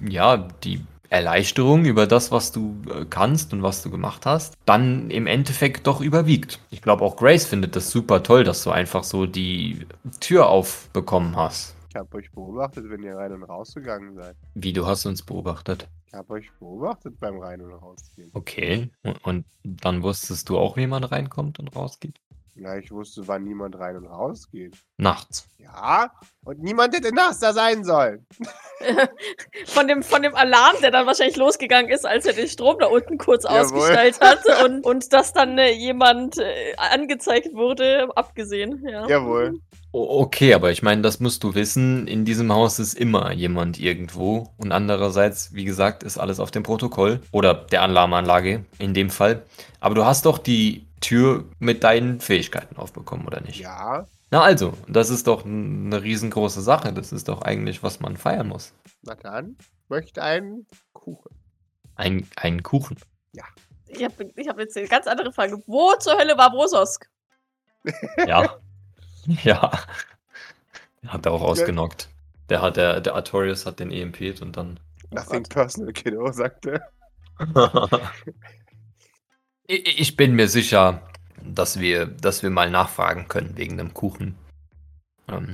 ja, 0.00 0.48
die 0.64 0.84
Erleichterung 1.08 1.84
über 1.84 2.06
das, 2.06 2.32
was 2.32 2.52
du 2.52 2.76
äh, 2.88 3.04
kannst 3.08 3.52
und 3.52 3.62
was 3.62 3.82
du 3.82 3.90
gemacht 3.90 4.26
hast, 4.26 4.54
dann 4.64 5.10
im 5.10 5.26
Endeffekt 5.26 5.86
doch 5.86 6.00
überwiegt. 6.00 6.60
Ich 6.70 6.82
glaube, 6.82 7.04
auch 7.04 7.16
Grace 7.16 7.46
findet 7.46 7.76
das 7.76 7.90
super 7.90 8.22
toll, 8.22 8.44
dass 8.44 8.64
du 8.64 8.70
einfach 8.70 9.04
so 9.04 9.26
die 9.26 9.86
Tür 10.20 10.48
aufbekommen 10.48 11.36
hast. 11.36 11.76
Ich 11.94 12.00
habe 12.00 12.16
euch 12.16 12.32
beobachtet, 12.32 12.90
wenn 12.90 13.04
ihr 13.04 13.14
rein 13.14 13.32
und 13.32 13.44
rausgegangen 13.44 14.16
seid. 14.16 14.34
Wie 14.54 14.72
du 14.72 14.84
hast 14.84 15.06
uns 15.06 15.22
beobachtet. 15.22 15.88
Ich 16.08 16.14
habe 16.14 16.34
euch 16.34 16.50
beobachtet 16.58 17.20
beim 17.20 17.38
Rein- 17.38 17.60
und 17.60 17.72
Rausgehen. 17.72 18.30
Okay. 18.34 18.90
Und, 19.04 19.24
und 19.24 19.44
dann 19.62 20.02
wusstest 20.02 20.48
du 20.48 20.58
auch, 20.58 20.76
wie 20.76 20.88
man 20.88 21.04
reinkommt 21.04 21.60
und 21.60 21.74
rausgeht? 21.76 22.20
Ja, 22.56 22.76
ich 22.76 22.90
wusste, 22.92 23.26
wann 23.26 23.42
niemand 23.44 23.76
rein 23.78 23.96
und 23.96 24.06
rausgeht. 24.06 24.76
Nachts. 24.96 25.48
Ja, 25.58 26.10
und 26.44 26.62
niemand 26.62 26.94
hätte 26.94 27.12
nachts 27.12 27.40
da 27.40 27.52
sein 27.52 27.82
sollen. 27.84 28.24
Von 29.66 29.88
dem, 29.88 30.02
von 30.02 30.22
dem 30.22 30.34
Alarm, 30.34 30.76
der 30.82 30.90
dann 30.90 31.06
wahrscheinlich 31.06 31.36
losgegangen 31.36 31.90
ist, 31.90 32.04
als 32.06 32.26
er 32.26 32.32
den 32.34 32.48
Strom 32.48 32.76
da 32.78 32.86
unten 32.86 33.18
kurz 33.18 33.44
Jawohl. 33.44 33.58
ausgestellt 33.60 34.20
hat 34.20 34.40
und, 34.64 34.84
und 34.84 35.12
dass 35.12 35.32
dann 35.32 35.56
äh, 35.58 35.72
jemand 35.72 36.38
äh, 36.38 36.74
angezeigt 36.76 37.54
wurde, 37.54 38.08
abgesehen. 38.16 38.84
Ja. 38.86 39.06
Jawohl. 39.08 39.58
O- 39.92 40.22
Okay, 40.22 40.54
aber 40.54 40.70
ich 40.70 40.82
meine, 40.82 41.02
das 41.02 41.20
musst 41.20 41.42
du 41.44 41.54
wissen, 41.54 42.06
in 42.08 42.24
diesem 42.24 42.52
Haus 42.52 42.78
ist 42.78 42.94
immer 42.94 43.32
jemand 43.32 43.78
irgendwo. 43.80 44.48
Und 44.58 44.72
andererseits, 44.72 45.54
wie 45.54 45.64
gesagt, 45.64 46.02
ist 46.02 46.18
alles 46.18 46.40
auf 46.40 46.50
dem 46.50 46.62
Protokoll 46.62 47.20
oder 47.32 47.54
der 47.54 47.82
Alarmanlage 47.82 48.64
in 48.78 48.92
dem 48.94 49.08
Fall. 49.10 49.42
Aber 49.80 49.94
du 49.94 50.04
hast 50.04 50.26
doch 50.26 50.38
die 50.38 50.86
Tür 51.04 51.44
mit 51.58 51.84
deinen 51.84 52.20
Fähigkeiten 52.20 52.76
aufbekommen, 52.76 53.26
oder 53.26 53.40
nicht? 53.40 53.60
Ja, 53.60 54.06
Na 54.30 54.42
also, 54.42 54.72
das 54.88 55.10
ist 55.10 55.26
doch 55.26 55.44
eine 55.44 56.02
riesengroße 56.02 56.62
Sache. 56.62 56.92
Das 56.92 57.12
ist 57.12 57.28
doch 57.28 57.42
eigentlich, 57.42 57.82
was 57.82 58.00
man 58.00 58.16
feiern 58.16 58.48
muss. 58.48 58.72
na 59.02 59.14
dann. 59.14 59.56
Möchte 59.88 60.22
einen 60.22 60.66
Kuchen. 60.94 61.30
Ein, 61.94 62.26
einen 62.36 62.62
Kuchen. 62.62 62.96
Ich 63.86 64.02
habe 64.02 64.32
ich 64.34 64.48
hab 64.48 64.58
jetzt 64.58 64.76
eine 64.76 64.88
ganz 64.88 65.06
andere 65.06 65.32
Frage. 65.32 65.62
Wo 65.66 65.94
zur 66.00 66.18
Hölle 66.18 66.36
war 66.36 66.50
Brososk? 66.50 67.08
Ja. 68.26 68.56
ja. 69.44 69.70
Hat 71.06 71.26
er 71.26 71.32
auch 71.32 71.42
ausgenockt. 71.42 72.08
Der 72.48 72.60
hat, 72.60 72.76
der, 72.76 73.00
der 73.00 73.14
Artorius 73.14 73.66
hat 73.66 73.78
den 73.78 73.90
EMP't 73.92 74.42
und 74.42 74.56
dann 74.56 74.80
Nothing 75.10 75.44
personal, 75.44 75.92
Kiddo, 75.92 76.32
sagte. 76.32 76.82
Ich 79.66 80.16
bin 80.16 80.34
mir 80.34 80.48
sicher, 80.48 81.00
dass 81.42 81.80
wir, 81.80 82.06
dass 82.06 82.42
wir 82.42 82.50
mal 82.50 82.70
nachfragen 82.70 83.28
können 83.28 83.56
wegen 83.56 83.78
dem 83.78 83.94
Kuchen. 83.94 84.36
Ähm, 85.28 85.52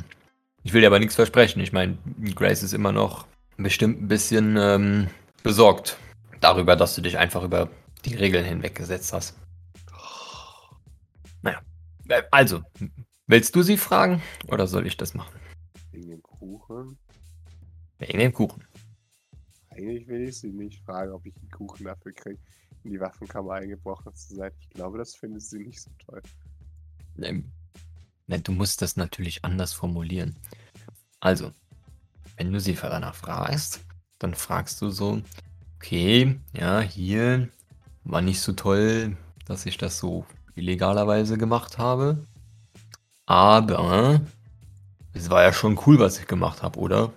ich 0.64 0.72
will 0.72 0.80
dir 0.80 0.88
aber 0.88 0.98
nichts 0.98 1.14
versprechen. 1.14 1.60
Ich 1.60 1.72
meine, 1.72 1.96
Grace 2.34 2.64
ist 2.64 2.72
immer 2.72 2.92
noch 2.92 3.26
bestimmt 3.56 4.02
ein 4.02 4.08
bisschen 4.08 4.56
ähm, 4.56 5.08
besorgt 5.42 5.96
darüber, 6.40 6.74
dass 6.74 6.94
du 6.94 7.02
dich 7.02 7.18
einfach 7.18 7.44
über 7.44 7.70
die 8.04 8.14
Regeln 8.14 8.44
hinweggesetzt 8.44 9.12
hast. 9.12 9.36
Naja. 11.42 11.60
Äh, 12.08 12.22
Also, 12.32 12.62
willst 13.26 13.54
du 13.54 13.62
sie 13.62 13.76
fragen 13.76 14.22
oder 14.48 14.66
soll 14.66 14.86
ich 14.86 14.96
das 14.96 15.14
machen? 15.14 15.38
Wegen 15.92 16.10
dem 16.10 16.22
Kuchen. 16.22 16.98
Wegen 17.98 18.18
dem 18.18 18.32
Kuchen. 18.32 18.64
Eigentlich 19.70 20.08
will 20.08 20.28
ich 20.28 20.40
sie 20.40 20.50
nicht 20.50 20.82
fragen, 20.84 21.12
ob 21.12 21.24
ich 21.26 21.36
einen 21.36 21.50
Kuchen 21.50 21.84
dafür 21.84 22.12
kriege, 22.12 22.40
in 22.84 22.92
die 22.92 23.00
Waffenkammer 23.00 23.54
eingebrochen 23.54 24.14
zu 24.14 24.34
sein. 24.34 24.52
Ich 24.60 24.70
glaube, 24.70 24.98
das 24.98 25.14
findet 25.14 25.42
sie 25.42 25.58
nicht 25.58 25.80
so 25.80 25.90
toll. 26.06 26.22
Ähm, 27.22 27.50
ne, 28.26 28.40
du 28.40 28.52
musst 28.52 28.82
das 28.82 28.96
natürlich 28.96 29.44
anders 29.44 29.72
formulieren. 29.72 30.36
Also, 31.20 31.50
wenn 32.36 32.52
du 32.52 32.60
sie 32.60 32.74
danach 32.74 33.14
fragst, 33.14 33.80
dann 34.18 34.34
fragst 34.34 34.80
du 34.80 34.90
so, 34.90 35.20
okay, 35.76 36.38
ja, 36.52 36.80
hier 36.80 37.48
war 38.04 38.22
nicht 38.22 38.40
so 38.40 38.52
toll, 38.52 39.16
dass 39.46 39.66
ich 39.66 39.76
das 39.76 39.98
so 39.98 40.24
illegalerweise 40.54 41.36
gemacht 41.38 41.78
habe. 41.78 42.24
Aber 43.26 44.20
es 45.12 45.30
war 45.30 45.42
ja 45.42 45.52
schon 45.52 45.78
cool, 45.86 45.98
was 45.98 46.18
ich 46.18 46.26
gemacht 46.26 46.62
habe, 46.62 46.78
oder? 46.78 47.12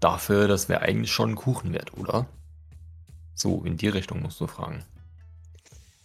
Dafür, 0.00 0.48
das 0.48 0.68
wäre 0.68 0.82
eigentlich 0.82 1.12
schon 1.12 1.30
ein 1.30 1.36
Kuchen 1.36 1.72
wert, 1.72 1.96
oder? 1.96 2.26
So, 3.34 3.62
in 3.64 3.76
die 3.76 3.88
Richtung 3.88 4.22
musst 4.22 4.40
du 4.40 4.46
fragen. 4.46 4.84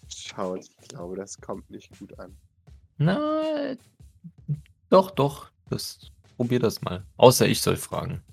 Schaut, 0.08 0.60
ich 0.60 0.88
glaube, 0.88 1.16
das 1.16 1.40
kommt 1.40 1.70
nicht 1.70 1.98
gut 2.00 2.18
an. 2.20 2.36
Na, 2.98 3.76
doch, 4.90 5.12
doch. 5.12 5.50
Das, 5.70 6.00
probier 6.38 6.60
das 6.60 6.82
mal. 6.82 7.06
Außer 7.18 7.48
ich 7.48 7.62
soll 7.62 7.76
fragen. 7.76 8.24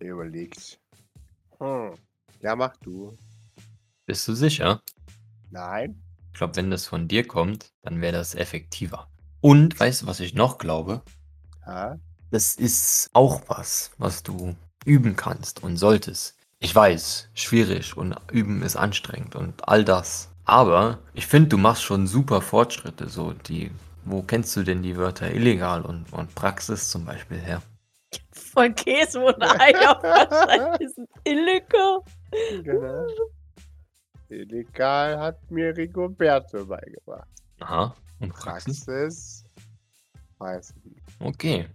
Er 0.00 0.12
überlegt. 0.12 0.80
Hm. 1.60 1.92
Ja, 2.40 2.56
mach 2.56 2.76
du. 2.78 3.16
Bist 4.04 4.26
du 4.26 4.34
sicher? 4.34 4.82
Nein? 5.50 6.02
Ich 6.32 6.38
glaube, 6.38 6.56
wenn 6.56 6.70
das 6.70 6.86
von 6.86 7.06
dir 7.06 7.26
kommt, 7.26 7.72
dann 7.82 8.00
wäre 8.00 8.14
das 8.14 8.34
effektiver. 8.34 9.08
Und 9.40 9.78
weißt 9.78 10.02
du, 10.02 10.06
was 10.06 10.18
ich 10.18 10.34
noch 10.34 10.58
glaube? 10.58 11.02
Ha? 11.66 11.98
Das 12.30 12.56
ist 12.56 13.10
auch 13.12 13.42
was, 13.48 13.92
was 13.98 14.22
du 14.22 14.56
üben 14.84 15.14
kannst 15.14 15.62
und 15.62 15.76
solltest. 15.76 16.34
Ich 16.64 16.72
weiß, 16.72 17.28
schwierig 17.34 17.96
und 17.96 18.14
üben 18.30 18.62
ist 18.62 18.76
anstrengend 18.76 19.34
und 19.34 19.68
all 19.68 19.84
das. 19.84 20.30
Aber 20.44 21.00
ich 21.12 21.26
finde, 21.26 21.48
du 21.48 21.58
machst 21.58 21.82
schon 21.82 22.06
super 22.06 22.40
Fortschritte. 22.40 23.08
So 23.08 23.32
die, 23.32 23.72
wo 24.04 24.22
kennst 24.22 24.54
du 24.56 24.62
denn 24.62 24.80
die 24.80 24.96
Wörter 24.96 25.32
illegal 25.34 25.82
und, 25.82 26.12
und 26.12 26.32
Praxis 26.36 26.88
zum 26.88 27.04
Beispiel 27.04 27.38
her? 27.38 27.62
Von 28.30 28.72
Käse 28.76 29.18
und 29.18 29.42
Ei 29.42 29.74
auf 29.88 30.04
wahrscheinlich 30.04 30.80
ist 30.82 30.98
ein 30.98 31.08
Illegal. 31.24 31.98
Genau. 32.62 33.06
Illegal 34.28 35.18
hat 35.18 35.50
mir 35.50 35.76
Rigoberto 35.76 36.64
beigebracht. 36.64 37.28
Aha. 37.58 37.96
Und 38.20 38.32
Praxis? 38.34 38.84
Praxis 38.84 39.44
weiß 40.38 40.74
ich 40.76 40.84
nicht. 40.84 41.02
Okay. 41.18 41.68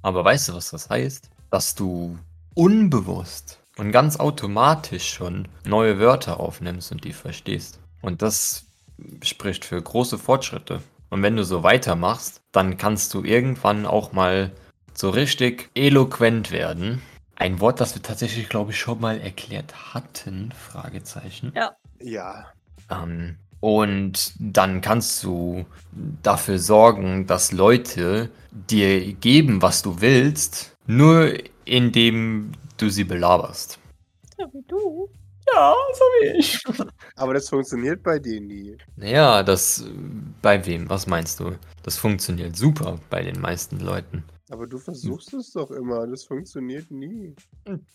Aber 0.00 0.24
weißt 0.24 0.48
du, 0.48 0.54
was 0.54 0.70
das 0.70 0.88
heißt? 0.88 1.28
Dass 1.50 1.74
du 1.74 2.18
unbewusst 2.54 3.61
und 3.76 3.92
ganz 3.92 4.18
automatisch 4.18 5.12
schon 5.12 5.48
neue 5.64 5.98
Wörter 5.98 6.40
aufnimmst 6.40 6.92
und 6.92 7.04
die 7.04 7.12
verstehst. 7.12 7.78
Und 8.00 8.22
das 8.22 8.66
spricht 9.22 9.64
für 9.64 9.80
große 9.80 10.18
Fortschritte. 10.18 10.82
Und 11.10 11.22
wenn 11.22 11.36
du 11.36 11.44
so 11.44 11.62
weitermachst, 11.62 12.40
dann 12.52 12.78
kannst 12.78 13.12
du 13.14 13.22
irgendwann 13.22 13.86
auch 13.86 14.12
mal 14.12 14.50
so 14.94 15.10
richtig 15.10 15.70
eloquent 15.74 16.50
werden. 16.50 17.02
Ein 17.36 17.60
Wort, 17.60 17.80
das 17.80 17.94
wir 17.94 18.02
tatsächlich, 18.02 18.48
glaube 18.48 18.72
ich, 18.72 18.78
schon 18.78 19.00
mal 19.00 19.20
erklärt 19.20 19.94
hatten, 19.94 20.52
Fragezeichen. 20.52 21.52
Ja. 21.54 21.72
Ja. 22.00 22.46
Ähm, 22.90 23.36
und 23.60 24.32
dann 24.38 24.80
kannst 24.80 25.22
du 25.22 25.64
dafür 26.22 26.58
sorgen, 26.58 27.26
dass 27.26 27.52
Leute 27.52 28.30
dir 28.50 29.12
geben, 29.14 29.62
was 29.62 29.82
du 29.82 30.00
willst, 30.00 30.76
nur 30.86 31.32
indem 31.64 32.52
du 32.82 32.90
sie 32.90 33.04
belaberst. 33.04 33.78
Ja, 34.38 34.46
wie 34.52 34.62
du. 34.66 35.08
Ja, 35.54 35.74
so 35.92 36.04
wie 36.20 36.38
ich. 36.38 36.62
Aber 37.16 37.34
das 37.34 37.48
funktioniert 37.48 38.02
bei 38.02 38.18
denen 38.18 38.46
nie. 38.46 38.76
Naja, 38.96 39.42
das. 39.42 39.84
Bei 40.40 40.64
wem? 40.66 40.88
Was 40.88 41.06
meinst 41.06 41.40
du? 41.40 41.56
Das 41.82 41.96
funktioniert 41.96 42.56
super 42.56 42.98
bei 43.10 43.22
den 43.22 43.40
meisten 43.40 43.80
Leuten. 43.80 44.24
Aber 44.50 44.66
du 44.66 44.78
versuchst 44.78 45.32
es 45.34 45.52
doch 45.52 45.70
immer. 45.70 46.06
Das 46.06 46.24
funktioniert 46.24 46.90
nie. 46.90 47.34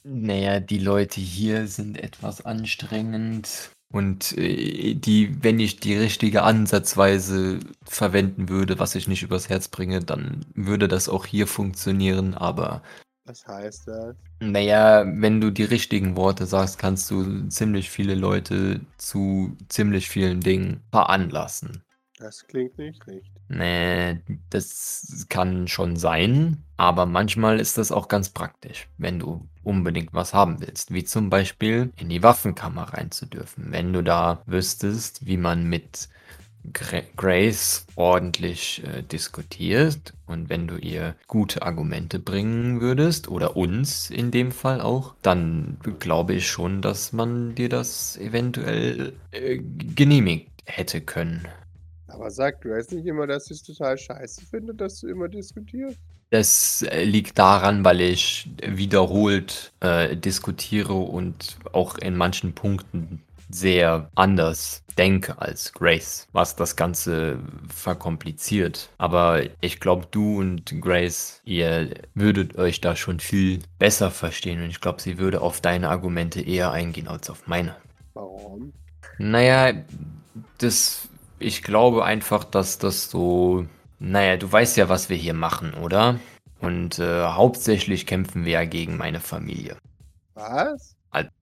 Naja, 0.04 0.60
die 0.60 0.80
Leute 0.80 1.22
hier 1.22 1.68
sind 1.68 1.98
etwas 1.98 2.44
anstrengend. 2.46 3.72
Und 3.94 4.38
äh, 4.38 4.96
die, 4.96 5.42
wenn 5.44 5.60
ich 5.60 5.80
die 5.80 5.96
richtige 5.96 6.44
Ansatzweise 6.44 7.60
verwenden 7.86 8.50
würde, 8.50 8.80
was 8.80 8.96
ich 8.96 9.08
nicht 9.08 9.24
übers 9.24 9.50
Herz 9.50 9.70
bringe, 9.70 10.02
dann 10.02 10.46
würde 10.56 10.88
das 10.88 11.08
auch 11.08 11.26
hier 11.26 11.48
funktionieren. 11.48 12.34
Aber 12.34 12.82
Was 13.28 13.46
heißt 13.48 13.88
das? 13.88 14.16
naja, 14.40 15.04
wenn 15.06 15.42
du 15.42 15.52
die 15.52 15.64
richtigen 15.64 16.16
Worte 16.16 16.46
sagst, 16.46 16.78
kannst 16.80 17.10
du 17.12 17.48
ziemlich 17.50 17.90
viele 17.90 18.16
Leute 18.16 18.82
zu 18.98 19.56
ziemlich 19.70 20.10
vielen 20.10 20.42
Dingen 20.42 20.82
veranlassen. 20.92 21.84
Das 22.20 22.48
klingt 22.48 22.78
nicht 22.78 23.06
richtig. 23.08 23.32
Nee, 23.50 24.22
das 24.50 25.26
kann 25.30 25.68
schon 25.68 25.96
sein, 25.98 26.64
aber 26.76 27.06
manchmal 27.06 27.60
ist 27.60 27.78
das 27.78 27.92
auch 27.92 28.08
ganz 28.10 28.30
praktisch, 28.30 28.90
wenn 28.98 29.20
du 29.20 29.48
unbedingt 29.64 30.14
was 30.14 30.34
haben 30.34 30.60
willst, 30.60 30.94
wie 30.94 31.04
zum 31.06 31.30
Beispiel 31.30 31.94
in 31.98 32.10
die 32.10 32.24
Waffenkammer 32.24 32.84
rein 32.94 33.12
zu 33.12 33.26
dürfen. 33.26 33.72
Wenn 33.72 33.94
du 33.94 34.04
da 34.04 34.42
wüsstest, 34.48 35.26
wie 35.26 35.38
man 35.38 35.64
mit 35.66 36.10
Grace 36.74 37.86
ordentlich 37.96 38.84
äh, 38.86 39.02
diskutiert 39.04 40.14
und 40.26 40.50
wenn 40.50 40.68
du 40.68 40.78
ihr 40.78 41.16
gute 41.28 41.62
Argumente 41.62 42.20
bringen 42.20 42.82
würdest, 42.82 43.28
oder 43.30 43.56
uns 43.56 44.10
in 44.10 44.32
dem 44.32 44.52
Fall 44.52 44.82
auch, 44.82 45.16
dann 45.22 45.78
glaube 46.00 46.34
ich 46.34 46.48
schon, 46.48 46.82
dass 46.82 47.14
man 47.14 47.56
dir 47.56 47.70
das 47.70 48.18
eventuell 48.18 49.14
äh, 49.32 49.58
genehmigt 49.58 50.52
hätte 50.66 51.02
können. 51.02 51.48
Aber 52.08 52.32
sag 52.32 52.62
du 52.62 52.70
jetzt 52.70 52.92
nicht 52.92 53.06
immer, 53.06 53.28
dass 53.28 53.46
ich 53.46 53.58
es 53.58 53.64
total 53.64 53.98
scheiße 53.98 54.46
finde, 54.46 54.74
dass 54.74 55.00
du 55.00 55.08
immer 55.08 55.28
diskutierst? 55.28 55.98
Das 56.30 56.82
äh, 56.82 57.04
liegt 57.04 57.40
daran, 57.40 57.86
weil 57.86 58.02
ich 58.02 58.50
wiederholt 58.62 59.72
äh, 59.80 60.16
diskutiere 60.16 60.94
und 60.94 61.58
auch 61.72 61.98
in 61.98 62.18
manchen 62.18 62.54
Punkten 62.54 63.22
sehr 63.50 64.10
anders 64.16 64.84
denke 64.98 65.40
als 65.40 65.74
Grace, 65.74 66.28
was 66.32 66.56
das 66.56 66.76
Ganze 66.76 67.40
verkompliziert. 67.74 68.90
Aber 68.98 69.44
ich 69.62 69.80
glaube, 69.80 70.08
du 70.10 70.40
und 70.40 70.82
Grace, 70.82 71.42
ihr 71.46 71.92
würdet 72.16 72.58
euch 72.58 72.82
da 72.82 72.96
schon 72.96 73.20
viel 73.20 73.60
besser 73.80 74.12
verstehen 74.12 74.64
und 74.64 74.70
ich 74.70 74.82
glaube, 74.82 75.02
sie 75.02 75.18
würde 75.20 75.42
auf 75.42 75.62
deine 75.62 75.90
Argumente 75.90 76.42
eher 76.42 76.72
eingehen 76.72 77.08
als 77.08 77.30
auf 77.30 77.48
meine. 77.48 77.76
Warum? 78.14 78.74
Naja, 79.18 79.74
das. 80.58 81.08
Ich 81.40 81.62
glaube 81.62 82.04
einfach, 82.04 82.44
dass 82.44 82.80
das 82.80 83.10
so. 83.10 83.68
Naja, 84.00 84.38
du 84.38 84.52
weißt 84.52 84.78
ja, 84.78 84.90
was 84.90 85.10
wir 85.10 85.18
hier 85.18 85.34
machen, 85.34 85.74
oder? 85.76 86.20
Und 86.60 87.00
äh, 87.00 87.24
hauptsächlich 87.24 88.06
kämpfen 88.06 88.46
wir 88.46 88.54
ja 88.54 88.66
gegen 88.66 88.98
meine 88.98 89.20
Familie. 89.20 89.78
Was? 90.34 90.96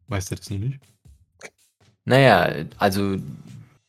Weißt 0.07 0.31
du 0.31 0.35
das 0.35 0.49
noch 0.49 0.59
nicht? 0.59 0.79
Naja, 2.05 2.65
also 2.77 3.17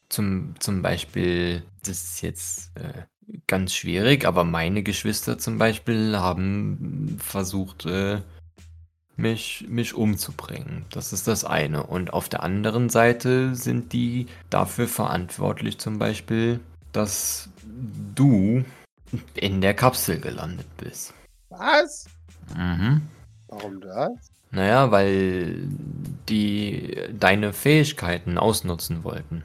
zum, 0.08 0.54
zum 0.58 0.82
Beispiel, 0.82 1.62
das 1.84 2.02
ist 2.02 2.22
jetzt 2.22 2.70
äh, 2.76 3.02
ganz 3.46 3.74
schwierig, 3.74 4.24
aber 4.24 4.44
meine 4.44 4.82
Geschwister 4.82 5.38
zum 5.38 5.58
Beispiel 5.58 6.16
haben 6.18 7.18
versucht, 7.22 7.86
äh, 7.86 8.20
mich, 9.16 9.66
mich 9.68 9.94
umzubringen. 9.94 10.84
Das 10.90 11.12
ist 11.12 11.26
das 11.26 11.44
eine. 11.44 11.84
Und 11.84 12.12
auf 12.12 12.28
der 12.28 12.42
anderen 12.42 12.88
Seite 12.88 13.54
sind 13.54 13.92
die 13.92 14.26
dafür 14.50 14.88
verantwortlich 14.88 15.78
zum 15.78 15.98
Beispiel, 15.98 16.60
dass 16.92 17.48
du 18.14 18.64
in 19.34 19.60
der 19.60 19.74
Kapsel 19.74 20.20
gelandet 20.20 20.66
bist. 20.76 21.14
Was? 21.48 22.06
Mhm. 22.54 23.02
Warum 23.48 23.80
das? 23.80 24.35
Naja, 24.50 24.90
weil 24.90 25.68
die 26.28 26.96
deine 27.12 27.52
Fähigkeiten 27.52 28.38
ausnutzen 28.38 29.04
wollten. 29.04 29.44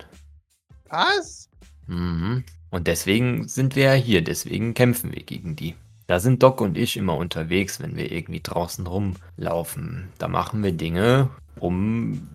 Was? 0.89 1.49
Mhm. 1.87 2.43
Und 2.69 2.87
deswegen 2.87 3.47
sind 3.47 3.75
wir 3.75 3.83
ja 3.83 3.93
hier, 3.93 4.23
deswegen 4.23 4.73
kämpfen 4.73 5.13
wir 5.13 5.23
gegen 5.23 5.55
die. 5.55 5.75
Da 6.07 6.19
sind 6.19 6.43
Doc 6.43 6.61
und 6.61 6.77
ich 6.77 6.97
immer 6.97 7.15
unterwegs, 7.15 7.79
wenn 7.79 7.95
wir 7.95 8.11
irgendwie 8.11 8.41
draußen 8.41 8.85
rumlaufen. 8.85 10.09
Da 10.17 10.27
machen 10.27 10.63
wir 10.63 10.71
Dinge, 10.71 11.29
um 11.59 12.27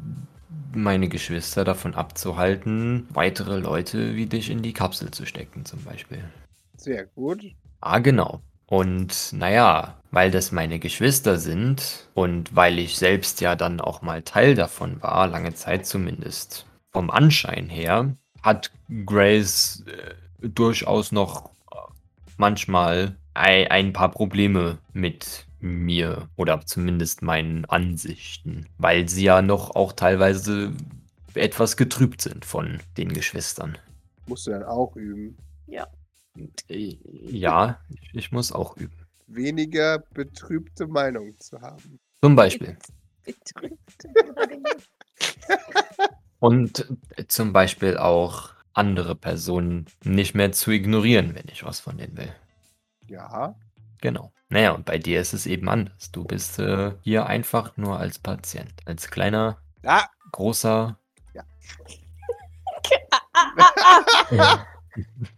meine 0.74 1.08
Geschwister 1.08 1.64
davon 1.64 1.94
abzuhalten, 1.94 3.06
weitere 3.10 3.58
Leute 3.58 4.14
wie 4.14 4.26
dich 4.26 4.50
in 4.50 4.62
die 4.62 4.72
Kapsel 4.72 5.10
zu 5.10 5.26
stecken, 5.26 5.64
zum 5.64 5.82
Beispiel. 5.84 6.22
Sehr 6.76 7.06
gut. 7.06 7.42
Ah, 7.80 7.98
genau. 7.98 8.40
Und 8.66 9.32
naja, 9.32 9.96
weil 10.16 10.30
das 10.30 10.50
meine 10.50 10.78
Geschwister 10.78 11.36
sind 11.36 12.08
und 12.14 12.56
weil 12.56 12.78
ich 12.78 12.96
selbst 12.96 13.42
ja 13.42 13.54
dann 13.54 13.82
auch 13.82 14.00
mal 14.00 14.22
Teil 14.22 14.54
davon 14.54 15.02
war, 15.02 15.26
lange 15.28 15.52
Zeit 15.52 15.84
zumindest, 15.84 16.64
vom 16.90 17.10
Anschein 17.10 17.68
her, 17.68 18.16
hat 18.40 18.70
Grace 19.04 19.84
äh, 19.86 20.48
durchaus 20.48 21.12
noch 21.12 21.50
äh, 21.70 21.76
manchmal 22.38 23.16
ein, 23.34 23.66
ein 23.66 23.92
paar 23.92 24.10
Probleme 24.10 24.78
mit 24.94 25.44
mir 25.60 26.30
oder 26.36 26.64
zumindest 26.64 27.20
meinen 27.20 27.66
Ansichten, 27.66 28.64
weil 28.78 29.10
sie 29.10 29.24
ja 29.24 29.42
noch 29.42 29.76
auch 29.76 29.92
teilweise 29.92 30.72
etwas 31.34 31.76
getrübt 31.76 32.22
sind 32.22 32.46
von 32.46 32.78
den 32.96 33.12
Geschwistern. 33.12 33.76
Musst 34.26 34.46
du 34.46 34.52
dann 34.52 34.64
auch 34.64 34.96
üben. 34.96 35.36
Äh, 36.68 36.96
Ja, 37.30 37.80
ich, 37.90 38.14
ich 38.14 38.32
muss 38.32 38.50
auch 38.50 38.78
üben. 38.78 39.05
Weniger 39.26 39.98
betrübte 40.14 40.86
Meinung 40.86 41.36
zu 41.38 41.60
haben. 41.60 41.98
Zum 42.20 42.36
Beispiel. 42.36 42.76
Betrübt. 43.24 44.06
Und 46.38 46.86
zum 47.28 47.52
Beispiel 47.52 47.96
auch 47.96 48.50
andere 48.72 49.14
Personen 49.16 49.86
nicht 50.04 50.34
mehr 50.34 50.52
zu 50.52 50.70
ignorieren, 50.70 51.34
wenn 51.34 51.48
ich 51.50 51.64
was 51.64 51.80
von 51.80 51.96
denen 51.96 52.16
will. 52.16 52.32
Ja. 53.08 53.56
Genau. 54.00 54.32
Naja, 54.48 54.72
und 54.72 54.84
bei 54.84 54.98
dir 54.98 55.20
ist 55.20 55.32
es 55.32 55.46
eben 55.46 55.68
anders. 55.68 56.12
Du 56.12 56.22
bist 56.22 56.58
äh, 56.58 56.92
hier 57.00 57.26
einfach 57.26 57.76
nur 57.76 57.98
als 57.98 58.18
Patient. 58.18 58.72
Als 58.84 59.10
kleiner, 59.10 59.58
Ah, 59.82 60.06
großer. 60.32 60.98
Ja. 61.32 61.42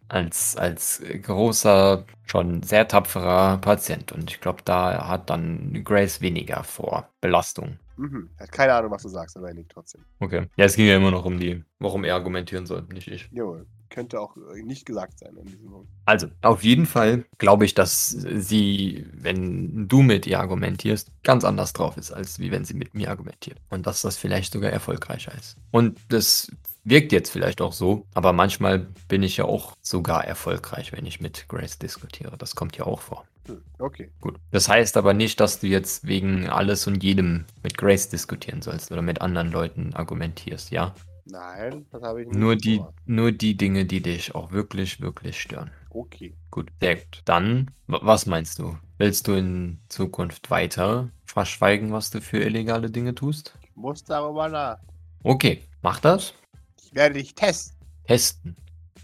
als, 0.09 0.57
als 0.57 1.03
großer, 1.23 2.05
schon 2.25 2.63
sehr 2.63 2.89
tapferer 2.89 3.59
Patient. 3.59 4.13
Und 4.13 4.31
ich 4.31 4.41
glaube, 4.41 4.63
da 4.65 5.09
hat 5.09 5.31
dann 5.31 5.83
Grace 5.85 6.21
weniger 6.21 6.65
vor 6.65 7.09
Belastung. 7.21 7.79
mhm. 7.97 8.31
Hat 8.39 8.53
keine 8.53 8.75
Ahnung, 8.75 8.91
was 8.91 9.03
du 9.03 9.09
sagst, 9.09 9.37
aber 9.37 9.49
er 9.49 9.55
nickt 9.55 9.73
trotzdem. 9.73 10.05
Okay. 10.21 10.47
Ja, 10.57 10.65
es 10.65 10.77
ging 10.77 10.87
ja 10.87 10.97
immer 10.97 11.11
noch 11.11 11.25
um 11.25 11.39
die, 11.39 11.65
warum 11.79 12.05
er 12.05 12.15
argumentieren 12.15 12.67
soll, 12.67 12.83
nicht 12.93 13.09
ich. 13.09 13.29
Jawohl. 13.33 13.67
Könnte 13.91 14.21
auch 14.21 14.37
äh, 14.37 14.63
nicht 14.63 14.85
gesagt 14.85 15.19
sein 15.19 15.35
in 15.39 15.47
diesem 15.47 15.71
Moment. 15.71 15.89
Also, 16.05 16.29
auf 16.43 16.63
jeden 16.63 16.85
Fall 16.85 17.25
glaube 17.39 17.65
ich, 17.65 17.73
dass 17.75 18.11
sie, 18.11 19.07
wenn 19.15 19.89
du 19.89 20.03
mit 20.03 20.27
ihr 20.27 20.41
argumentierst, 20.41 21.11
ganz 21.23 21.43
anders 21.43 21.73
drauf 21.73 21.97
ist, 21.97 22.13
als 22.13 22.39
wie 22.39 22.51
wenn 22.51 22.67
sie 22.67 22.75
mit 22.75 22.95
mir 22.95 23.09
argumentiert. 23.09 23.59
Und 23.71 23.87
dass 23.87 24.03
das 24.03 24.19
vielleicht 24.19 24.53
sogar 24.53 24.71
erfolgreicher 24.71 25.33
ist. 25.39 25.57
Und 25.71 25.99
das 26.09 26.53
wirkt 26.85 27.12
jetzt 27.12 27.31
vielleicht 27.31 27.61
auch 27.61 27.72
so, 27.72 28.07
aber 28.14 28.33
manchmal 28.33 28.89
bin 29.09 29.22
ich 29.22 29.37
ja 29.37 29.45
auch 29.45 29.74
sogar 29.83 30.24
erfolgreich, 30.24 30.93
wenn 30.93 31.07
ich 31.07 31.20
mit 31.20 31.49
Grace 31.49 31.79
diskutiere. 31.79 32.37
Das 32.39 32.55
kommt 32.55 32.76
ja 32.76 32.85
auch 32.87 33.01
vor. 33.01 33.24
Hm. 33.47 33.62
Okay. 33.79 34.11
Gut. 34.20 34.37
Das 34.51 34.68
heißt 34.68 34.97
aber 34.97 35.14
nicht, 35.14 35.41
dass 35.41 35.61
du 35.61 35.66
jetzt 35.66 36.07
wegen 36.07 36.49
alles 36.49 36.87
und 36.87 37.03
jedem 37.03 37.45
mit 37.62 37.76
Grace 37.79 38.09
diskutieren 38.09 38.62
sollst 38.62 38.91
oder 38.93 39.03
mit 39.03 39.20
anderen 39.20 39.51
Leuten 39.51 39.95
argumentierst, 39.95 40.70
ja? 40.70 40.95
Nein, 41.24 41.85
das 41.91 42.03
habe 42.03 42.22
ich 42.22 42.29
nicht. 42.29 42.39
Nur 42.39 42.57
die, 42.57 42.76
vor. 42.76 42.95
nur 43.05 43.33
die 43.33 43.57
Dinge, 43.57 43.85
die 43.85 44.01
dich 44.01 44.35
auch 44.35 44.51
wirklich, 44.51 45.01
wirklich 45.01 45.41
stören. 45.41 45.70
Okay. 45.91 46.35
Gut, 46.51 46.70
sehr 46.81 46.97
gut. 46.97 47.22
Dann, 47.26 47.70
wa- 47.87 48.01
was 48.03 48.24
meinst 48.26 48.59
du? 48.59 48.79
Willst 48.97 49.29
du 49.29 49.33
in 49.35 49.79
Zukunft 49.89 50.51
weiter 50.51 51.11
verschweigen, 51.24 51.93
was 51.93 52.11
du 52.11 52.20
für 52.22 52.39
illegale 52.43 52.91
Dinge 52.91 53.14
tust? 53.14 53.55
Ich 53.62 53.76
muss 53.76 54.03
darüber 54.05 54.49
nach. 54.49 54.79
Okay, 55.22 55.62
mach 55.83 56.01
das. 56.01 56.35
Ich 56.83 56.95
werde 56.95 57.14
dich 57.14 57.35
testen. 57.35 57.76
Testen. 58.07 58.57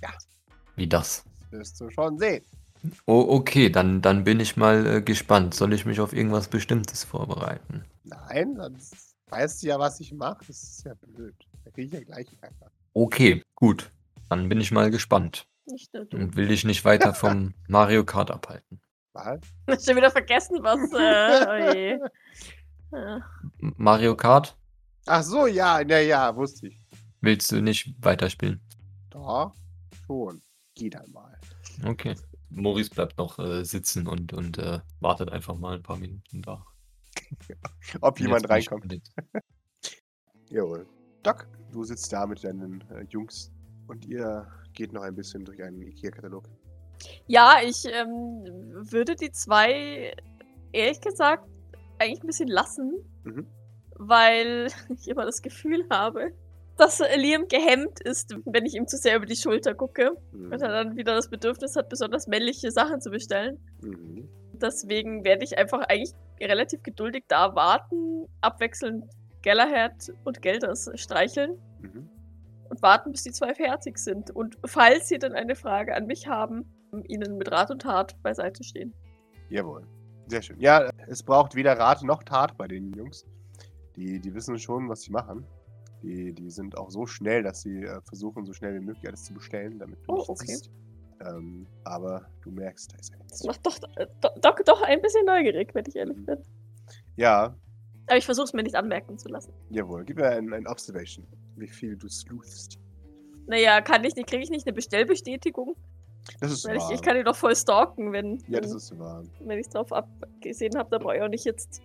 Ja. 0.02 0.10
Wie 0.76 0.86
das? 0.88 1.24
Das 1.50 1.52
wirst 1.52 1.80
du 1.80 1.90
schon 1.90 2.18
sehen. 2.18 2.44
Oh, 3.06 3.26
okay, 3.28 3.70
dann, 3.70 4.02
dann 4.02 4.24
bin 4.24 4.40
ich 4.40 4.56
mal 4.56 4.86
äh, 4.86 5.02
gespannt. 5.02 5.54
Soll 5.54 5.72
ich 5.72 5.86
mich 5.86 6.00
auf 6.00 6.12
irgendwas 6.12 6.48
Bestimmtes 6.48 7.04
vorbereiten? 7.04 7.84
Nein, 8.04 8.56
sonst 8.56 9.16
weißt 9.30 9.62
du 9.62 9.68
ja, 9.68 9.78
was 9.78 10.00
ich 10.00 10.12
mache. 10.12 10.44
Das 10.46 10.62
ist 10.62 10.84
ja 10.84 10.94
blöd. 11.00 11.34
Da 11.64 11.70
kriege 11.70 11.86
ich 11.86 11.92
ja 11.92 12.00
gleich 12.00 12.26
Ärger. 12.40 12.70
Okay, 12.92 13.42
gut. 13.54 13.90
Dann 14.28 14.48
bin 14.48 14.60
ich 14.60 14.70
mal 14.70 14.90
gespannt 14.90 15.46
Nicht 15.66 15.92
nur 15.94 16.04
du. 16.04 16.16
und 16.16 16.36
will 16.36 16.48
dich 16.48 16.64
nicht 16.64 16.84
weiter 16.84 17.14
vom 17.14 17.54
Mario 17.68 18.04
Kart 18.04 18.30
abhalten. 18.30 18.80
Was? 19.12 19.40
Hast 19.68 19.86
schon 19.86 19.96
wieder 19.96 20.10
vergessen, 20.10 20.58
was. 20.60 20.80
Äh, 20.92 21.98
oh. 22.00 22.96
Ja. 22.96 23.20
Mario 23.58 24.16
Kart? 24.16 24.56
Ach 25.06 25.22
so, 25.22 25.46
ja, 25.46 25.80
ja, 25.80 25.98
ja, 25.98 26.34
wusste 26.36 26.68
ich. 26.68 26.83
Willst 27.24 27.50
du 27.52 27.62
nicht 27.62 27.94
weiterspielen? 28.04 28.60
Doch, 29.08 29.54
schon. 30.06 30.42
Geh 30.74 30.90
dann 30.90 31.10
mal. 31.10 31.38
Okay. 31.82 32.14
Maurice 32.50 32.90
bleibt 32.90 33.16
noch 33.16 33.38
äh, 33.38 33.64
sitzen 33.64 34.06
und, 34.06 34.34
und 34.34 34.58
äh, 34.58 34.80
wartet 35.00 35.30
einfach 35.30 35.56
mal 35.56 35.76
ein 35.76 35.82
paar 35.82 35.96
Minuten 35.96 36.42
da. 36.42 36.66
Ob 38.02 38.20
jemand 38.20 38.46
reinkommt. 38.50 38.92
Jawohl. 40.50 40.86
Doc, 41.22 41.48
du 41.72 41.82
sitzt 41.84 42.12
da 42.12 42.26
mit 42.26 42.44
deinen 42.44 42.82
äh, 42.90 43.06
Jungs 43.08 43.50
und 43.86 44.04
ihr 44.04 44.46
geht 44.74 44.92
noch 44.92 45.02
ein 45.02 45.14
bisschen 45.14 45.46
durch 45.46 45.62
einen 45.62 45.80
Ikea-Katalog. 45.80 46.46
Ja, 47.26 47.54
ich 47.64 47.86
ähm, 47.86 48.44
würde 48.90 49.16
die 49.16 49.30
zwei, 49.32 50.14
ehrlich 50.72 51.00
gesagt, 51.00 51.48
eigentlich 51.98 52.22
ein 52.22 52.26
bisschen 52.26 52.48
lassen, 52.48 52.92
Mhm. 53.24 53.46
weil 53.96 54.66
ich 54.98 55.08
immer 55.08 55.24
das 55.24 55.40
Gefühl 55.40 55.86
habe, 55.90 56.32
dass 56.76 57.00
Liam 57.16 57.46
gehemmt 57.48 58.00
ist, 58.00 58.34
wenn 58.44 58.66
ich 58.66 58.74
ihm 58.74 58.86
zu 58.86 58.96
sehr 58.96 59.16
über 59.16 59.26
die 59.26 59.36
Schulter 59.36 59.74
gucke. 59.74 60.12
Mhm. 60.32 60.52
Und 60.52 60.62
er 60.62 60.68
dann 60.68 60.96
wieder 60.96 61.14
das 61.14 61.28
Bedürfnis 61.28 61.76
hat, 61.76 61.88
besonders 61.88 62.26
männliche 62.26 62.70
Sachen 62.70 63.00
zu 63.00 63.10
bestellen. 63.10 63.58
Mhm. 63.82 64.28
Deswegen 64.54 65.24
werde 65.24 65.44
ich 65.44 65.58
einfach 65.58 65.80
eigentlich 65.88 66.12
relativ 66.40 66.82
geduldig 66.82 67.24
da 67.28 67.54
warten, 67.54 68.26
abwechselnd 68.40 69.04
Galahad 69.42 70.12
und 70.24 70.40
Gelders 70.42 70.90
streicheln 70.94 71.58
Mhm. 71.80 72.08
und 72.70 72.82
warten, 72.82 73.12
bis 73.12 73.24
die 73.24 73.32
zwei 73.32 73.54
fertig 73.54 73.98
sind. 73.98 74.30
Und 74.30 74.56
falls 74.64 75.08
sie 75.08 75.18
dann 75.18 75.32
eine 75.32 75.54
Frage 75.54 75.94
an 75.94 76.06
mich 76.06 76.26
haben, 76.26 76.64
ihnen 77.08 77.36
mit 77.36 77.50
Rat 77.50 77.70
und 77.70 77.82
Tat 77.82 78.20
beiseite 78.22 78.64
stehen. 78.64 78.94
Jawohl. 79.50 79.82
Sehr 80.28 80.40
schön. 80.40 80.58
Ja, 80.58 80.88
es 81.08 81.22
braucht 81.22 81.54
weder 81.54 81.76
Rat 81.78 82.02
noch 82.02 82.22
Tat 82.22 82.56
bei 82.56 82.66
den 82.66 82.92
Jungs. 82.94 83.26
Die, 83.96 84.18
die 84.20 84.34
wissen 84.34 84.58
schon, 84.58 84.88
was 84.88 85.02
sie 85.02 85.12
machen. 85.12 85.46
Die, 86.04 86.32
die 86.34 86.50
sind 86.50 86.76
auch 86.76 86.90
so 86.90 87.06
schnell, 87.06 87.42
dass 87.42 87.62
sie 87.62 87.82
äh, 87.82 88.00
versuchen, 88.02 88.44
so 88.44 88.52
schnell 88.52 88.74
wie 88.74 88.84
möglich 88.84 89.06
alles 89.08 89.24
zu 89.24 89.32
bestellen, 89.32 89.78
damit 89.78 89.98
du 90.06 90.12
Oh, 90.12 90.16
nichts 90.16 90.28
okay. 90.30 90.46
siehst. 90.48 90.70
Ähm, 91.26 91.66
aber 91.84 92.26
du 92.42 92.50
merkst, 92.50 92.92
da 92.92 92.98
ist 92.98 93.12
Das 93.30 93.40
eins. 93.40 93.44
macht 93.44 93.64
doch, 93.66 93.78
äh, 93.96 94.06
do- 94.20 94.28
doch, 94.42 94.56
doch 94.66 94.82
ein 94.82 95.00
bisschen 95.00 95.24
neugierig, 95.24 95.74
wenn 95.74 95.84
ich 95.88 95.96
ehrlich 95.96 96.22
bin. 96.26 96.38
Ja, 97.16 97.56
Aber 98.06 98.16
ich 98.18 98.26
versuche 98.26 98.44
es 98.44 98.52
mir 98.52 98.62
nicht 98.64 98.74
anmerken 98.74 99.16
zu 99.18 99.28
lassen. 99.28 99.52
jawohl. 99.70 100.04
Gib 100.04 100.16
mir 100.18 100.28
ein, 100.28 100.52
ein 100.52 100.66
Observation, 100.66 101.26
wie 101.56 101.68
viel 101.68 101.96
du 101.96 102.08
sleuthst. 102.08 102.78
Naja, 103.46 103.80
kann 103.80 104.04
ich 104.04 104.14
nicht, 104.16 104.28
kriege 104.28 104.42
ich 104.42 104.50
nicht 104.50 104.66
eine 104.66 104.74
Bestellbestätigung? 104.74 105.74
Das 106.40 106.50
ist 106.52 106.66
Weil 106.66 106.76
ich, 106.76 106.82
wahr. 106.82 106.92
ich 106.92 107.00
kann 107.02 107.16
ihn 107.16 107.24
doch 107.24 107.36
voll 107.36 107.54
stalken, 107.56 108.12
wenn, 108.12 108.42
ja, 108.48 108.60
das 108.60 108.72
ist 108.74 108.98
wahr. 108.98 109.22
wenn 109.40 109.58
ich 109.58 109.68
drauf 109.68 109.92
abgesehen 109.92 110.76
habe. 110.76 110.90
Da 110.90 110.98
brauche 110.98 111.16
ich 111.16 111.22
auch 111.22 111.28
nicht 111.28 111.44
jetzt 111.44 111.80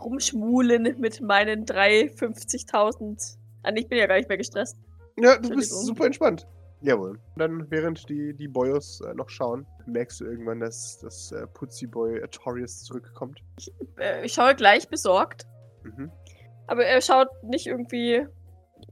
rumschmulen 0.00 1.00
mit 1.00 1.20
meinen 1.20 1.64
350.000. 1.64 3.37
Ah, 3.62 3.72
ich 3.74 3.88
bin 3.88 3.98
ja 3.98 4.06
gar 4.06 4.16
nicht 4.16 4.28
mehr 4.28 4.38
gestresst. 4.38 4.78
Ja, 5.16 5.36
du 5.36 5.50
bist 5.50 5.72
super 5.84 6.06
entspannt. 6.06 6.46
Jawohl. 6.80 7.18
Dann, 7.36 7.68
während 7.70 8.08
die, 8.08 8.34
die 8.34 8.46
Boyos 8.46 9.00
äh, 9.00 9.12
noch 9.14 9.28
schauen, 9.28 9.66
merkst 9.86 10.20
du 10.20 10.26
irgendwann, 10.26 10.60
dass 10.60 10.98
das 11.00 11.32
äh, 11.32 11.46
Putzi-Boy 11.48 12.22
Artorias 12.22 12.84
zurückkommt. 12.84 13.42
Äh, 13.98 14.24
ich 14.24 14.32
schaue 14.32 14.54
gleich 14.54 14.88
besorgt. 14.88 15.46
Mhm. 15.82 16.12
Aber 16.68 16.84
er 16.84 17.00
schaut 17.00 17.28
nicht 17.42 17.66
irgendwie, 17.66 18.26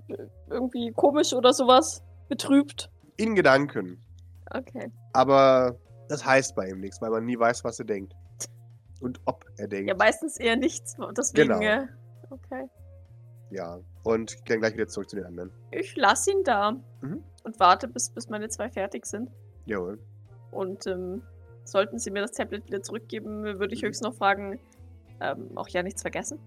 äh, 0.09 0.27
irgendwie 0.51 0.91
komisch 0.93 1.33
oder 1.33 1.53
sowas. 1.53 2.03
Betrübt. 2.29 2.91
In 3.19 3.37
Gedanken. 3.37 4.03
Okay. 4.51 4.91
Aber 5.13 5.79
das 6.09 6.25
heißt 6.27 6.57
bei 6.57 6.69
ihm 6.69 6.81
nichts, 6.81 7.01
weil 7.01 7.11
man 7.11 7.25
nie 7.25 7.39
weiß, 7.39 7.63
was 7.63 7.79
er 7.79 7.85
denkt. 7.85 8.15
Und 9.01 9.21
ob 9.27 9.45
er 9.59 9.69
denkt. 9.69 9.89
Ja, 9.91 9.95
meistens 9.97 10.39
eher 10.39 10.57
nichts. 10.57 10.97
Deswegen, 11.17 11.49
Genau. 11.51 11.61
äh, 11.61 11.87
okay. 12.31 12.65
Ja. 13.51 13.79
Und 14.07 14.45
gehen 14.45 14.61
gleich 14.61 14.75
wieder 14.75 14.87
zurück 14.87 15.11
zu 15.11 15.17
den 15.17 15.25
anderen. 15.27 15.51
Ich 15.73 15.97
lasse 15.97 16.31
ihn 16.31 16.45
da 16.45 16.73
Mhm. 17.01 17.23
und 17.45 17.59
warte, 17.61 17.89
bis, 17.89 18.11
bis 18.11 18.29
meine 18.29 18.49
zwei 18.49 18.71
fertig 18.71 19.05
sind. 19.07 19.31
Jawohl. 19.67 19.99
Und 20.53 20.87
ähm, 20.87 21.23
sollten 21.65 21.99
sie 21.99 22.11
mir 22.11 22.23
das 22.23 22.33
Tablet 22.33 22.65
wieder 22.67 22.83
zurückgeben, 22.83 23.43
würde 23.59 23.75
ich 23.75 23.83
Mhm. 23.83 23.87
höchstens 23.89 24.07
noch 24.09 24.15
fragen, 24.15 24.61
ähm, 25.21 25.51
auch 25.57 25.69
ja 25.69 25.83
nichts 25.83 26.03
vergessen. 26.03 26.39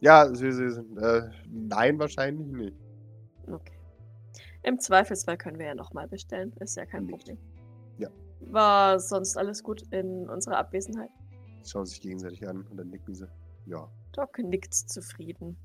Ja, 0.00 0.26
sie, 0.34 0.50
sie, 0.52 0.70
sie, 0.70 0.80
äh, 0.98 1.30
nein, 1.50 1.98
wahrscheinlich 1.98 2.46
nicht. 2.48 2.76
Okay. 3.46 3.72
Im 4.62 4.78
Zweifelsfall 4.78 5.36
können 5.36 5.58
wir 5.58 5.66
ja 5.66 5.74
nochmal 5.74 6.08
bestellen. 6.08 6.52
Ist 6.60 6.76
ja 6.76 6.86
kein 6.86 7.04
Nicht. 7.04 7.18
Problem. 7.18 7.38
Ja. 7.98 8.08
War 8.40 8.98
sonst 9.00 9.36
alles 9.36 9.62
gut 9.62 9.82
in 9.90 10.28
unserer 10.28 10.58
Abwesenheit? 10.58 11.10
Sie 11.62 11.70
schauen 11.70 11.86
sich 11.86 12.00
gegenseitig 12.00 12.46
an 12.48 12.66
und 12.70 12.76
dann 12.76 12.88
nicken 12.90 13.14
sie. 13.14 13.26
Ja. 13.66 13.88
Doc 14.12 14.38
nickt 14.38 14.74
zufrieden. 14.74 15.56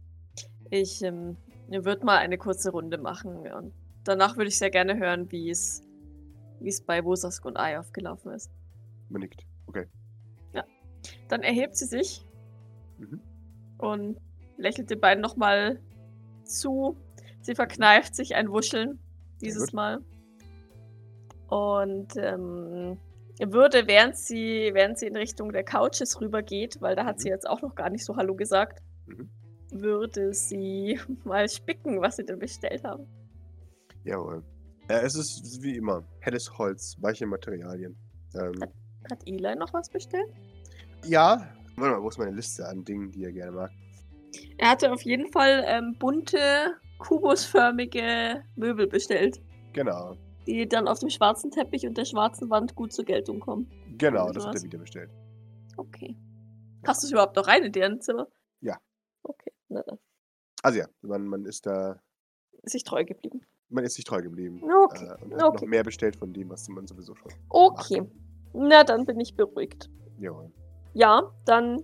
Ich 0.70 1.02
ähm, 1.04 1.38
würde 1.68 2.06
mal 2.06 2.18
eine 2.18 2.38
kurze 2.38 2.72
Runde 2.72 2.98
machen 2.98 3.52
und 3.52 3.74
danach 4.04 4.38
würde 4.38 4.48
ich 4.50 4.58
sehr 4.58 4.72
gerne 4.72 4.98
hören, 4.98 5.32
wie 5.32 5.50
es 5.50 5.84
wie 6.60 6.70
es 6.70 6.82
bei 6.82 7.04
Wosask 7.04 7.44
und 7.46 7.58
Ai 7.58 7.80
aufgelaufen 7.80 8.32
ist. 8.34 8.52
Man 9.10 9.22
nickt. 9.22 9.46
Okay. 9.68 9.88
Dann 11.28 11.42
erhebt 11.42 11.76
sie 11.76 11.86
sich 11.86 12.24
Mhm. 13.00 13.20
und 13.80 14.18
lächelt 14.58 14.92
den 14.92 15.00
beiden 15.00 15.22
nochmal 15.22 15.80
zu. 16.44 16.96
Sie 17.42 17.56
verkneift 17.56 18.16
sich 18.16 18.36
ein 18.36 18.52
Wuscheln 18.52 19.00
dieses. 19.42 19.74
Mal. 19.74 20.02
Und 21.48 22.16
ähm, 22.18 22.98
würde, 23.40 23.88
während 23.88 24.16
sie, 24.18 24.70
während 24.74 25.00
sie 25.00 25.08
in 25.08 25.16
Richtung 25.18 25.52
der 25.52 25.64
Couches 25.64 26.22
rübergeht, 26.22 26.80
weil 26.82 26.96
da 26.96 27.06
hat 27.06 27.20
sie 27.20 27.30
Mhm. 27.30 27.34
jetzt 27.34 27.50
auch 27.50 27.62
noch 27.64 27.74
gar 27.74 27.90
nicht 27.90 28.06
so 28.06 28.16
Hallo 28.18 28.36
gesagt, 28.36 28.84
Mhm. 29.08 29.30
Würde 29.72 30.34
sie 30.34 31.00
mal 31.24 31.48
spicken, 31.50 32.02
was 32.02 32.18
sie 32.18 32.26
denn 32.26 32.40
bestellt 32.40 32.84
haben. 32.84 33.06
Jawohl. 34.04 34.44
Äh, 34.88 35.02
es 35.06 35.16
ist 35.16 35.62
wie 35.62 35.78
immer. 35.78 36.04
Helles 36.20 36.58
Holz, 36.58 36.96
weiche 37.00 37.26
Materialien. 37.26 37.96
Ähm, 38.36 38.54
Hat 39.10 39.20
Eli 39.26 39.56
noch 39.56 39.74
was 39.74 39.90
bestellt? 39.90 40.30
ja. 41.06 41.48
Warte 41.78 41.96
mal, 41.96 42.04
wo 42.04 42.10
ist 42.10 42.18
meine 42.20 42.32
Liste 42.36 42.68
an 42.68 42.84
Dingen, 42.84 43.12
die 43.12 43.24
er 43.24 43.32
gerne 43.32 43.54
mag? 43.54 43.72
Er 44.58 44.72
hatte 44.72 44.92
auf 44.92 45.02
jeden 45.04 45.32
Fall 45.32 45.64
ähm, 45.66 45.96
bunte, 45.98 46.38
kubusförmige 47.00 48.44
Möbel 48.56 48.88
bestellt, 48.88 49.42
Genau. 49.74 50.16
die 50.46 50.68
dann 50.68 50.88
auf 50.90 51.00
dem 51.00 51.10
schwarzen 51.10 51.50
Teppich 51.50 51.88
und 51.88 51.98
der 51.98 52.06
schwarzen 52.06 52.50
Wand 52.50 52.76
gut 52.76 52.92
zur 52.92 53.06
Geltung 53.06 53.40
kommen. 53.40 53.72
Genau, 53.98 54.32
das 54.32 54.46
hat 54.46 54.56
er 54.56 54.64
wieder 54.64 54.78
bestellt. 54.80 55.10
Okay. 55.78 56.16
Hast 56.86 57.04
du 57.04 57.08
es 57.08 57.12
überhaupt 57.14 57.38
noch 57.38 57.48
rein 57.48 57.64
in 57.64 57.72
deren 57.72 58.02
Zimmer? 58.02 58.28
Dann. 59.76 59.98
Also 60.64 60.80
ja, 60.80 60.88
man, 61.02 61.26
man 61.28 61.46
ist 61.46 61.66
da, 61.66 62.00
Ist 62.64 62.74
sich 62.74 62.84
treu 62.84 63.04
geblieben. 63.06 63.42
man 63.70 63.84
ist 63.84 63.96
sich 63.96 64.06
treu 64.06 64.22
geblieben. 64.22 64.62
Okay. 64.64 65.06
Äh, 65.06 65.24
und 65.24 65.34
hat 65.36 65.44
Okay. 65.44 65.66
noch 65.66 65.70
mehr 65.70 65.84
bestellt 65.84 66.16
von 66.16 66.34
dem, 66.34 66.50
was 66.50 66.68
man 66.70 66.86
sowieso 66.88 67.16
schon. 67.16 67.32
Okay. 67.50 68.04
Na, 68.54 68.84
dann 68.84 69.06
bin 69.06 69.20
ich 69.20 69.36
beruhigt. 69.36 69.90
Jawohl. 70.20 70.52
Ja, 70.94 71.32
dann, 71.46 71.84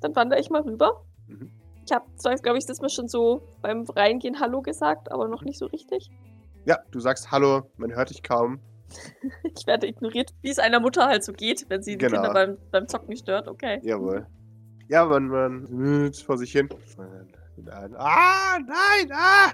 dann 0.00 0.14
wandere 0.16 0.40
ich 0.40 0.50
mal 0.50 0.62
rüber. 0.62 1.04
Mhm. 1.28 1.52
Ich 1.86 1.92
habe 1.92 2.04
zwar, 2.16 2.34
glaube 2.36 2.58
ich, 2.58 2.66
das 2.66 2.80
mal 2.80 2.88
schon 2.90 3.08
so 3.08 3.42
beim 3.62 3.84
Reingehen 3.84 4.38
Hallo 4.40 4.60
gesagt, 4.60 5.10
aber 5.10 5.28
noch 5.28 5.42
nicht 5.42 5.58
so 5.58 5.66
richtig. 5.66 6.10
Ja, 6.66 6.78
du 6.90 7.00
sagst 7.00 7.30
Hallo, 7.30 7.62
man 7.76 7.94
hört 7.94 8.10
dich 8.10 8.22
kaum. 8.22 8.60
Ich 9.56 9.66
werde 9.68 9.86
ignoriert, 9.86 10.34
wie 10.42 10.50
es 10.50 10.58
einer 10.58 10.80
Mutter 10.80 11.06
halt 11.06 11.22
so 11.24 11.32
geht, 11.32 11.64
wenn 11.70 11.82
sie 11.82 11.92
die 11.92 11.98
Genau. 12.06 12.22
Kinder 12.22 12.32
beim, 12.34 12.58
beim 12.72 12.88
Zocken 12.88 13.16
stört. 13.16 13.46
Okay. 13.48 13.78
Jawohl. 13.82 14.26
Ja, 14.90 15.04
man, 15.04 15.28
man 15.28 16.12
vor 16.12 16.36
sich 16.36 16.50
hin. 16.50 16.68
Ah, 17.96 18.58
nein, 18.58 19.12
ah! 19.12 19.52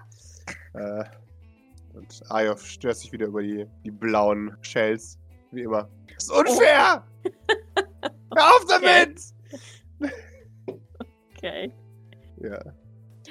Äh, 0.72 1.05
und 1.93 2.22
Ayov 2.30 2.64
stört 2.64 2.97
sich 2.97 3.12
wieder 3.12 3.26
über 3.26 3.43
die, 3.43 3.66
die 3.84 3.91
blauen 3.91 4.57
Shells. 4.62 5.18
Wie 5.51 5.62
immer. 5.62 5.91
Das 6.14 6.24
ist 6.24 6.30
unfair! 6.30 7.07
Hör 8.34 8.45
auf 8.45 8.64
damit! 8.66 9.20
Okay. 11.37 11.70
Ja. 12.39 12.59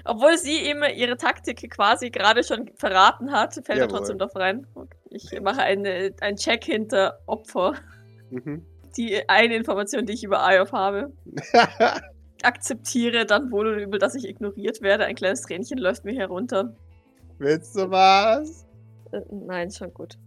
Obwohl 0.03 0.37
sie 0.37 0.69
ihm 0.69 0.83
ihre 0.95 1.17
Taktik 1.17 1.71
quasi 1.71 2.11
gerade 2.11 2.43
schon 2.43 2.69
verraten 2.75 3.31
hat, 3.31 3.55
fällt 3.55 3.69
er 3.69 3.77
Jawohl. 3.77 3.97
trotzdem 3.97 4.19
drauf 4.19 4.35
rein. 4.35 4.67
Okay. 4.75 4.95
Ich 5.09 5.41
mache 5.41 5.61
eine, 5.61 6.13
einen 6.21 6.37
Check 6.37 6.65
hinter 6.65 7.17
Opfer. 7.25 7.73
Mhm. 8.29 8.63
Die 8.97 9.27
eine 9.27 9.55
Information, 9.55 10.05
die 10.05 10.13
ich 10.13 10.23
über 10.23 10.39
Iof 10.39 10.71
habe. 10.71 11.11
Akzeptiere 12.43 13.25
dann 13.25 13.51
wohl 13.51 13.67
oder 13.67 13.81
übel, 13.81 13.99
dass 13.99 14.15
ich 14.15 14.25
ignoriert 14.25 14.81
werde. 14.81 15.05
Ein 15.05 15.15
kleines 15.15 15.41
Tränchen 15.41 15.77
läuft 15.77 16.05
mir 16.05 16.13
herunter. 16.13 16.75
Willst 17.37 17.75
du 17.75 17.89
was? 17.89 18.65
Äh, 19.11 19.21
nein, 19.31 19.71
schon 19.71 19.93
gut. 19.93 20.17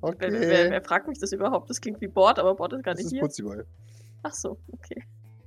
Okay. 0.00 0.28
Wer, 0.30 0.40
wer, 0.40 0.70
wer 0.70 0.82
fragt 0.82 1.08
mich 1.08 1.18
das 1.18 1.32
überhaupt? 1.32 1.68
Das 1.68 1.80
klingt 1.80 2.00
wie 2.00 2.08
Bord, 2.08 2.38
aber 2.38 2.54
Bord 2.54 2.72
ist 2.72 2.82
gar 2.82 2.94
das 2.94 3.04
nicht 3.04 3.06
ist 3.06 3.12
hier. 3.12 3.20
Putziboy. 3.20 3.62
Ach 4.22 4.32
so, 4.32 4.58
okay. 4.72 5.02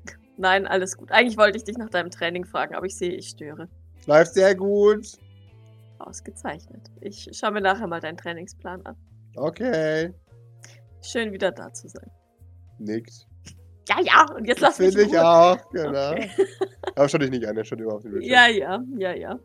Nein, 0.38 0.68
alles 0.68 0.98
gut. 0.98 1.12
Eigentlich 1.12 1.38
wollte 1.38 1.58
ich 1.58 1.64
dich 1.64 1.78
nach 1.78 1.90
deinem 1.90 2.12
Training 2.12 2.46
fragen, 2.46 2.76
aber 2.76 2.86
ich 2.86 2.96
sehe, 2.96 3.12
ich 3.12 3.30
störe. 3.30 3.68
Läuft 4.06 4.34
sehr 4.34 4.56
gut. 4.56 5.08
Ausgezeichnet. 6.00 6.92
Ich 7.02 7.30
schaue 7.34 7.52
mir 7.52 7.62
nachher 7.62 7.88
mal 7.88 8.00
deinen 8.00 8.18
Trainingsplan 8.18 8.86
an. 8.86 8.96
Okay. 9.36 10.14
Schön 11.02 11.32
wieder 11.32 11.52
da 11.52 11.72
zu 11.74 11.88
sein. 11.88 12.10
Nickt. 12.80 13.28
Ja, 13.90 13.98
ja, 14.02 14.26
und 14.36 14.46
jetzt 14.48 14.62
lass 14.62 14.80
mich 14.80 14.90
Finde 14.90 15.04
in 15.04 15.10
ich 15.10 15.20
auch, 15.20 15.70
genau. 15.72 16.12
Okay. 16.12 16.30
Aber 16.96 17.10
schau 17.10 17.18
dich 17.18 17.30
nicht 17.32 17.46
an, 17.46 17.58
er 17.58 17.66
schaut 17.66 17.80
überhaupt 17.80 18.06
nicht 18.06 18.26
Ja, 18.26 18.48
ja, 18.48 18.82
ja, 18.98 19.14
ja. 19.14 19.40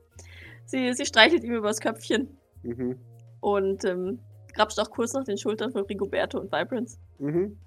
Sie, 0.66 0.92
sie 0.94 1.06
streichelt 1.06 1.42
ihm 1.44 1.54
übers 1.54 1.80
Köpfchen 1.80 2.36
Mhm. 2.62 2.98
und 3.40 3.84
ähm, 3.84 4.18
grapscht 4.54 4.78
auch 4.80 4.90
kurz 4.90 5.12
nach 5.14 5.24
den 5.24 5.38
Schultern 5.38 5.72
von 5.72 5.84
Rigoberto 5.86 6.38
und 6.38 6.52
Vibrance. 6.52 6.98
Mhm. 7.18 7.58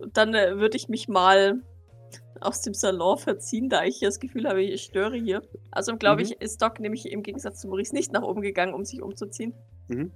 Und 0.00 0.16
dann 0.16 0.34
äh, 0.34 0.56
würde 0.58 0.76
ich 0.76 0.88
mich 0.88 1.08
mal 1.08 1.62
aus 2.40 2.60
dem 2.62 2.74
Salon 2.74 3.16
verziehen, 3.18 3.68
da 3.68 3.84
ich 3.84 4.00
das 4.00 4.20
Gefühl 4.20 4.46
habe, 4.48 4.62
ich 4.62 4.82
störe 4.82 5.16
hier. 5.16 5.42
Also 5.70 5.96
glaube 5.96 6.22
Mhm. 6.22 6.28
ich, 6.28 6.40
ist 6.40 6.60
Doc 6.62 6.78
nämlich 6.80 7.10
im 7.10 7.22
Gegensatz 7.22 7.60
zu 7.60 7.68
Maurice 7.68 7.94
nicht 7.94 8.12
nach 8.12 8.22
oben 8.22 8.40
gegangen, 8.42 8.74
um 8.74 8.84
sich 8.84 9.02
umzuziehen. 9.02 9.54
Mhm. 9.88 10.12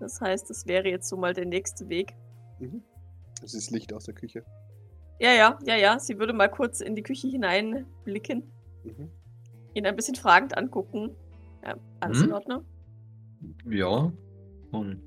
Das 0.00 0.20
heißt, 0.20 0.50
das 0.50 0.66
wäre 0.66 0.88
jetzt 0.88 1.08
so 1.08 1.16
mal 1.16 1.34
der 1.34 1.46
nächste 1.46 1.88
Weg. 1.88 2.14
Mhm. 2.58 2.82
Es 3.42 3.54
ist 3.54 3.70
Licht 3.70 3.92
aus 3.92 4.04
der 4.04 4.14
Küche. 4.14 4.44
Ja, 5.20 5.32
ja, 5.32 5.58
ja, 5.66 5.76
ja. 5.76 5.98
Sie 5.98 6.18
würde 6.18 6.32
mal 6.32 6.48
kurz 6.48 6.80
in 6.80 6.94
die 6.94 7.02
Küche 7.02 7.28
hineinblicken, 7.28 8.42
Mhm. 8.84 9.10
ihn 9.74 9.86
ein 9.86 9.96
bisschen 9.96 10.14
fragend 10.14 10.56
angucken. 10.56 11.14
Ja, 11.64 11.76
alles 12.00 12.18
in 12.20 12.26
Hm? 12.28 12.32
Ordnung. 12.32 12.64
Ja. 13.68 14.12
Und 14.72 15.02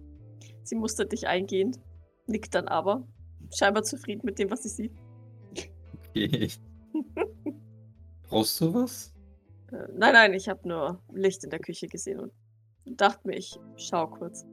Sie 0.64 0.76
mustert 0.76 1.12
dich 1.12 1.28
eingehend, 1.28 1.80
nickt 2.28 2.56
dann 2.56 2.68
aber. 2.68 3.06
Scheinbar 3.54 3.84
zufrieden 3.84 4.22
mit 4.24 4.40
dem, 4.40 4.50
was 4.52 4.64
sie 4.64 4.70
sieht. 4.70 4.92
okay. 6.10 6.50
Brauchst 8.30 8.62
du 8.62 8.74
was? 8.74 9.14
Äh, 9.72 9.88
nein, 9.98 10.14
nein, 10.14 10.34
ich 10.34 10.48
habe 10.50 10.68
nur 10.68 11.02
Licht 11.14 11.44
in 11.44 11.50
der 11.50 11.60
Küche 11.60 11.88
gesehen 11.88 12.20
und 12.20 12.32
dachte 13.02 13.28
mir, 13.28 13.36
ich 13.38 13.60
schau 13.76 14.08
kurz. 14.08 14.46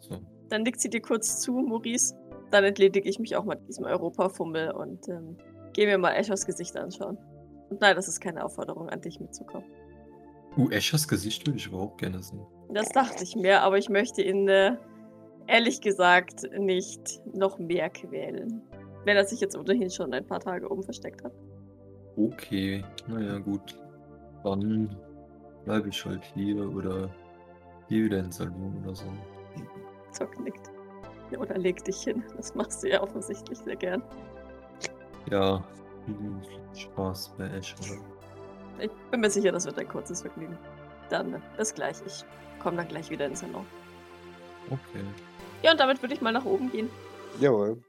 So. 0.00 0.20
Dann 0.48 0.62
nickt 0.62 0.80
sie 0.80 0.90
dir 0.90 1.00
kurz 1.00 1.40
zu, 1.40 1.52
Maurice. 1.52 2.14
Dann 2.50 2.64
entledige 2.64 3.08
ich 3.08 3.18
mich 3.18 3.36
auch 3.36 3.44
mal 3.44 3.56
diesem 3.56 3.84
Europafummel 3.84 4.72
und 4.72 5.08
ähm, 5.08 5.36
gehe 5.72 5.86
mir 5.86 5.98
mal 5.98 6.12
Eschers 6.12 6.46
Gesicht 6.46 6.76
anschauen. 6.76 7.16
Und 7.68 7.80
nein, 7.80 7.94
das 7.94 8.08
ist 8.08 8.20
keine 8.20 8.44
Aufforderung 8.44 8.88
an 8.88 9.00
dich 9.00 9.20
mitzukommen. 9.20 9.66
Uh, 10.56 10.68
Eschers 10.70 11.06
Gesicht 11.06 11.46
würde 11.46 11.58
ich 11.58 11.66
überhaupt 11.66 11.98
gerne 11.98 12.20
sehen. 12.22 12.44
Das 12.70 12.88
dachte 12.88 13.22
ich 13.22 13.36
mir, 13.36 13.62
aber 13.62 13.78
ich 13.78 13.88
möchte 13.88 14.22
ihn 14.22 14.48
äh, 14.48 14.76
ehrlich 15.46 15.80
gesagt 15.80 16.48
nicht 16.58 17.20
noch 17.32 17.58
mehr 17.58 17.88
quälen. 17.90 18.62
Wenn 19.04 19.16
er 19.16 19.24
sich 19.24 19.40
jetzt 19.40 19.56
ohnehin 19.56 19.90
schon 19.90 20.12
ein 20.12 20.26
paar 20.26 20.40
Tage 20.40 20.70
oben 20.70 20.82
versteckt 20.82 21.24
hat. 21.24 21.32
Okay, 22.16 22.84
naja, 23.06 23.38
gut. 23.38 23.78
Dann 24.42 24.96
bleibe 25.64 25.88
ich 25.88 26.04
halt 26.04 26.24
hier 26.34 26.68
oder 26.74 27.08
gehe 27.88 28.04
wieder 28.04 28.18
ins 28.18 28.36
Salon 28.36 28.82
oder 28.82 28.94
so. 28.94 29.06
Zock 30.12 30.38
nickt. 30.40 30.70
Oder 31.38 31.58
leg 31.58 31.84
dich 31.84 32.02
hin. 32.02 32.22
Das 32.36 32.54
machst 32.54 32.82
du 32.82 32.88
ja 32.88 33.02
offensichtlich 33.02 33.58
sehr 33.58 33.76
gern. 33.76 34.02
Ja, 35.30 35.62
viel 36.06 36.80
Spaß 36.80 37.34
bei 37.36 37.46
Escher. 37.48 37.76
Ich 38.78 38.90
bin 39.10 39.20
mir 39.20 39.30
sicher, 39.30 39.52
das 39.52 39.66
wird 39.66 39.78
ein 39.78 39.88
kurzes 39.88 40.22
Vergnügen. 40.22 40.56
Dann 41.08 41.42
bis 41.56 41.74
gleich. 41.74 41.96
Ich 42.06 42.24
komme 42.60 42.78
dann 42.78 42.88
gleich 42.88 43.10
wieder 43.10 43.26
ins 43.26 43.40
Salon. 43.40 43.66
Okay. 44.70 45.04
Ja, 45.62 45.72
und 45.72 45.80
damit 45.80 46.00
würde 46.02 46.14
ich 46.14 46.20
mal 46.20 46.32
nach 46.32 46.44
oben 46.44 46.70
gehen. 46.70 46.88
Jawohl. 47.38 47.82